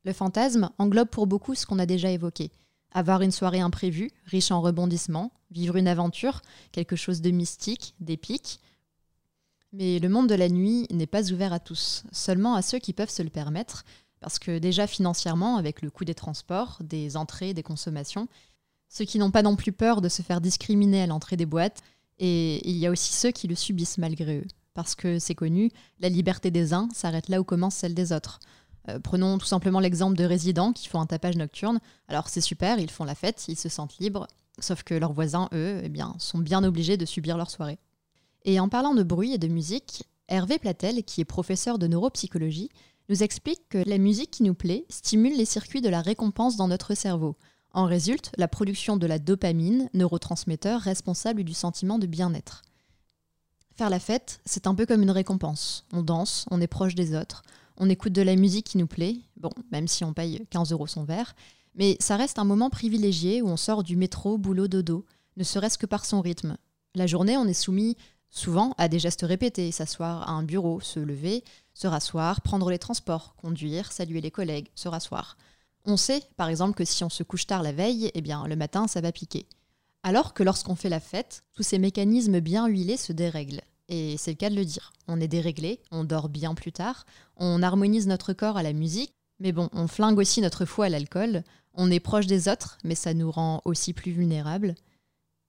Le 0.04 0.12
fantasme 0.12 0.70
englobe 0.78 1.08
pour 1.08 1.26
beaucoup 1.26 1.54
ce 1.54 1.64
qu'on 1.64 1.78
a 1.78 1.86
déjà 1.86 2.10
évoqué 2.10 2.52
avoir 2.92 3.22
une 3.22 3.30
soirée 3.30 3.60
imprévue, 3.60 4.10
riche 4.26 4.50
en 4.50 4.60
rebondissements, 4.60 5.32
vivre 5.50 5.76
une 5.76 5.88
aventure, 5.88 6.42
quelque 6.72 6.96
chose 6.96 7.20
de 7.20 7.30
mystique, 7.30 7.94
d'épique. 8.00 8.60
Mais 9.72 9.98
le 9.98 10.08
monde 10.08 10.28
de 10.28 10.34
la 10.34 10.48
nuit 10.48 10.86
n'est 10.90 11.06
pas 11.06 11.32
ouvert 11.32 11.52
à 11.52 11.60
tous, 11.60 12.04
seulement 12.12 12.54
à 12.54 12.62
ceux 12.62 12.78
qui 12.78 12.92
peuvent 12.92 13.10
se 13.10 13.22
le 13.22 13.30
permettre, 13.30 13.84
parce 14.20 14.38
que 14.38 14.58
déjà 14.58 14.86
financièrement, 14.86 15.56
avec 15.56 15.82
le 15.82 15.90
coût 15.90 16.04
des 16.04 16.14
transports, 16.14 16.78
des 16.80 17.16
entrées, 17.16 17.54
des 17.54 17.62
consommations, 17.62 18.28
ceux 18.88 19.04
qui 19.04 19.18
n'ont 19.18 19.30
pas 19.30 19.42
non 19.42 19.56
plus 19.56 19.72
peur 19.72 20.00
de 20.00 20.08
se 20.08 20.22
faire 20.22 20.40
discriminer 20.40 21.02
à 21.02 21.06
l'entrée 21.06 21.36
des 21.36 21.46
boîtes, 21.46 21.80
et 22.18 22.68
il 22.68 22.76
y 22.76 22.86
a 22.86 22.90
aussi 22.90 23.12
ceux 23.12 23.30
qui 23.30 23.48
le 23.48 23.54
subissent 23.54 23.98
malgré 23.98 24.38
eux. 24.38 24.46
Parce 24.74 24.94
que 24.94 25.18
c'est 25.18 25.34
connu, 25.34 25.70
la 26.00 26.08
liberté 26.08 26.50
des 26.50 26.72
uns 26.72 26.88
s'arrête 26.94 27.28
là 27.28 27.40
où 27.40 27.44
commence 27.44 27.74
celle 27.74 27.94
des 27.94 28.12
autres. 28.12 28.38
Euh, 28.88 28.98
prenons 28.98 29.38
tout 29.38 29.46
simplement 29.46 29.80
l'exemple 29.80 30.16
de 30.16 30.24
résidents 30.24 30.72
qui 30.72 30.88
font 30.88 31.00
un 31.00 31.06
tapage 31.06 31.36
nocturne. 31.36 31.80
Alors 32.08 32.28
c'est 32.28 32.40
super, 32.40 32.78
ils 32.78 32.90
font 32.90 33.04
la 33.04 33.14
fête, 33.14 33.44
ils 33.48 33.58
se 33.58 33.68
sentent 33.68 33.98
libres, 33.98 34.26
sauf 34.58 34.82
que 34.82 34.94
leurs 34.94 35.12
voisins, 35.12 35.48
eux, 35.52 35.80
eh 35.82 35.88
bien, 35.88 36.14
sont 36.18 36.38
bien 36.38 36.64
obligés 36.64 36.96
de 36.96 37.06
subir 37.06 37.36
leur 37.36 37.50
soirée. 37.50 37.78
Et 38.44 38.58
en 38.58 38.68
parlant 38.68 38.94
de 38.94 39.02
bruit 39.02 39.32
et 39.32 39.38
de 39.38 39.48
musique, 39.48 40.04
Hervé 40.28 40.58
Platel, 40.58 41.04
qui 41.04 41.20
est 41.20 41.26
professeur 41.26 41.78
de 41.78 41.86
neuropsychologie, 41.86 42.70
nous 43.08 43.22
explique 43.22 43.68
que 43.68 43.82
la 43.86 43.98
musique 43.98 44.30
qui 44.30 44.42
nous 44.42 44.54
plaît 44.54 44.86
stimule 44.88 45.36
les 45.36 45.44
circuits 45.44 45.80
de 45.80 45.88
la 45.88 46.00
récompense 46.00 46.56
dans 46.56 46.68
notre 46.68 46.94
cerveau. 46.94 47.36
En 47.72 47.84
résulte 47.86 48.30
la 48.36 48.48
production 48.48 48.96
de 48.96 49.06
la 49.06 49.18
dopamine, 49.18 49.88
neurotransmetteur 49.94 50.80
responsable 50.80 51.44
du 51.44 51.54
sentiment 51.54 51.98
de 51.98 52.06
bien-être. 52.06 52.62
Faire 53.74 53.90
la 53.90 54.00
fête, 54.00 54.40
c'est 54.44 54.66
un 54.66 54.74
peu 54.74 54.84
comme 54.86 55.02
une 55.02 55.10
récompense. 55.10 55.86
On 55.92 56.02
danse, 56.02 56.46
on 56.50 56.60
est 56.60 56.66
proche 56.66 56.94
des 56.94 57.16
autres, 57.16 57.42
on 57.76 57.88
écoute 57.88 58.12
de 58.12 58.22
la 58.22 58.36
musique 58.36 58.66
qui 58.66 58.78
nous 58.78 58.86
plaît, 58.86 59.16
bon, 59.36 59.50
même 59.70 59.88
si 59.88 60.04
on 60.04 60.12
paye 60.12 60.46
15 60.50 60.72
euros 60.72 60.86
son 60.86 61.04
verre, 61.04 61.34
mais 61.74 61.96
ça 62.00 62.16
reste 62.16 62.38
un 62.38 62.44
moment 62.44 62.70
privilégié 62.70 63.42
où 63.42 63.48
on 63.48 63.56
sort 63.56 63.82
du 63.82 63.96
métro, 63.96 64.38
boulot, 64.38 64.68
dodo, 64.68 65.04
ne 65.36 65.44
serait-ce 65.44 65.78
que 65.78 65.86
par 65.86 66.04
son 66.04 66.20
rythme. 66.20 66.56
La 66.94 67.06
journée, 67.06 67.36
on 67.36 67.46
est 67.46 67.54
soumis 67.54 67.96
souvent 68.28 68.74
à 68.78 68.88
des 68.88 68.98
gestes 68.98 69.22
répétés, 69.22 69.72
s'asseoir 69.72 70.28
à 70.28 70.32
un 70.32 70.42
bureau, 70.42 70.80
se 70.80 71.00
lever, 71.00 71.44
se 71.74 71.86
rasseoir, 71.86 72.40
prendre 72.40 72.70
les 72.70 72.78
transports, 72.78 73.34
conduire, 73.36 73.92
saluer 73.92 74.20
les 74.20 74.30
collègues, 74.30 74.68
se 74.74 74.88
rasseoir. 74.88 75.36
On 75.84 75.96
sait, 75.96 76.22
par 76.36 76.48
exemple, 76.48 76.74
que 76.74 76.84
si 76.84 77.04
on 77.04 77.10
se 77.10 77.22
couche 77.22 77.46
tard 77.46 77.62
la 77.62 77.72
veille, 77.72 78.10
eh 78.14 78.20
bien, 78.20 78.46
le 78.46 78.56
matin, 78.56 78.86
ça 78.86 79.00
va 79.00 79.12
piquer. 79.12 79.46
Alors 80.02 80.34
que 80.34 80.42
lorsqu'on 80.42 80.76
fait 80.76 80.88
la 80.88 81.00
fête, 81.00 81.44
tous 81.52 81.62
ces 81.62 81.78
mécanismes 81.78 82.40
bien 82.40 82.66
huilés 82.66 82.96
se 82.96 83.12
dérèglent. 83.12 83.62
Et 83.94 84.16
c'est 84.16 84.30
le 84.30 84.36
cas 84.36 84.48
de 84.48 84.56
le 84.56 84.64
dire. 84.64 84.94
On 85.06 85.20
est 85.20 85.28
déréglé, 85.28 85.78
on 85.90 86.02
dort 86.02 86.30
bien 86.30 86.54
plus 86.54 86.72
tard, 86.72 87.04
on 87.36 87.62
harmonise 87.62 88.06
notre 88.06 88.32
corps 88.32 88.56
à 88.56 88.62
la 88.62 88.72
musique, 88.72 89.12
mais 89.38 89.52
bon, 89.52 89.68
on 89.74 89.86
flingue 89.86 90.18
aussi 90.18 90.40
notre 90.40 90.64
foi 90.64 90.86
à 90.86 90.88
l'alcool, 90.88 91.44
on 91.74 91.90
est 91.90 92.00
proche 92.00 92.26
des 92.26 92.48
autres, 92.48 92.78
mais 92.84 92.94
ça 92.94 93.12
nous 93.12 93.30
rend 93.30 93.60
aussi 93.66 93.92
plus 93.92 94.10
vulnérables. 94.10 94.76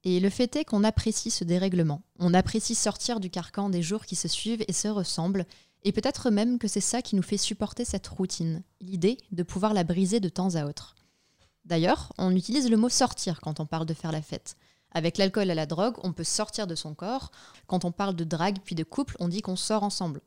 Et 0.03 0.19
le 0.19 0.29
fait 0.29 0.58
est 0.58 0.65
qu'on 0.65 0.84
apprécie 0.84 1.32
ce 1.32 1.45
dérèglement. 1.45 2.01
On 2.19 2.34
apprécie 2.34 2.75
sortir 2.75 3.21
du 3.21 3.29
carcan 3.29 3.69
des 3.69 3.82
jours 3.82 4.06
qui 4.06 4.17
se 4.17 4.27
suivent 4.27 4.65
et 4.67 4.73
se 4.73 4.89
ressemblent, 4.89 5.45
et 5.84 5.93
peut-être 5.93 6.29
même 6.29 6.60
que 6.60 6.67
c'est 6.67 6.82
ça 6.82 7.01
qui 7.01 7.15
nous 7.15 7.23
fait 7.23 7.38
supporter 7.38 7.86
cette 7.86 8.08
routine, 8.08 8.62
l'idée 8.82 9.19
de 9.32 9.43
pouvoir 9.43 9.73
la 9.73 9.86
briser 9.86 10.19
de 10.19 10.27
temps 10.27 10.56
à 10.56 10.65
autre. 10.65 10.95
D'ailleurs, 11.63 12.12
on 12.17 12.36
utilise 12.36 12.69
le 12.69 12.75
mot 12.75 12.89
sortir 12.89 13.39
quand 13.39 13.62
on 13.62 13.65
parle 13.65 13.86
de 13.86 13.93
faire 13.93 14.12
la 14.12 14.21
fête. 14.21 14.58
Avec 14.93 15.17
l'alcool 15.17 15.49
et 15.49 15.56
la 15.56 15.65
drogue, 15.65 15.95
on 16.03 16.13
peut 16.13 16.23
sortir 16.23 16.67
de 16.67 16.75
son 16.75 16.93
corps. 16.93 17.32
Quand 17.67 17.86
on 17.86 17.91
parle 17.91 18.15
de 18.15 18.23
drague 18.23 18.60
puis 18.63 18.75
de 18.75 18.84
couple, 18.84 19.15
on 19.19 19.27
dit 19.27 19.41
qu'on 19.41 19.56
sort 19.56 19.84
ensemble. 19.84 20.21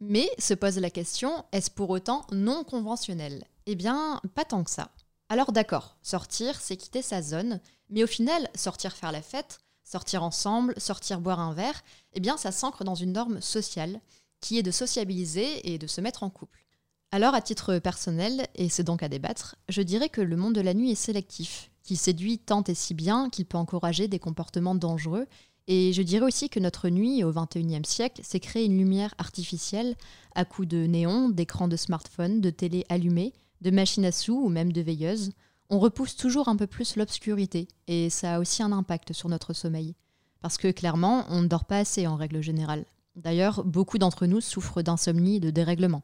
Mais 0.00 0.30
se 0.38 0.54
pose 0.54 0.78
la 0.78 0.90
question, 0.90 1.44
est-ce 1.52 1.70
pour 1.70 1.90
autant 1.90 2.24
non 2.32 2.64
conventionnel? 2.64 3.44
Eh 3.66 3.74
bien, 3.74 4.20
pas 4.34 4.44
tant 4.44 4.64
que 4.64 4.70
ça. 4.70 4.90
Alors 5.28 5.52
d'accord, 5.52 5.96
sortir, 6.02 6.60
c'est 6.60 6.76
quitter 6.76 7.02
sa 7.02 7.20
zone, 7.20 7.60
mais 7.90 8.02
au 8.02 8.06
final, 8.06 8.48
sortir 8.54 8.94
faire 8.94 9.12
la 9.12 9.22
fête, 9.22 9.60
sortir 9.84 10.22
ensemble, 10.22 10.74
sortir 10.78 11.20
boire 11.20 11.40
un 11.40 11.52
verre, 11.52 11.82
eh 12.14 12.20
bien 12.20 12.36
ça 12.36 12.52
s'ancre 12.52 12.84
dans 12.84 12.94
une 12.94 13.12
norme 13.12 13.40
sociale, 13.40 14.00
qui 14.40 14.58
est 14.58 14.62
de 14.62 14.70
sociabiliser 14.70 15.72
et 15.72 15.78
de 15.78 15.86
se 15.86 16.00
mettre 16.00 16.22
en 16.22 16.30
couple. 16.30 16.64
Alors 17.10 17.34
à 17.34 17.42
titre 17.42 17.78
personnel, 17.78 18.46
et 18.54 18.68
c'est 18.68 18.84
donc 18.84 19.02
à 19.02 19.08
débattre, 19.08 19.56
je 19.68 19.82
dirais 19.82 20.08
que 20.08 20.20
le 20.20 20.36
monde 20.36 20.54
de 20.54 20.60
la 20.60 20.74
nuit 20.74 20.92
est 20.92 20.94
sélectif 20.94 21.70
qui 21.88 21.96
séduit 21.96 22.38
tant 22.38 22.62
et 22.64 22.74
si 22.74 22.92
bien 22.92 23.30
qu'il 23.30 23.46
peut 23.46 23.56
encourager 23.56 24.08
des 24.08 24.18
comportements 24.18 24.74
dangereux. 24.74 25.26
Et 25.68 25.94
je 25.94 26.02
dirais 26.02 26.26
aussi 26.26 26.50
que 26.50 26.60
notre 26.60 26.90
nuit 26.90 27.24
au 27.24 27.32
XXIe 27.32 27.80
siècle 27.82 28.20
s'est 28.22 28.40
créée 28.40 28.66
une 28.66 28.76
lumière 28.76 29.14
artificielle 29.16 29.96
à 30.34 30.44
coups 30.44 30.68
de 30.68 30.84
néons, 30.84 31.30
d'écrans 31.30 31.66
de 31.66 31.76
smartphone, 31.76 32.42
de 32.42 32.50
télé 32.50 32.84
allumées, 32.90 33.32
de 33.62 33.70
machines 33.70 34.04
à 34.04 34.12
sous 34.12 34.38
ou 34.38 34.50
même 34.50 34.70
de 34.70 34.82
veilleuses. 34.82 35.30
On 35.70 35.78
repousse 35.78 36.14
toujours 36.14 36.48
un 36.48 36.56
peu 36.56 36.66
plus 36.66 36.96
l'obscurité 36.96 37.68
et 37.86 38.10
ça 38.10 38.34
a 38.34 38.38
aussi 38.38 38.62
un 38.62 38.72
impact 38.72 39.14
sur 39.14 39.30
notre 39.30 39.54
sommeil. 39.54 39.94
Parce 40.42 40.58
que 40.58 40.70
clairement, 40.70 41.24
on 41.30 41.40
ne 41.40 41.48
dort 41.48 41.64
pas 41.64 41.78
assez 41.78 42.06
en 42.06 42.16
règle 42.16 42.42
générale. 42.42 42.84
D'ailleurs, 43.16 43.64
beaucoup 43.64 43.96
d'entre 43.96 44.26
nous 44.26 44.42
souffrent 44.42 44.82
d'insomnie 44.82 45.36
et 45.36 45.40
de 45.40 45.48
dérèglement. 45.48 46.02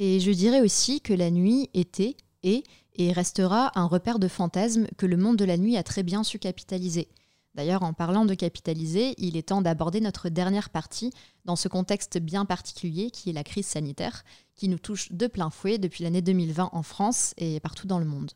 Et 0.00 0.18
je 0.18 0.32
dirais 0.32 0.62
aussi 0.62 1.00
que 1.00 1.14
la 1.14 1.30
nuit 1.30 1.70
était 1.74 2.16
et 2.42 2.64
et 2.96 3.12
restera 3.12 3.72
un 3.78 3.86
repère 3.86 4.18
de 4.18 4.28
fantasmes 4.28 4.86
que 4.96 5.06
le 5.06 5.16
monde 5.16 5.36
de 5.36 5.44
la 5.44 5.56
nuit 5.56 5.76
a 5.76 5.82
très 5.82 6.02
bien 6.02 6.24
su 6.24 6.38
capitaliser. 6.38 7.08
D'ailleurs, 7.54 7.82
en 7.82 7.94
parlant 7.94 8.26
de 8.26 8.34
capitaliser, 8.34 9.14
il 9.16 9.36
est 9.36 9.48
temps 9.48 9.62
d'aborder 9.62 10.00
notre 10.02 10.28
dernière 10.28 10.68
partie 10.68 11.10
dans 11.46 11.56
ce 11.56 11.68
contexte 11.68 12.18
bien 12.18 12.44
particulier 12.44 13.10
qui 13.10 13.30
est 13.30 13.32
la 13.32 13.44
crise 13.44 13.66
sanitaire, 13.66 14.24
qui 14.56 14.68
nous 14.68 14.78
touche 14.78 15.10
de 15.12 15.26
plein 15.26 15.48
fouet 15.48 15.78
depuis 15.78 16.04
l'année 16.04 16.20
2020 16.20 16.70
en 16.72 16.82
France 16.82 17.32
et 17.38 17.58
partout 17.60 17.86
dans 17.86 17.98
le 17.98 18.04
monde. 18.04 18.32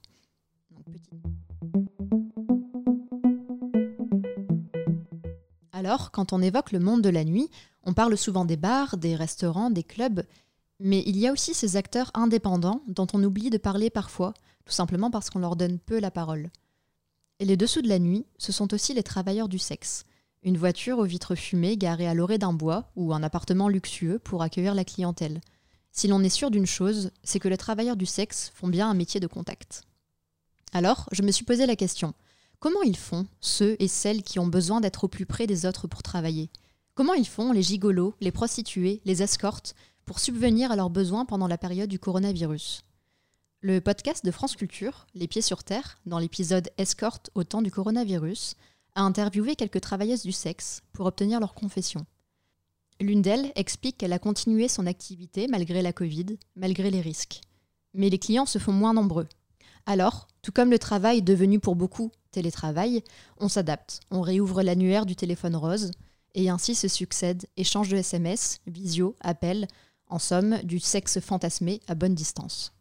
Alors, 5.73 6.11
quand 6.11 6.33
on 6.33 6.41
évoque 6.41 6.73
le 6.73 6.79
monde 6.79 7.03
de 7.03 7.09
la 7.09 7.25
nuit, 7.25 7.51
on 7.85 7.93
parle 7.93 8.17
souvent 8.17 8.45
des 8.45 8.57
bars, 8.57 8.97
des 8.97 9.17
restaurants, 9.17 9.71
des 9.71 9.83
clubs, 9.83 10.23
mais 10.79 11.03
il 11.07 11.19
y 11.19 11.27
a 11.27 11.33
aussi 11.33 11.53
ces 11.53 11.77
acteurs 11.77 12.11
indépendants 12.15 12.83
dont 12.87 13.07
on 13.13 13.23
oublie 13.23 13.51
de 13.51 13.59
parler 13.59 13.91
parfois, 13.91 14.33
tout 14.65 14.73
simplement 14.73 15.11
parce 15.11 15.31
qu'on 15.31 15.39
leur 15.39 15.57
donne 15.57 15.79
peu 15.79 15.99
la 16.01 16.11
parole. 16.11 16.51
Et 17.39 17.45
les 17.45 17.57
dessous 17.57 17.83
de 17.83 17.89
la 17.89 17.99
nuit, 17.99 18.27
ce 18.39 18.53
sont 18.53 18.75
aussi 18.75 18.95
les 18.95 19.03
travailleurs 19.03 19.49
du 19.49 19.59
sexe. 19.59 20.05
Une 20.43 20.59
voiture 20.59 20.99
aux 20.99 21.05
vitres 21.05 21.35
fumées 21.35 21.77
garée 21.77 22.07
à 22.07 22.15
l'orée 22.15 22.39
d'un 22.39 22.53
bois 22.53 22.91
ou 22.97 23.13
un 23.13 23.23
appartement 23.23 23.69
luxueux 23.69 24.19
pour 24.19 24.43
accueillir 24.43 24.75
la 24.75 24.85
clientèle. 24.85 25.41
Si 25.93 26.09
l'on 26.09 26.23
est 26.23 26.29
sûr 26.29 26.51
d'une 26.51 26.67
chose, 26.67 27.11
c'est 27.25 27.41
que 27.41 27.49
les 27.49 27.57
travailleurs 27.57 27.97
du 27.97 28.07
sexe 28.07 28.53
font 28.55 28.69
bien 28.69 28.89
un 28.89 28.95
métier 28.95 29.21
de 29.21 29.27
contact. 29.27 29.83
Alors, 30.73 31.09
je 31.13 31.23
me 31.23 31.33
suis 31.33 31.45
posé 31.45 31.67
la 31.67 31.77
question 31.77 32.15
comment 32.61 32.83
ils 32.83 32.97
font, 32.97 33.27
ceux 33.41 33.75
et 33.79 33.89
celles 33.89 34.23
qui 34.23 34.39
ont 34.39 34.47
besoin 34.47 34.81
d'être 34.81 35.05
au 35.05 35.09
plus 35.09 35.27
près 35.27 35.47
des 35.47 35.67
autres 35.67 35.89
pour 35.89 36.03
travailler? 36.03 36.51
Comment 36.95 37.15
ils 37.15 37.27
font, 37.27 37.53
les 37.53 37.63
gigolos, 37.63 38.15
les 38.21 38.31
prostituées, 38.31 39.01
les 39.07 39.23
escortes, 39.23 39.75
pour 40.05 40.21
subvenir 40.21 40.71
à 40.71 40.77
leurs 40.77 40.91
besoins 40.91 41.25
pendant 41.25 41.49
la 41.49 41.57
période 41.57 41.89
du 41.89 41.99
coronavirus? 41.99 42.85
Le 43.63 43.83
podcast 43.83 44.25
de 44.25 44.31
France 44.31 44.57
Culture, 44.57 45.07
Les 45.15 45.29
Pieds 45.29 45.43
sur 45.43 45.65
Terre, 45.65 45.99
dans 46.07 46.19
l'épisode 46.19 46.71
Escorte 46.79 47.29
au 47.35 47.45
temps 47.45 47.61
du 47.61 47.71
coronavirus, 47.71 48.55
a 48.95 49.03
interviewé 49.03 49.55
quelques 49.55 49.83
travailleuses 49.83 50.23
du 50.23 50.33
sexe 50.33 50.81
pour 50.95 51.05
obtenir 51.05 51.41
leur 51.41 51.53
confession. 51.53 52.07
L'une 53.03 53.21
d'elles 53.21 53.53
explique 53.57 53.99
qu'elle 53.99 54.15
a 54.15 54.19
continué 54.19 54.67
son 54.67 54.87
activité 54.87 55.47
malgré 55.47 55.83
la 55.83 55.93
Covid, 55.93 56.39
malgré 56.57 56.91
les 56.91 57.03
risques. 57.03 57.43
Mais 57.93 58.09
les 58.09 58.19
clients 58.19 58.47
se 58.47 58.59
font 58.59 58.73
moins 58.73 58.95
nombreux. 58.95 59.29
Alors, 59.85 60.27
tout 60.41 60.53
comme 60.53 60.71
le 60.71 60.79
travail 60.79 61.21
devenu 61.21 61.61
pour 61.61 61.77
beaucoup 61.77 62.11
télétravail, 62.31 63.05
on 63.37 63.51
s'adapte, 63.51 64.01
on 64.11 64.23
réouvre 64.23 64.63
l'annuaire 64.63 65.05
du 65.05 65.17
téléphone 65.17 65.57
rose, 65.57 65.91
et 66.35 66.49
ainsi 66.49 66.75
se 66.75 66.89
succèdent 66.89 67.47
échanges 67.59 67.91
de 67.91 67.99
SMS, 67.99 68.63
visio, 68.67 69.17
appels, 69.21 69.69
en 70.07 70.19
somme, 70.19 70.57
du 70.63 70.81
sexe 70.81 71.21
fantasmé 71.21 71.83
à 71.89 71.95
bonne 71.95 72.15
distance. 72.15 72.73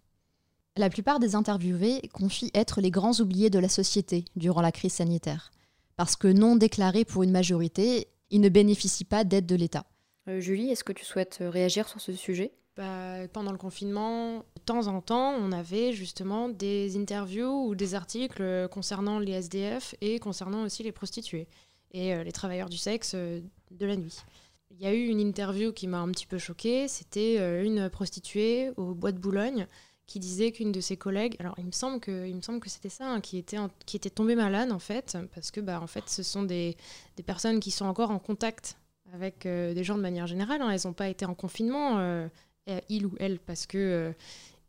La 0.79 0.89
plupart 0.89 1.19
des 1.19 1.35
interviewés 1.35 2.09
confient 2.13 2.51
être 2.53 2.79
les 2.79 2.89
grands 2.89 3.19
oubliés 3.19 3.49
de 3.49 3.59
la 3.59 3.67
société 3.67 4.23
durant 4.37 4.61
la 4.61 4.71
crise 4.71 4.93
sanitaire, 4.93 5.51
parce 5.97 6.15
que 6.15 6.29
non 6.29 6.55
déclarés 6.55 7.03
pour 7.03 7.23
une 7.23 7.31
majorité, 7.31 8.07
ils 8.29 8.39
ne 8.39 8.47
bénéficient 8.47 9.03
pas 9.03 9.25
d'aide 9.25 9.45
de 9.45 9.57
l'État. 9.57 9.83
Euh, 10.29 10.39
Julie, 10.39 10.69
est-ce 10.69 10.85
que 10.85 10.93
tu 10.93 11.03
souhaites 11.03 11.39
euh, 11.41 11.49
réagir 11.49 11.89
sur 11.89 11.99
ce 11.99 12.13
sujet? 12.13 12.53
Bah, 12.77 13.27
pendant 13.33 13.51
le 13.51 13.57
confinement, 13.57 14.37
de 14.37 14.61
temps 14.65 14.87
en 14.87 15.01
temps, 15.01 15.33
on 15.33 15.51
avait 15.51 15.91
justement 15.91 16.47
des 16.47 16.95
interviews 16.95 17.67
ou 17.67 17.75
des 17.75 17.93
articles 17.93 18.69
concernant 18.69 19.19
les 19.19 19.33
SDF 19.33 19.95
et 19.99 20.17
concernant 20.19 20.63
aussi 20.63 20.83
les 20.83 20.93
prostituées 20.93 21.49
et 21.91 22.13
euh, 22.13 22.23
les 22.23 22.31
travailleurs 22.31 22.69
du 22.69 22.77
sexe 22.77 23.11
euh, 23.15 23.41
de 23.71 23.85
la 23.85 23.97
nuit. 23.97 24.15
Il 24.71 24.79
y 24.79 24.85
a 24.85 24.93
eu 24.93 25.07
une 25.07 25.19
interview 25.19 25.73
qui 25.73 25.87
m'a 25.87 25.99
un 25.99 26.09
petit 26.11 26.27
peu 26.27 26.37
choquée. 26.37 26.87
C'était 26.87 27.37
euh, 27.39 27.63
une 27.63 27.89
prostituée 27.89 28.71
au 28.77 28.93
Bois 28.93 29.11
de 29.11 29.17
Boulogne 29.17 29.67
qui 30.09 30.19
disait 30.19 30.51
qu'une 30.51 30.71
de 30.71 30.81
ses 30.81 30.97
collègues, 30.97 31.35
alors 31.39 31.55
il 31.57 31.65
me 31.65 31.71
semble 31.71 31.99
que, 31.99 32.27
il 32.27 32.35
me 32.35 32.41
semble 32.41 32.59
que 32.59 32.69
c'était 32.69 32.89
ça, 32.89 33.07
hein, 33.07 33.21
qui, 33.21 33.37
était 33.37 33.57
qui 33.85 33.95
était 33.95 34.09
tombée 34.09 34.35
malade 34.35 34.71
en 34.71 34.79
fait, 34.79 35.17
parce 35.33 35.51
que 35.51 35.61
bah, 35.61 35.79
en 35.81 35.87
fait 35.87 36.09
ce 36.09 36.23
sont 36.23 36.43
des, 36.43 36.75
des 37.15 37.23
personnes 37.23 37.59
qui 37.59 37.71
sont 37.71 37.85
encore 37.85 38.11
en 38.11 38.19
contact 38.19 38.77
avec 39.13 39.45
des 39.45 39.83
gens 39.83 39.95
de 39.95 40.01
manière 40.01 40.27
générale. 40.27 40.61
Hein. 40.61 40.71
Elles 40.71 40.81
n'ont 40.85 40.93
pas 40.93 41.09
été 41.09 41.25
en 41.25 41.33
confinement, 41.33 42.27
il 42.89 43.05
ou 43.05 43.15
elle, 43.19 43.39
parce 43.39 43.65
que 43.65 44.13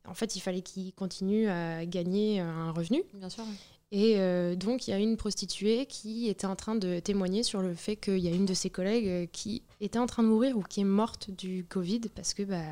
en 0.07 0.15
fait 0.15 0.37
il 0.37 0.41
fallait 0.41 0.63
qu'ils 0.63 0.93
continuent 0.93 1.49
à 1.49 1.85
gagner 1.87 2.41
un 2.41 2.71
revenu. 2.73 3.03
Bien 3.15 3.29
sûr. 3.29 3.45
Et 3.93 4.15
euh, 4.19 4.55
donc, 4.55 4.87
il 4.87 4.93
y 4.93 4.95
a 4.95 4.99
une 4.99 5.17
prostituée 5.17 5.87
qui 5.87 6.29
était 6.29 6.47
en 6.47 6.55
train 6.55 6.77
de 6.77 7.01
témoigner 7.01 7.43
sur 7.43 7.61
le 7.61 7.75
fait 7.75 7.97
qu'il 7.97 8.19
y 8.19 8.29
a 8.29 8.31
une 8.31 8.47
de 8.47 8.55
ses 8.55 8.71
collègues 8.71 9.09
euh, 9.09 9.27
qui 9.27 9.63
était 9.81 9.99
en 9.99 10.07
train 10.07 10.23
de 10.23 10.29
mourir 10.29 10.57
ou 10.57 10.63
qui 10.63 10.81
est 10.81 10.85
morte 10.85 11.31
du 11.31 11.65
Covid 11.69 12.03
parce 12.15 12.33
que 12.33 12.45
bah, 12.45 12.63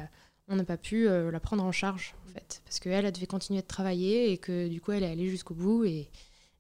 on 0.48 0.56
n'a 0.56 0.64
pas 0.64 0.76
pu 0.76 1.06
euh, 1.06 1.30
la 1.30 1.40
prendre 1.40 1.62
en 1.62 1.72
charge, 1.72 2.14
en 2.26 2.32
fait. 2.32 2.62
Parce 2.64 2.80
qu'elle, 2.80 3.04
elle 3.04 3.12
devait 3.12 3.26
continuer 3.26 3.60
de 3.60 3.66
travailler 3.66 4.32
et 4.32 4.38
que 4.38 4.68
du 4.68 4.80
coup, 4.80 4.92
elle 4.92 5.04
est 5.04 5.10
allée 5.10 5.28
jusqu'au 5.28 5.54
bout 5.54 5.84
et 5.84 6.10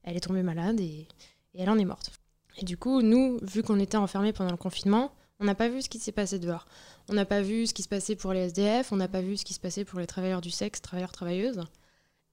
elle 0.02 0.16
est 0.16 0.20
tombée 0.20 0.42
malade 0.42 0.78
et, 0.80 1.08
et 1.54 1.62
elle 1.62 1.70
en 1.70 1.78
est 1.78 1.84
morte. 1.84 2.12
Et 2.58 2.64
du 2.64 2.76
coup, 2.76 3.02
nous, 3.02 3.38
vu 3.42 3.62
qu'on 3.62 3.78
était 3.78 3.96
enfermés 3.96 4.32
pendant 4.32 4.50
le 4.50 4.56
confinement, 4.56 5.12
on 5.40 5.44
n'a 5.44 5.54
pas 5.54 5.68
vu 5.68 5.82
ce 5.82 5.88
qui 5.88 5.98
s'est 5.98 6.12
passé 6.12 6.38
dehors. 6.38 6.66
On 7.08 7.14
n'a 7.14 7.24
pas 7.24 7.40
vu 7.40 7.66
ce 7.66 7.74
qui 7.74 7.82
se 7.82 7.88
passait 7.88 8.16
pour 8.16 8.32
les 8.32 8.40
SDF, 8.40 8.92
on 8.92 8.96
n'a 8.96 9.08
pas 9.08 9.22
vu 9.22 9.36
ce 9.36 9.44
qui 9.44 9.54
se 9.54 9.60
passait 9.60 9.84
pour 9.84 10.00
les 10.00 10.06
travailleurs 10.06 10.40
du 10.40 10.50
sexe, 10.50 10.82
travailleurs, 10.82 11.12
travailleuses. 11.12 11.62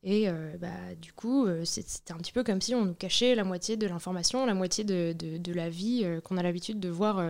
Et 0.03 0.29
euh, 0.29 0.55
bah, 0.59 0.95
du 1.01 1.13
coup, 1.13 1.45
euh, 1.45 1.63
c'était 1.65 2.13
un 2.13 2.17
petit 2.17 2.33
peu 2.33 2.43
comme 2.43 2.61
si 2.61 2.75
on 2.75 2.85
nous 2.85 2.93
cachait 2.93 3.33
la 3.33 3.43
moitié 3.43 3.77
de 3.77 3.87
l'information, 3.87 4.45
la 4.45 4.53
moitié 4.53 4.83
de, 4.83 5.13
de, 5.13 5.53
la 5.53 5.69
vie 5.69 6.05
qu'on 6.23 6.37
a 6.37 6.43
l'habitude 6.43 6.79
de 6.79 6.89
voir, 6.89 7.23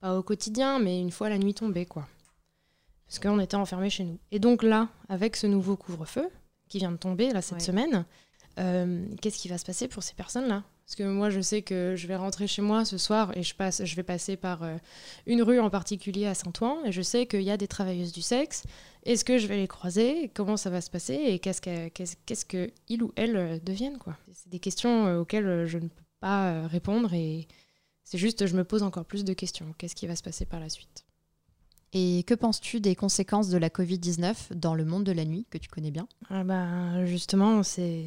pas 0.00 0.16
au 0.16 0.22
quotidien, 0.22 0.78
mais 0.78 1.00
une 1.00 1.10
fois 1.10 1.28
la 1.28 1.38
nuit 1.38 1.54
tombée, 1.54 1.86
quoi. 1.86 2.06
Parce 3.06 3.18
qu'on 3.18 3.38
était 3.40 3.56
enfermés 3.56 3.90
chez 3.90 4.04
nous. 4.04 4.18
Et 4.32 4.38
donc 4.38 4.62
là, 4.62 4.88
avec 5.08 5.36
ce 5.36 5.46
nouveau 5.46 5.76
couvre-feu 5.76 6.28
qui 6.68 6.78
vient 6.78 6.92
de 6.92 6.96
tomber 6.96 7.30
là 7.32 7.42
cette 7.42 7.62
semaine, 7.62 8.04
qu'est-ce 8.56 9.38
qui 9.38 9.48
va 9.48 9.58
se 9.58 9.64
passer 9.64 9.86
pour 9.86 10.02
ces 10.02 10.14
personnes-là? 10.14 10.64
Parce 10.86 10.94
que 10.94 11.02
moi, 11.02 11.30
je 11.30 11.40
sais 11.40 11.62
que 11.62 11.94
je 11.96 12.06
vais 12.06 12.14
rentrer 12.14 12.46
chez 12.46 12.62
moi 12.62 12.84
ce 12.84 12.96
soir 12.96 13.36
et 13.36 13.42
je, 13.42 13.56
passe, 13.56 13.84
je 13.84 13.96
vais 13.96 14.04
passer 14.04 14.36
par 14.36 14.62
euh, 14.62 14.76
une 15.26 15.42
rue 15.42 15.58
en 15.58 15.68
particulier 15.68 16.26
à 16.26 16.34
Saint-Ouen 16.34 16.84
et 16.84 16.92
je 16.92 17.02
sais 17.02 17.26
qu'il 17.26 17.42
y 17.42 17.50
a 17.50 17.56
des 17.56 17.66
travailleuses 17.66 18.12
du 18.12 18.22
sexe. 18.22 18.62
Est-ce 19.02 19.24
que 19.24 19.36
je 19.36 19.48
vais 19.48 19.56
les 19.56 19.66
croiser? 19.66 20.30
Comment 20.32 20.56
ça 20.56 20.70
va 20.70 20.80
se 20.80 20.88
passer? 20.88 21.14
Et 21.14 21.40
qu'est-ce 21.40 21.60
que, 21.60 21.88
qu'est-ce, 21.88 22.44
que 22.44 22.70
ou 23.02 23.12
elle 23.16 23.36
euh, 23.36 23.58
deviennent 23.58 23.98
quoi? 23.98 24.16
C'est 24.32 24.48
des 24.48 24.60
questions 24.60 25.08
euh, 25.08 25.18
auxquelles 25.18 25.66
je 25.66 25.78
ne 25.78 25.88
peux 25.88 26.04
pas 26.20 26.68
répondre 26.68 27.12
et 27.12 27.48
c'est 28.04 28.18
juste, 28.18 28.46
je 28.46 28.56
me 28.56 28.62
pose 28.62 28.84
encore 28.84 29.06
plus 29.06 29.24
de 29.24 29.32
questions. 29.32 29.74
Qu'est-ce 29.78 29.96
qui 29.96 30.06
va 30.06 30.14
se 30.14 30.22
passer 30.22 30.46
par 30.46 30.60
la 30.60 30.68
suite? 30.68 31.05
Et 31.96 32.24
que 32.24 32.34
penses-tu 32.34 32.80
des 32.80 32.94
conséquences 32.94 33.48
de 33.48 33.56
la 33.56 33.70
Covid-19 33.70 34.52
dans 34.54 34.74
le 34.74 34.84
monde 34.84 35.04
de 35.04 35.12
la 35.12 35.24
nuit, 35.24 35.46
que 35.48 35.56
tu 35.56 35.70
connais 35.70 35.90
bien? 35.90 36.06
Ah 36.28 36.44
bah, 36.44 37.06
Justement, 37.06 37.62
c'est, 37.62 38.04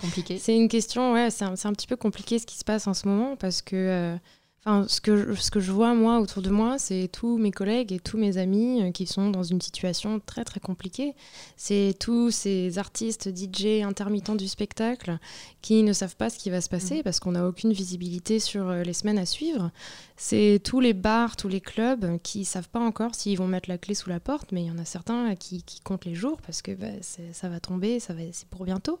compliqué. 0.00 0.38
C'est 0.40 0.56
une 0.56 0.68
question, 0.68 1.12
ouais, 1.12 1.30
c'est 1.30 1.44
un, 1.44 1.54
un, 1.54 1.72
petit 1.72 1.88
peu 1.88 1.96
compliqué 1.96 2.38
ce 2.38 2.46
qui 2.46 2.56
se 2.56 2.64
passe 2.64 2.86
en 2.86 2.94
ce 2.94 3.08
moment 3.08 3.34
parce 3.34 3.60
que, 3.60 3.74
euh, 3.74 4.16
enfin, 4.64 4.86
ce 4.88 5.00
que 5.00 5.16
je, 5.16 5.34
ce 5.34 5.50
que 5.50 5.60
je 5.60 5.72
vois 5.72 5.94
moi 5.94 6.20
autour 6.20 6.42
de 6.42 6.50
moi, 6.50 6.78
c'est 6.78 7.08
tous 7.12 7.38
mes 7.38 7.50
collègues 7.50 7.92
et 7.92 8.00
tous 8.00 8.18
mes 8.18 8.38
amis 8.38 8.82
euh, 8.82 8.90
qui 8.90 9.06
sont 9.06 9.30
dans 9.30 9.42
une 9.42 9.60
situation 9.60 10.20
très 10.24 10.44
très 10.44 10.60
compliquée. 10.60 11.14
C'est 11.56 11.94
tous 11.98 12.30
ces 12.30 12.78
artistes, 12.78 13.30
DJ, 13.34 13.82
intermittents 13.82 14.34
du 14.34 14.48
spectacle 14.48 15.18
qui 15.60 15.82
ne 15.82 15.92
savent 15.92 16.16
pas 16.16 16.30
ce 16.30 16.38
qui 16.38 16.50
va 16.50 16.60
se 16.60 16.68
passer 16.68 17.00
mmh. 17.00 17.02
parce 17.02 17.20
qu'on 17.20 17.32
n'a 17.32 17.46
aucune 17.46 17.72
visibilité 17.72 18.38
sur 18.38 18.68
euh, 18.68 18.82
les 18.82 18.92
semaines 18.92 19.18
à 19.18 19.26
suivre. 19.26 19.70
C'est 20.16 20.60
tous 20.62 20.80
les 20.80 20.94
bars, 20.94 21.36
tous 21.36 21.48
les 21.48 21.60
clubs 21.60 22.18
qui 22.22 22.44
savent 22.44 22.68
pas 22.68 22.80
encore 22.80 23.14
s'ils 23.14 23.38
vont 23.38 23.48
mettre 23.48 23.68
la 23.68 23.78
clé 23.78 23.94
sous 23.94 24.08
la 24.08 24.20
porte, 24.20 24.52
mais 24.52 24.62
il 24.62 24.68
y 24.68 24.70
en 24.70 24.78
a 24.78 24.84
certains 24.84 25.34
qui, 25.36 25.62
qui 25.62 25.80
comptent 25.80 26.04
les 26.04 26.14
jours 26.14 26.40
parce 26.42 26.62
que 26.62 26.72
bah, 26.72 26.86
ça 27.00 27.48
va 27.48 27.60
tomber, 27.60 28.00
ça 28.00 28.14
va, 28.14 28.22
c'est 28.32 28.48
pour 28.48 28.64
bientôt. 28.64 29.00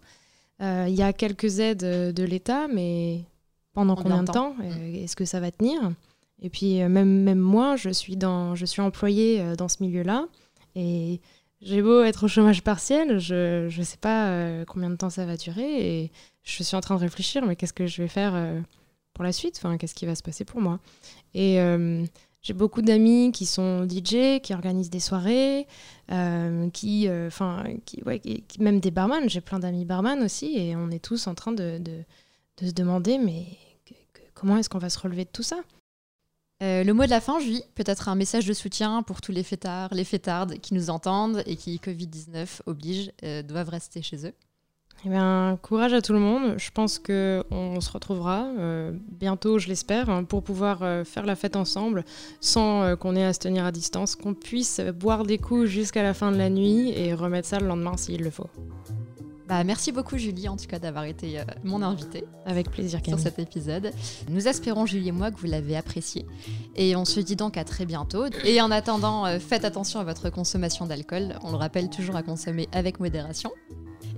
Euh, 0.62 0.86
il 0.88 0.94
y 0.94 1.02
a 1.02 1.12
quelques 1.12 1.58
aides 1.58 1.82
euh, 1.82 2.12
de 2.12 2.22
l'État, 2.22 2.68
mais 2.68 3.24
pendant 3.72 3.96
combien 3.96 4.22
de 4.22 4.30
temps, 4.30 4.54
euh, 4.62 4.64
mm. 4.64 4.94
Est-ce 4.96 5.16
que 5.16 5.24
ça 5.24 5.40
va 5.40 5.50
tenir 5.50 5.92
Et 6.40 6.50
puis 6.50 6.76
même, 6.80 7.22
même 7.22 7.38
moi, 7.38 7.76
je 7.76 7.90
suis, 7.90 8.16
dans, 8.16 8.54
je 8.54 8.66
suis 8.66 8.82
employée 8.82 9.42
dans 9.56 9.68
ce 9.68 9.82
milieu-là. 9.82 10.26
Et 10.74 11.20
j'ai 11.60 11.82
beau 11.82 12.02
être 12.02 12.24
au 12.24 12.28
chômage 12.28 12.62
partiel, 12.62 13.18
je 13.18 13.64
ne 13.66 13.84
sais 13.84 13.98
pas 13.98 14.64
combien 14.66 14.90
de 14.90 14.96
temps 14.96 15.10
ça 15.10 15.26
va 15.26 15.36
durer. 15.36 16.02
Et 16.02 16.12
je 16.42 16.62
suis 16.62 16.76
en 16.76 16.80
train 16.80 16.96
de 16.96 17.00
réfléchir, 17.00 17.44
mais 17.44 17.56
qu'est-ce 17.56 17.72
que 17.72 17.86
je 17.86 18.02
vais 18.02 18.08
faire 18.08 18.34
pour 19.14 19.24
la 19.24 19.32
suite? 19.32 19.56
Enfin, 19.58 19.76
Qu'est-ce 19.76 19.94
qui 19.94 20.06
va 20.06 20.14
se 20.14 20.22
passer 20.22 20.44
pour 20.44 20.60
moi? 20.60 20.80
Et 21.34 21.58
j'ai 22.42 22.54
beaucoup 22.54 22.82
d'amis 22.82 23.30
qui 23.32 23.46
sont 23.46 23.86
DJ, 23.88 24.40
qui 24.42 24.52
organisent 24.52 24.90
des 24.90 25.00
soirées, 25.00 25.68
euh, 26.10 26.68
qui, 26.70 27.06
euh, 27.08 27.30
qui, 27.86 28.02
ouais, 28.02 28.20
même 28.58 28.80
des 28.80 28.90
barman. 28.90 29.28
J'ai 29.28 29.40
plein 29.40 29.60
d'amis 29.60 29.84
barman 29.84 30.20
aussi, 30.22 30.58
et 30.58 30.74
on 30.74 30.90
est 30.90 31.02
tous 31.02 31.28
en 31.28 31.36
train 31.36 31.52
de, 31.52 31.78
de, 31.78 32.02
de 32.58 32.66
se 32.68 32.72
demander, 32.72 33.18
mais 33.18 33.46
comment 34.34 34.56
est-ce 34.56 34.68
qu'on 34.68 34.78
va 34.78 34.90
se 34.90 34.98
relever 34.98 35.24
de 35.24 35.30
tout 35.30 35.42
ça? 35.42 35.60
Euh, 36.62 36.84
le 36.84 36.92
mot 36.92 37.04
de 37.04 37.10
la 37.10 37.20
fin, 37.20 37.40
Julie, 37.40 37.64
peut-être 37.74 38.08
un 38.08 38.14
message 38.14 38.46
de 38.46 38.52
soutien 38.52 39.02
pour 39.02 39.20
tous 39.20 39.32
les 39.32 39.42
fêtards, 39.42 39.92
les 39.94 40.04
fêtardes 40.04 40.58
qui 40.60 40.74
nous 40.74 40.90
entendent 40.90 41.42
et 41.46 41.56
qui, 41.56 41.76
Covid-19 41.78 42.60
oblige, 42.66 43.10
doivent 43.44 43.70
rester 43.70 44.00
chez 44.02 44.26
eux. 44.26 44.34
Eh 45.04 45.08
bien, 45.08 45.58
courage 45.62 45.92
à 45.94 46.00
tout 46.00 46.12
le 46.12 46.20
monde. 46.20 46.54
Je 46.58 46.70
pense 46.70 47.00
qu'on 47.00 47.80
se 47.80 47.90
retrouvera 47.90 48.46
euh, 48.58 48.92
bientôt, 49.10 49.58
je 49.58 49.66
l'espère, 49.66 50.08
hein, 50.08 50.22
pour 50.22 50.44
pouvoir 50.44 50.82
euh, 50.82 51.02
faire 51.02 51.26
la 51.26 51.34
fête 51.34 51.56
ensemble 51.56 52.04
sans 52.40 52.82
euh, 52.82 52.96
qu'on 52.96 53.16
ait 53.16 53.24
à 53.24 53.32
se 53.32 53.40
tenir 53.40 53.64
à 53.64 53.72
distance, 53.72 54.14
qu'on 54.14 54.34
puisse 54.34 54.80
boire 54.80 55.24
des 55.24 55.38
coups 55.38 55.66
jusqu'à 55.66 56.04
la 56.04 56.14
fin 56.14 56.30
de 56.30 56.36
la 56.36 56.50
nuit 56.50 56.92
et 56.96 57.14
remettre 57.14 57.48
ça 57.48 57.58
le 57.58 57.66
lendemain 57.66 57.96
s'il 57.96 58.22
le 58.22 58.30
faut. 58.30 58.48
Bah, 59.48 59.64
merci 59.64 59.92
beaucoup 59.92 60.18
Julie 60.18 60.48
en 60.48 60.56
tout 60.56 60.66
cas 60.66 60.78
d'avoir 60.78 61.04
été 61.04 61.42
mon 61.64 61.82
invitée. 61.82 62.24
Avec 62.46 62.70
plaisir 62.70 63.02
Camille. 63.02 63.20
Sur 63.20 63.30
cet 63.30 63.38
épisode. 63.38 63.92
Nous 64.28 64.48
espérons 64.48 64.86
Julie 64.86 65.08
et 65.08 65.12
moi 65.12 65.30
que 65.30 65.38
vous 65.38 65.46
l'avez 65.46 65.76
apprécié. 65.76 66.26
Et 66.76 66.96
on 66.96 67.04
se 67.04 67.20
dit 67.20 67.36
donc 67.36 67.56
à 67.56 67.64
très 67.64 67.86
bientôt. 67.86 68.26
Et 68.44 68.60
en 68.60 68.70
attendant, 68.70 69.38
faites 69.38 69.64
attention 69.64 70.00
à 70.00 70.04
votre 70.04 70.30
consommation 70.30 70.86
d'alcool. 70.86 71.38
On 71.42 71.50
le 71.50 71.56
rappelle 71.56 71.90
toujours 71.90 72.16
à 72.16 72.22
consommer 72.22 72.68
avec 72.72 73.00
modération. 73.00 73.50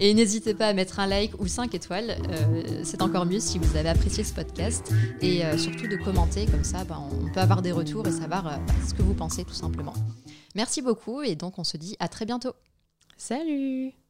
Et 0.01 0.13
n'hésitez 0.15 0.55
pas 0.55 0.69
à 0.69 0.73
mettre 0.73 1.01
un 1.01 1.07
like 1.07 1.41
ou 1.41 1.47
5 1.47 1.75
étoiles. 1.75 2.17
Euh, 2.29 2.81
c'est 2.83 3.03
encore 3.03 3.27
mieux 3.27 3.41
si 3.41 3.59
vous 3.59 3.77
avez 3.77 3.89
apprécié 3.89 4.25
ce 4.25 4.33
podcast. 4.33 4.93
Et 5.21 5.45
euh, 5.45 5.57
surtout 5.57 5.87
de 5.87 5.97
commenter, 5.97 6.47
comme 6.47 6.65
ça 6.65 6.85
bah, 6.85 7.01
on 7.01 7.31
peut 7.31 7.41
avoir 7.41 7.63
des 7.63 7.73
retours 7.73 8.07
et 8.07 8.13
savoir 8.13 8.47
euh, 8.47 8.57
ce 8.87 8.95
que 8.95 9.03
vous 9.03 9.15
pensez 9.15 9.45
tout 9.45 9.55
simplement. 9.55 9.95
Merci 10.55 10.83
beaucoup 10.83 11.23
et 11.23 11.37
donc 11.37 11.59
on 11.59 11.65
se 11.65 11.77
dit 11.77 11.97
à 11.99 12.09
très 12.09 12.27
bientôt. 12.27 12.53
Salut 13.17 14.04